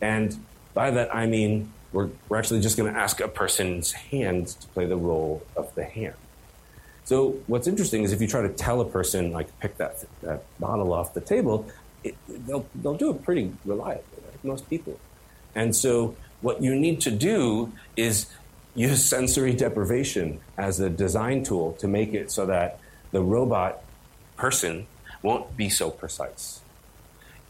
And 0.00 0.38
by 0.72 0.90
that, 0.90 1.14
I 1.14 1.26
mean 1.26 1.72
we're, 1.92 2.08
we're 2.28 2.38
actually 2.38 2.60
just 2.60 2.76
going 2.76 2.92
to 2.92 2.98
ask 2.98 3.20
a 3.20 3.28
person's 3.28 3.92
hand 3.92 4.48
to 4.48 4.66
play 4.68 4.86
the 4.86 4.96
role 4.96 5.42
of 5.56 5.74
the 5.74 5.84
hand. 5.84 6.14
So 7.06 7.36
what's 7.46 7.68
interesting 7.68 8.02
is 8.02 8.12
if 8.12 8.20
you 8.20 8.26
try 8.26 8.42
to 8.42 8.48
tell 8.48 8.80
a 8.80 8.84
person 8.84 9.30
like 9.30 9.58
pick 9.60 9.76
that 9.78 10.04
that 10.22 10.42
bottle 10.58 10.92
off 10.92 11.14
the 11.14 11.20
table, 11.20 11.66
it, 12.02 12.16
they'll 12.28 12.66
they'll 12.74 12.96
do 12.96 13.10
it 13.10 13.22
pretty 13.22 13.52
reliably, 13.64 14.02
like 14.26 14.44
most 14.44 14.68
people. 14.68 14.98
And 15.54 15.74
so 15.74 16.16
what 16.40 16.62
you 16.62 16.74
need 16.74 17.00
to 17.02 17.12
do 17.12 17.72
is 17.96 18.26
use 18.74 19.04
sensory 19.14 19.54
deprivation 19.54 20.40
as 20.58 20.80
a 20.80 20.90
design 20.90 21.44
tool 21.44 21.74
to 21.74 21.86
make 21.86 22.12
it 22.12 22.32
so 22.32 22.44
that 22.46 22.80
the 23.12 23.22
robot 23.22 23.84
person 24.36 24.88
won't 25.22 25.56
be 25.56 25.68
so 25.68 25.90
precise. 25.90 26.60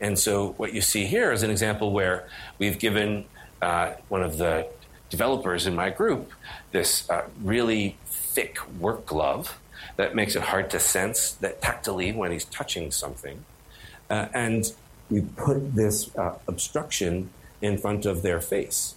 And 0.03 0.19
so 0.19 0.53
what 0.59 0.75
you 0.75 0.83
see 0.83 1.07
here 1.07 1.33
is 1.33 1.43
an 1.43 1.51
example 1.51 1.93
where 1.93 2.29
we've 2.59 2.79
given 2.79 3.25
uh, 3.63 3.95
one 4.11 4.23
of 4.23 4.37
the 4.37 4.69
developers 5.11 5.67
in 5.67 5.75
my 5.75 5.91
group 5.91 6.33
this 6.73 7.09
uh, 7.11 7.25
really 7.43 7.97
thick 8.07 8.59
work 8.79 9.07
glove 9.07 9.59
that 9.97 10.15
makes 10.15 10.37
it 10.37 10.43
hard 10.43 10.71
to 10.71 10.81
sense 10.81 11.33
that 11.33 11.63
tactily 11.63 12.13
when 12.13 12.33
he's 12.33 12.45
touching 12.45 12.91
something. 12.91 13.45
Uh, 14.11 14.29
and 14.35 14.73
we 15.11 15.21
put 15.21 15.75
this 15.75 16.15
uh, 16.17 16.35
obstruction 16.47 17.31
in 17.63 17.79
front 17.79 18.05
of 18.05 18.23
their 18.23 18.41
face. 18.41 18.95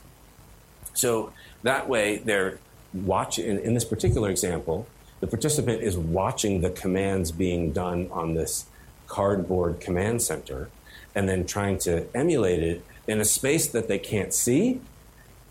So 0.93 1.32
that 1.64 1.88
way, 1.88 2.18
they're 2.18 2.60
watching, 2.93 3.45
in, 3.45 3.60
in 3.60 3.74
this 3.74 3.86
particular 3.86 4.30
example, 4.30 4.88
the 5.20 5.28
participant 5.28 5.82
is 5.82 5.97
watching 5.97 6.62
the 6.62 6.70
commands 6.70 7.32
being 7.32 7.72
done 7.72 8.10
on 8.12 8.34
this 8.34 8.66
cardboard 9.07 9.80
command 9.80 10.22
center 10.22 10.70
and 11.16 11.28
then 11.28 11.45
trying 11.45 11.78
to 11.80 12.05
emulate 12.16 12.62
it 12.62 12.86
in 13.07 13.20
a 13.20 13.26
space 13.26 13.68
that 13.68 13.88
they 13.88 13.99
can't 13.99 14.34
see 14.34 14.82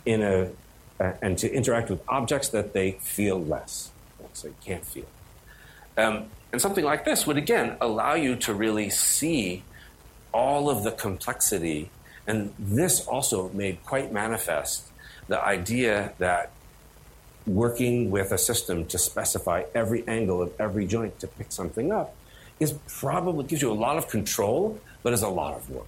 in 0.04 0.22
a 0.22 0.50
uh, 1.00 1.12
and 1.22 1.38
to 1.38 1.52
interact 1.52 1.90
with 1.90 2.00
objects 2.08 2.48
that 2.48 2.72
they 2.72 2.92
feel 2.92 3.40
less, 3.40 3.92
so 4.32 4.48
you 4.48 4.54
can't 4.64 4.84
feel. 4.84 5.06
Um, 5.96 6.24
and 6.52 6.60
something 6.60 6.84
like 6.84 7.04
this 7.04 7.26
would 7.26 7.36
again 7.36 7.76
allow 7.80 8.14
you 8.14 8.34
to 8.36 8.54
really 8.54 8.90
see 8.90 9.62
all 10.32 10.70
of 10.70 10.82
the 10.82 10.90
complexity. 10.90 11.90
And 12.26 12.52
this 12.58 13.06
also 13.06 13.48
made 13.50 13.84
quite 13.84 14.12
manifest 14.12 14.90
the 15.28 15.42
idea 15.42 16.12
that 16.18 16.50
working 17.46 18.10
with 18.10 18.32
a 18.32 18.38
system 18.38 18.84
to 18.86 18.98
specify 18.98 19.64
every 19.74 20.06
angle 20.06 20.42
of 20.42 20.52
every 20.60 20.86
joint 20.86 21.18
to 21.20 21.26
pick 21.26 21.50
something 21.50 21.92
up 21.92 22.14
is 22.60 22.72
probably 22.88 23.44
gives 23.44 23.62
you 23.62 23.70
a 23.70 23.74
lot 23.74 23.96
of 23.96 24.08
control, 24.08 24.78
but 25.02 25.12
is 25.12 25.22
a 25.22 25.28
lot 25.28 25.54
of 25.54 25.70
work. 25.70 25.86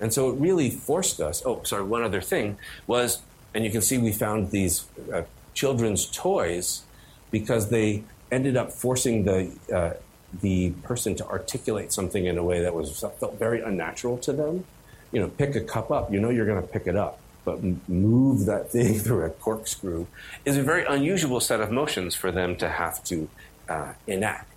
And 0.00 0.12
so 0.12 0.30
it 0.30 0.40
really 0.40 0.70
forced 0.70 1.20
us. 1.20 1.42
Oh, 1.44 1.62
sorry, 1.64 1.84
one 1.84 2.02
other 2.02 2.20
thing 2.20 2.56
was 2.86 3.20
and 3.54 3.64
you 3.64 3.70
can 3.70 3.82
see 3.82 3.98
we 3.98 4.12
found 4.12 4.50
these 4.50 4.86
uh, 5.12 5.22
children's 5.54 6.06
toys 6.06 6.82
because 7.30 7.70
they 7.70 8.04
ended 8.30 8.56
up 8.56 8.72
forcing 8.72 9.24
the 9.24 9.50
uh, 9.74 9.92
the 10.40 10.70
person 10.84 11.16
to 11.16 11.26
articulate 11.26 11.92
something 11.92 12.26
in 12.26 12.38
a 12.38 12.44
way 12.44 12.62
that 12.62 12.74
was 12.74 13.00
felt 13.18 13.38
very 13.38 13.60
unnatural 13.60 14.16
to 14.18 14.32
them. 14.32 14.64
You 15.10 15.20
know, 15.20 15.28
pick 15.28 15.56
a 15.56 15.60
cup 15.60 15.90
up. 15.90 16.12
You 16.12 16.20
know 16.20 16.30
you're 16.30 16.46
going 16.46 16.62
to 16.62 16.68
pick 16.68 16.86
it 16.86 16.96
up, 16.96 17.18
but 17.44 17.60
move 17.88 18.46
that 18.46 18.70
thing 18.70 18.98
through 18.98 19.24
a 19.24 19.30
corkscrew 19.30 20.06
is 20.44 20.56
a 20.56 20.62
very 20.62 20.84
unusual 20.84 21.40
set 21.40 21.60
of 21.60 21.70
motions 21.70 22.14
for 22.14 22.30
them 22.30 22.56
to 22.56 22.68
have 22.68 23.02
to 23.04 23.28
uh, 23.68 23.94
enact. 24.06 24.49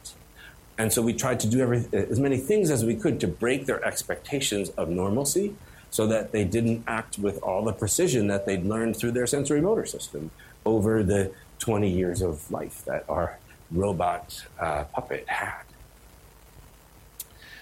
And 0.78 0.92
so 0.92 1.02
we 1.02 1.14
tried 1.14 1.40
to 1.42 1.48
do 1.48 1.62
every, 1.62 1.86
as 1.94 2.20
many 2.20 2.38
things 2.38 2.72
as 2.72 2.84
we 2.84 2.96
could 2.96 3.20
to 3.20 3.28
break 3.28 3.66
their 3.66 3.84
expectations 3.86 4.70
of 4.70 4.90
normalcy 4.90 5.56
so 5.92 6.08
that 6.08 6.32
they 6.32 6.44
didn't 6.44 6.84
act 6.88 7.20
with 7.20 7.42
all 7.44 7.64
the 7.64 7.74
precision 7.74 8.28
that 8.28 8.46
they'd 8.48 8.66
learned 8.66 8.98
through 8.98 9.12
their 9.12 9.28
sensory 9.28 9.62
motor 9.62 9.86
system 9.86 10.32
over 10.66 11.04
the 11.04 11.32
20 11.60 11.88
years 11.88 12.22
of 12.22 12.50
life 12.52 12.84
that 12.86 13.06
our 13.08 13.38
robot 13.72 14.44
uh, 14.60 14.86
puppet 14.86 15.28
had. 15.28 15.62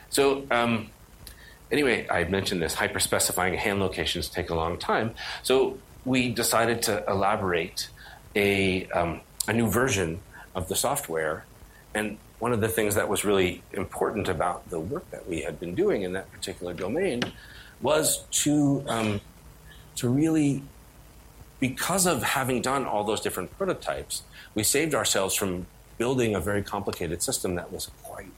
So, 0.10 0.46
um, 0.50 0.90
anyway, 1.72 2.08
I 2.10 2.24
mentioned 2.26 2.62
this 2.62 2.74
hyper 2.74 3.00
specifying 3.00 3.56
hand 3.56 3.80
locations 3.80 4.30
take 4.30 4.50
a 4.50 4.56
long 4.56 4.78
time. 4.78 5.14
So, 5.44 5.78
we 6.06 6.30
decided 6.30 6.82
to 6.84 7.04
elaborate 7.08 7.90
a, 8.36 8.88
um, 8.88 9.22
a 9.48 9.54
new 9.54 9.70
version 9.70 10.20
of 10.56 10.68
the 10.68 10.76
software 10.76 11.46
And 11.94 12.18
one 12.42 12.54
of 12.54 12.60
the 12.60 12.68
things 12.68 12.96
that 12.96 13.08
was 13.08 13.24
really 13.24 13.62
important 13.72 14.28
about 14.28 14.68
the 14.72 14.80
work 14.80 15.10
that 15.12 15.30
we 15.30 15.42
had 15.42 15.60
been 15.60 15.76
doing 15.76 16.02
in 16.02 16.14
that 16.14 16.30
particular 16.32 16.74
domain 16.74 17.22
was 17.82 18.24
to 18.32 18.84
um, 18.88 19.22
to 19.96 20.10
really 20.10 20.64
because 21.60 22.08
of 22.08 22.24
having 22.24 22.60
done 22.60 22.86
all 22.86 23.04
those 23.04 23.22
different 23.22 23.56
prototypes, 23.56 24.24
we 24.56 24.64
saved 24.64 24.96
ourselves 24.96 25.36
from 25.36 25.68
building 26.00 26.34
a 26.34 26.40
very 26.40 26.64
complicated 26.64 27.22
system 27.22 27.54
that 27.54 27.72
was 27.72 27.92
quite 28.02 28.32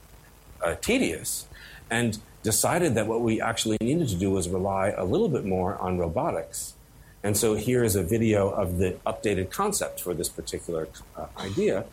uh, 0.61 0.75
tedious 0.81 1.47
and 1.89 2.19
decided 2.43 2.95
that 2.95 3.07
what 3.07 3.21
we 3.21 3.39
actually 3.39 3.77
needed 3.79 4.09
to 4.09 4.15
do 4.15 4.29
was 4.29 4.49
rely 4.49 4.89
a 4.89 5.05
little 5.05 5.29
bit 5.29 5.45
more 5.45 5.77
on 5.77 5.97
robotics. 5.97 6.73
And 7.23 7.37
so 7.37 7.53
here 7.53 7.85
is 7.85 7.95
a 7.95 8.03
video 8.03 8.49
of 8.49 8.79
the 8.79 8.97
updated 9.07 9.49
concept 9.49 10.01
for 10.01 10.13
this 10.13 10.27
particular 10.27 10.89
uh, 11.15 11.27
idea. 11.37 11.85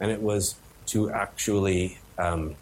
And 0.00 0.10
it 0.10 0.22
was 0.22 0.54
to 0.90 1.10
actually 1.10 1.98
um, 2.18 2.54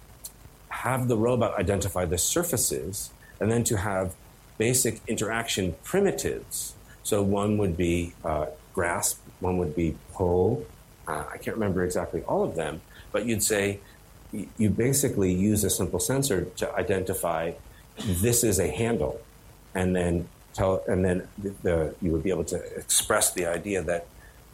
have 0.69 1.09
the 1.09 1.17
robot 1.17 1.59
identify 1.59 2.05
the 2.05 2.19
surfaces 2.19 3.11
and 3.41 3.51
then 3.51 3.65
to 3.65 3.77
have 3.77 4.15
basic 4.59 5.01
interaction 5.07 5.75
primitives. 5.85 6.75
So 7.03 7.23
one 7.23 7.59
would 7.59 7.77
be 7.77 8.13
uh, 8.25 8.47
grasp, 8.75 9.21
one 9.41 9.57
would 9.59 9.75
be 9.75 9.97
pull. 10.13 10.67
Uh, 11.07 11.25
I 11.33 11.39
can't 11.39 11.57
remember 11.57 11.85
exactly 11.85 12.23
all 12.23 12.45
of 12.45 12.55
them, 12.55 12.83
but 13.13 13.25
you'd 13.25 13.43
say 13.43 13.81
you 14.59 14.69
basically 14.69 15.33
use 15.33 15.65
a 15.65 15.71
simple 15.71 16.01
sensor 16.01 16.45
to 16.57 16.75
identify 16.75 17.53
this 17.97 18.45
is 18.45 18.59
a 18.61 18.69
handle, 18.69 19.21
and 19.75 19.97
then 19.97 20.29
tell, 20.53 20.83
and 20.87 21.05
then 21.05 21.27
the, 21.39 21.55
the, 21.63 21.95
you 22.03 22.11
would 22.13 22.23
be 22.23 22.31
able 22.31 22.45
to 22.45 22.57
express 22.77 23.33
the 23.33 23.47
idea 23.47 23.83
that 23.83 24.07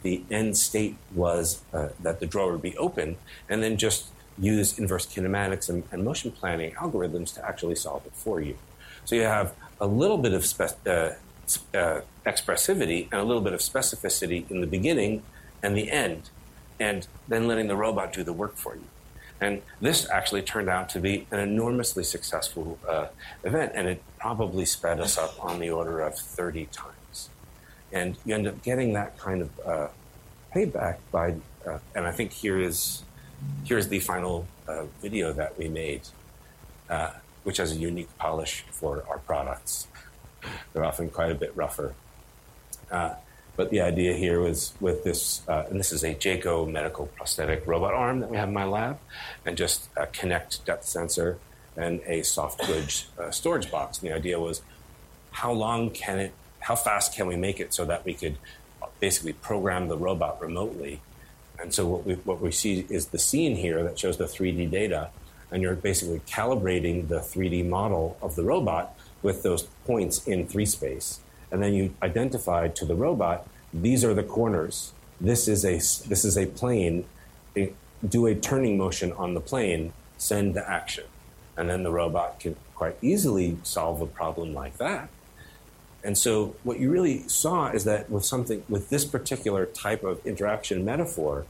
the 0.05 0.21
end 0.29 0.55
state 0.55 0.95
was 1.15 1.63
uh, 1.73 1.89
that 1.99 2.19
the 2.19 2.27
drawer 2.27 2.51
would 2.51 2.61
be 2.61 2.77
open, 2.77 3.17
and 3.49 3.63
then 3.63 3.75
just 3.75 4.05
use 4.37 4.77
inverse 4.77 5.07
kinematics 5.07 5.67
and, 5.67 5.83
and, 5.91 6.05
motion 6.05 6.29
planning 6.29 6.71
algorithms 6.73 7.33
to 7.33 7.43
actually 7.43 7.73
solve 7.73 8.05
it 8.05 8.13
for 8.13 8.39
you. 8.39 8.55
So 9.05 9.15
you 9.15 9.23
have 9.23 9.55
a 9.81 9.87
little 9.87 10.19
bit 10.19 10.33
of 10.33 10.45
spe- 10.45 10.85
uh, 10.85 11.13
uh, 11.73 12.01
expressivity 12.23 13.07
and 13.11 13.19
a 13.19 13.23
little 13.23 13.41
bit 13.41 13.53
of 13.53 13.61
specificity 13.61 14.49
in 14.51 14.61
the 14.61 14.67
beginning 14.67 15.23
and 15.63 15.75
the 15.75 15.89
end, 15.91 16.29
and 16.79 17.07
then 17.27 17.47
letting 17.47 17.67
the 17.67 17.75
robot 17.75 18.13
do 18.13 18.23
the 18.23 18.33
work 18.33 18.57
for 18.57 18.75
you. 18.75 18.87
And 19.41 19.63
this 19.81 20.07
actually 20.11 20.43
turned 20.43 20.69
out 20.69 20.87
to 20.89 20.99
be 20.99 21.25
an 21.31 21.39
enormously 21.39 22.03
successful 22.03 22.77
uh, 22.87 23.07
event, 23.43 23.71
and 23.73 23.87
it 23.87 24.03
probably 24.19 24.65
sped 24.65 24.99
us 24.99 25.17
up 25.17 25.43
on 25.43 25.59
the 25.59 25.71
order 25.71 25.99
of 26.01 26.15
30 26.15 26.67
times. 26.67 27.04
And 27.95 28.17
you 28.25 28.35
end 28.35 28.45
up 28.45 28.61
getting 28.61 28.91
that 28.93 29.17
kind 29.17 29.41
of 29.41 29.49
uh, 29.65 29.87
payback 30.53 30.97
by, 31.11 31.35
uh, 31.65 31.79
and 31.95 32.05
I 32.05 32.11
think 32.11 32.33
here 32.33 32.59
is 32.59 33.03
here's 33.63 33.87
the 33.87 34.01
final 34.01 34.47
uh, 34.67 34.83
video 35.01 35.31
that 35.31 35.57
we 35.57 35.69
made, 35.69 36.01
uh, 36.89 37.11
which 37.43 37.57
has 37.57 37.71
a 37.71 37.75
unique 37.75 38.09
polish 38.17 38.65
for 38.69 39.03
our 39.09 39.19
products. 39.19 39.87
They're 40.73 40.83
often 40.83 41.09
quite 41.09 41.31
a 41.31 41.35
bit 41.35 41.55
rougher. 41.55 41.95
Uh, 42.91 43.13
but 43.55 43.69
the 43.69 43.79
idea 43.79 44.13
here 44.13 44.41
was 44.41 44.73
with 44.81 45.05
this, 45.05 45.41
uh, 45.47 45.63
and 45.69 45.79
this 45.79 45.93
is 45.93 46.03
a 46.03 46.13
JACO 46.13 46.69
medical 46.69 47.05
prosthetic 47.05 47.65
robot 47.65 47.93
arm 47.93 48.19
that 48.19 48.29
we 48.29 48.35
have 48.35 48.49
in 48.49 48.53
my 48.53 48.65
lab, 48.65 48.99
and 49.45 49.55
just 49.55 49.87
a 49.95 50.05
Kinect 50.05 50.65
depth 50.65 50.85
sensor 50.85 51.37
and 51.77 52.01
a 52.05 52.23
soft 52.23 52.67
goods 52.67 53.07
storage 53.31 53.71
box. 53.71 53.99
And 53.99 54.09
the 54.09 54.13
idea 54.13 54.37
was 54.37 54.61
how 55.31 55.53
long 55.53 55.89
can 55.91 56.19
it, 56.19 56.33
how 56.67 56.75
fast 56.75 57.15
can 57.15 57.27
we 57.27 57.35
make 57.35 57.59
it 57.59 57.73
so 57.73 57.85
that 57.85 58.05
we 58.05 58.13
could 58.13 58.37
basically 58.99 59.33
program 59.33 59.87
the 59.87 59.97
robot 59.97 60.41
remotely. 60.41 61.01
And 61.59 61.73
so 61.73 61.87
what 61.87 62.05
we, 62.05 62.13
what 62.15 62.39
we 62.41 62.51
see 62.51 62.85
is 62.89 63.07
the 63.07 63.19
scene 63.19 63.55
here 63.55 63.83
that 63.83 63.97
shows 63.97 64.17
the 64.17 64.25
3D 64.25 64.69
data, 64.69 65.09
and 65.51 65.61
you're 65.61 65.75
basically 65.75 66.21
calibrating 66.27 67.07
the 67.07 67.19
3D 67.19 67.67
model 67.67 68.17
of 68.21 68.35
the 68.35 68.43
robot 68.43 68.97
with 69.21 69.43
those 69.43 69.63
points 69.85 70.27
in 70.27 70.47
3 70.47 70.65
space 70.65 71.19
and 71.51 71.63
then 71.63 71.73
you 71.73 71.93
identify 72.01 72.67
to 72.67 72.85
the 72.85 72.95
robot 72.95 73.47
these 73.73 74.05
are 74.05 74.13
the 74.13 74.23
corners. 74.23 74.93
This 75.19 75.47
is 75.47 75.65
a 75.65 75.75
this 76.07 76.23
is 76.23 76.37
a 76.37 76.45
plane. 76.45 77.05
Do 78.07 78.25
a 78.25 78.35
turning 78.35 78.77
motion 78.77 79.11
on 79.13 79.33
the 79.33 79.41
plane. 79.41 79.91
Send 80.17 80.53
the 80.53 80.69
action, 80.69 81.03
and 81.57 81.69
then 81.69 81.83
the 81.83 81.91
robot 81.91 82.39
can 82.39 82.55
quite 82.73 82.97
easily 83.01 83.57
solve 83.63 84.01
a 84.01 84.05
problem 84.05 84.53
like 84.53 84.77
that. 84.77 85.09
And 86.05 86.15
so 86.15 86.55
what 86.63 86.79
you 86.79 86.91
really 86.91 87.27
saw 87.27 87.71
is 87.71 87.83
that 87.85 88.11
with 88.11 88.23
something 88.23 88.63
with 88.69 88.89
this 88.89 89.03
particular 89.03 89.65
type 89.65 90.03
of 90.03 90.23
interaction 90.25 90.85
metaphor, 90.85 91.45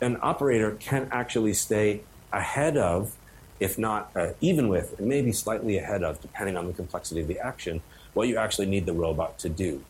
an 0.00 0.16
operator 0.22 0.76
can 0.78 1.08
actually 1.10 1.54
stay 1.54 2.02
ahead 2.32 2.76
of, 2.76 3.16
if 3.58 3.76
not 3.78 4.12
uh, 4.14 4.28
even 4.40 4.68
with, 4.68 4.96
and 4.98 5.08
maybe 5.08 5.32
slightly 5.32 5.76
ahead 5.76 6.04
of, 6.04 6.20
depending 6.20 6.56
on 6.56 6.68
the 6.68 6.72
complexity 6.72 7.20
of 7.20 7.26
the 7.26 7.40
action, 7.40 7.82
what 8.14 8.28
you 8.28 8.36
actually 8.36 8.66
need 8.66 8.86
the 8.86 8.92
robot 8.92 9.40
to 9.40 9.48
do. 9.48 9.82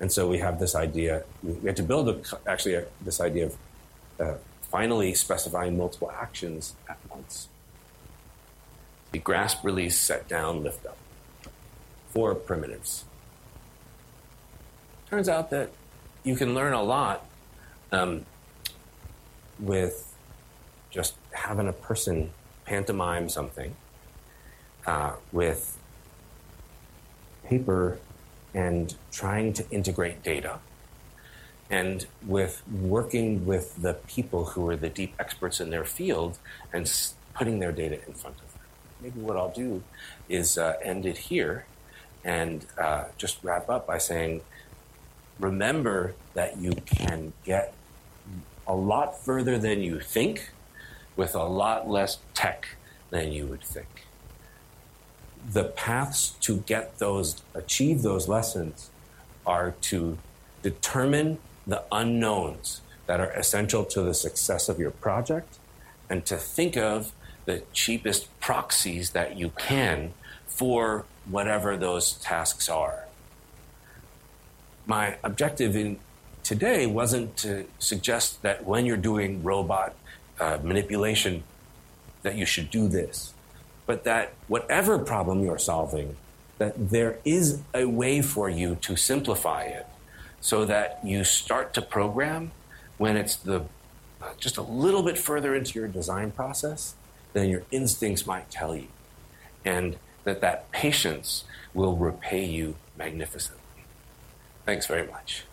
And 0.00 0.10
so 0.10 0.28
we 0.28 0.38
have 0.38 0.58
this 0.58 0.74
idea, 0.74 1.22
we 1.42 1.66
had 1.66 1.76
to 1.76 1.82
build 1.84 2.08
a, 2.08 2.20
actually 2.46 2.74
a, 2.74 2.86
this 3.00 3.20
idea 3.20 3.46
of 3.46 3.56
uh, 4.18 4.34
finally 4.62 5.14
specifying 5.14 5.76
multiple 5.76 6.10
actions 6.10 6.74
at 6.88 6.98
once. 7.08 7.48
The 9.12 9.18
grasp, 9.18 9.64
release, 9.64 9.96
set 9.96 10.28
down, 10.28 10.64
lift 10.64 10.84
up. 10.86 10.96
Four 12.08 12.34
primitives. 12.34 13.04
Turns 15.10 15.28
out 15.28 15.48
that 15.50 15.70
you 16.22 16.36
can 16.36 16.54
learn 16.54 16.74
a 16.74 16.82
lot 16.82 17.24
um, 17.92 18.26
with 19.58 20.14
just 20.90 21.14
having 21.32 21.66
a 21.66 21.72
person 21.72 22.30
pantomime 22.66 23.30
something, 23.30 23.74
uh, 24.86 25.14
with 25.32 25.78
paper 27.44 27.98
and 28.52 28.94
trying 29.10 29.54
to 29.54 29.64
integrate 29.70 30.22
data 30.22 30.58
and 31.70 32.06
with 32.26 32.62
working 32.70 33.46
with 33.46 33.80
the 33.80 33.94
people 33.94 34.46
who 34.46 34.68
are 34.68 34.76
the 34.76 34.90
deep 34.90 35.14
experts 35.18 35.58
in 35.58 35.70
their 35.70 35.84
field 35.84 36.38
and 36.72 36.90
putting 37.34 37.58
their 37.58 37.72
data 37.72 37.94
in 38.06 38.12
front 38.12 38.36
of 38.36 38.52
them. 38.52 38.62
Maybe 39.00 39.20
what 39.20 39.36
I'll 39.36 39.52
do 39.52 39.82
is 40.28 40.58
uh, 40.58 40.74
end 40.82 41.06
it 41.06 41.16
here 41.16 41.64
and 42.24 42.66
uh, 42.76 43.04
just 43.16 43.42
wrap 43.42 43.70
up 43.70 43.86
by 43.86 43.98
saying 43.98 44.42
remember 45.38 46.14
that 46.34 46.58
you 46.58 46.72
can 46.86 47.32
get 47.44 47.74
a 48.66 48.74
lot 48.74 49.18
further 49.18 49.58
than 49.58 49.80
you 49.80 50.00
think 50.00 50.50
with 51.16 51.34
a 51.34 51.44
lot 51.44 51.88
less 51.88 52.18
tech 52.34 52.68
than 53.10 53.32
you 53.32 53.46
would 53.46 53.62
think 53.62 54.08
the 55.52 55.64
paths 55.64 56.30
to 56.40 56.58
get 56.58 56.98
those, 56.98 57.42
achieve 57.54 58.02
those 58.02 58.28
lessons 58.28 58.90
are 59.46 59.74
to 59.80 60.18
determine 60.62 61.38
the 61.66 61.82
unknowns 61.92 62.80
that 63.06 63.20
are 63.20 63.30
essential 63.32 63.84
to 63.84 64.02
the 64.02 64.14
success 64.14 64.68
of 64.68 64.78
your 64.78 64.90
project 64.90 65.58
and 66.10 66.26
to 66.26 66.36
think 66.36 66.76
of 66.76 67.12
the 67.46 67.62
cheapest 67.72 68.38
proxies 68.40 69.10
that 69.10 69.36
you 69.36 69.50
can 69.50 70.12
for 70.46 71.04
whatever 71.30 71.76
those 71.76 72.12
tasks 72.14 72.68
are. 72.68 73.04
My 74.88 75.18
objective 75.22 75.76
in 75.76 76.00
today 76.42 76.86
wasn't 76.86 77.36
to 77.38 77.66
suggest 77.78 78.42
that 78.42 78.64
when 78.64 78.86
you're 78.86 78.96
doing 78.96 79.44
robot 79.44 79.94
uh, 80.40 80.58
manipulation 80.64 81.44
that 82.22 82.34
you 82.34 82.44
should 82.44 82.70
do 82.70 82.88
this 82.88 83.34
but 83.88 84.04
that 84.04 84.34
whatever 84.48 84.98
problem 84.98 85.42
you're 85.42 85.58
solving, 85.58 86.14
that 86.58 86.90
there 86.90 87.18
is 87.24 87.62
a 87.72 87.86
way 87.86 88.20
for 88.20 88.50
you 88.50 88.76
to 88.82 88.96
simplify 88.96 89.62
it 89.62 89.86
so 90.42 90.66
that 90.66 91.00
you 91.02 91.24
start 91.24 91.72
to 91.72 91.80
program 91.80 92.52
when 92.98 93.16
it's 93.16 93.34
the 93.34 93.64
just 94.38 94.58
a 94.58 94.62
little 94.62 95.02
bit 95.02 95.16
further 95.16 95.54
into 95.54 95.78
your 95.78 95.88
design 95.88 96.30
process 96.30 96.96
than 97.32 97.48
your 97.48 97.62
instincts 97.70 98.26
might 98.26 98.50
tell 98.50 98.76
you. 98.76 98.88
And 99.64 99.96
that 100.24 100.42
that 100.42 100.70
patience 100.70 101.44
will 101.72 101.96
repay 101.96 102.44
you 102.44 102.76
magnificently 102.98 103.57
thanks 104.68 104.84
very 104.84 105.06
much 105.06 105.44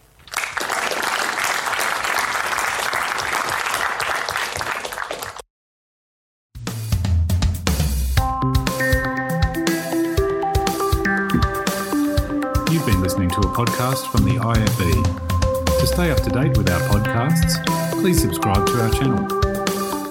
You've 12.70 12.86
been 12.86 13.02
listening 13.02 13.30
to 13.30 13.40
a 13.40 13.52
podcast 13.56 14.12
from 14.12 14.26
the 14.26 14.38
IFE. 14.38 15.80
To 15.80 15.88
stay 15.88 16.12
up 16.12 16.20
to 16.24 16.30
date 16.30 16.58
with 16.58 16.70
our 16.70 16.82
podcasts, 16.90 17.66
please 17.92 18.20
subscribe 18.20 18.68
to 18.68 18.82
our 18.82 18.92
channel. 18.92 19.22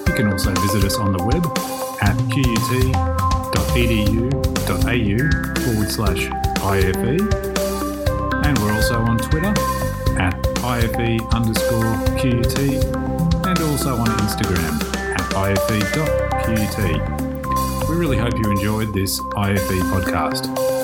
You 0.09 0.15
can 0.15 0.33
also 0.33 0.55
visit 0.63 0.83
us 0.83 0.97
on 0.97 1.13
the 1.13 1.23
web 1.23 1.45
at 2.01 2.17
qut.edu.au 2.33 2.95
forward 5.63 5.91
slash 5.91 6.31
IFE. 6.63 7.54
We're 8.61 8.73
also 8.73 9.01
on 9.01 9.19
Twitter 9.19 9.55
at 10.19 10.35
IFE 10.59 11.21
underscore 11.35 11.95
QUT 12.19 12.59
and 13.47 13.59
also 13.61 13.97
on 13.97 14.07
Instagram 14.07 14.75
at 15.19 15.35
ife.qut. 15.35 17.25
We 17.89 17.97
really 17.97 18.17
hope 18.17 18.35
you 18.39 18.51
enjoyed 18.51 18.93
this 18.93 19.21
IFE 19.37 19.81
podcast. 19.93 20.84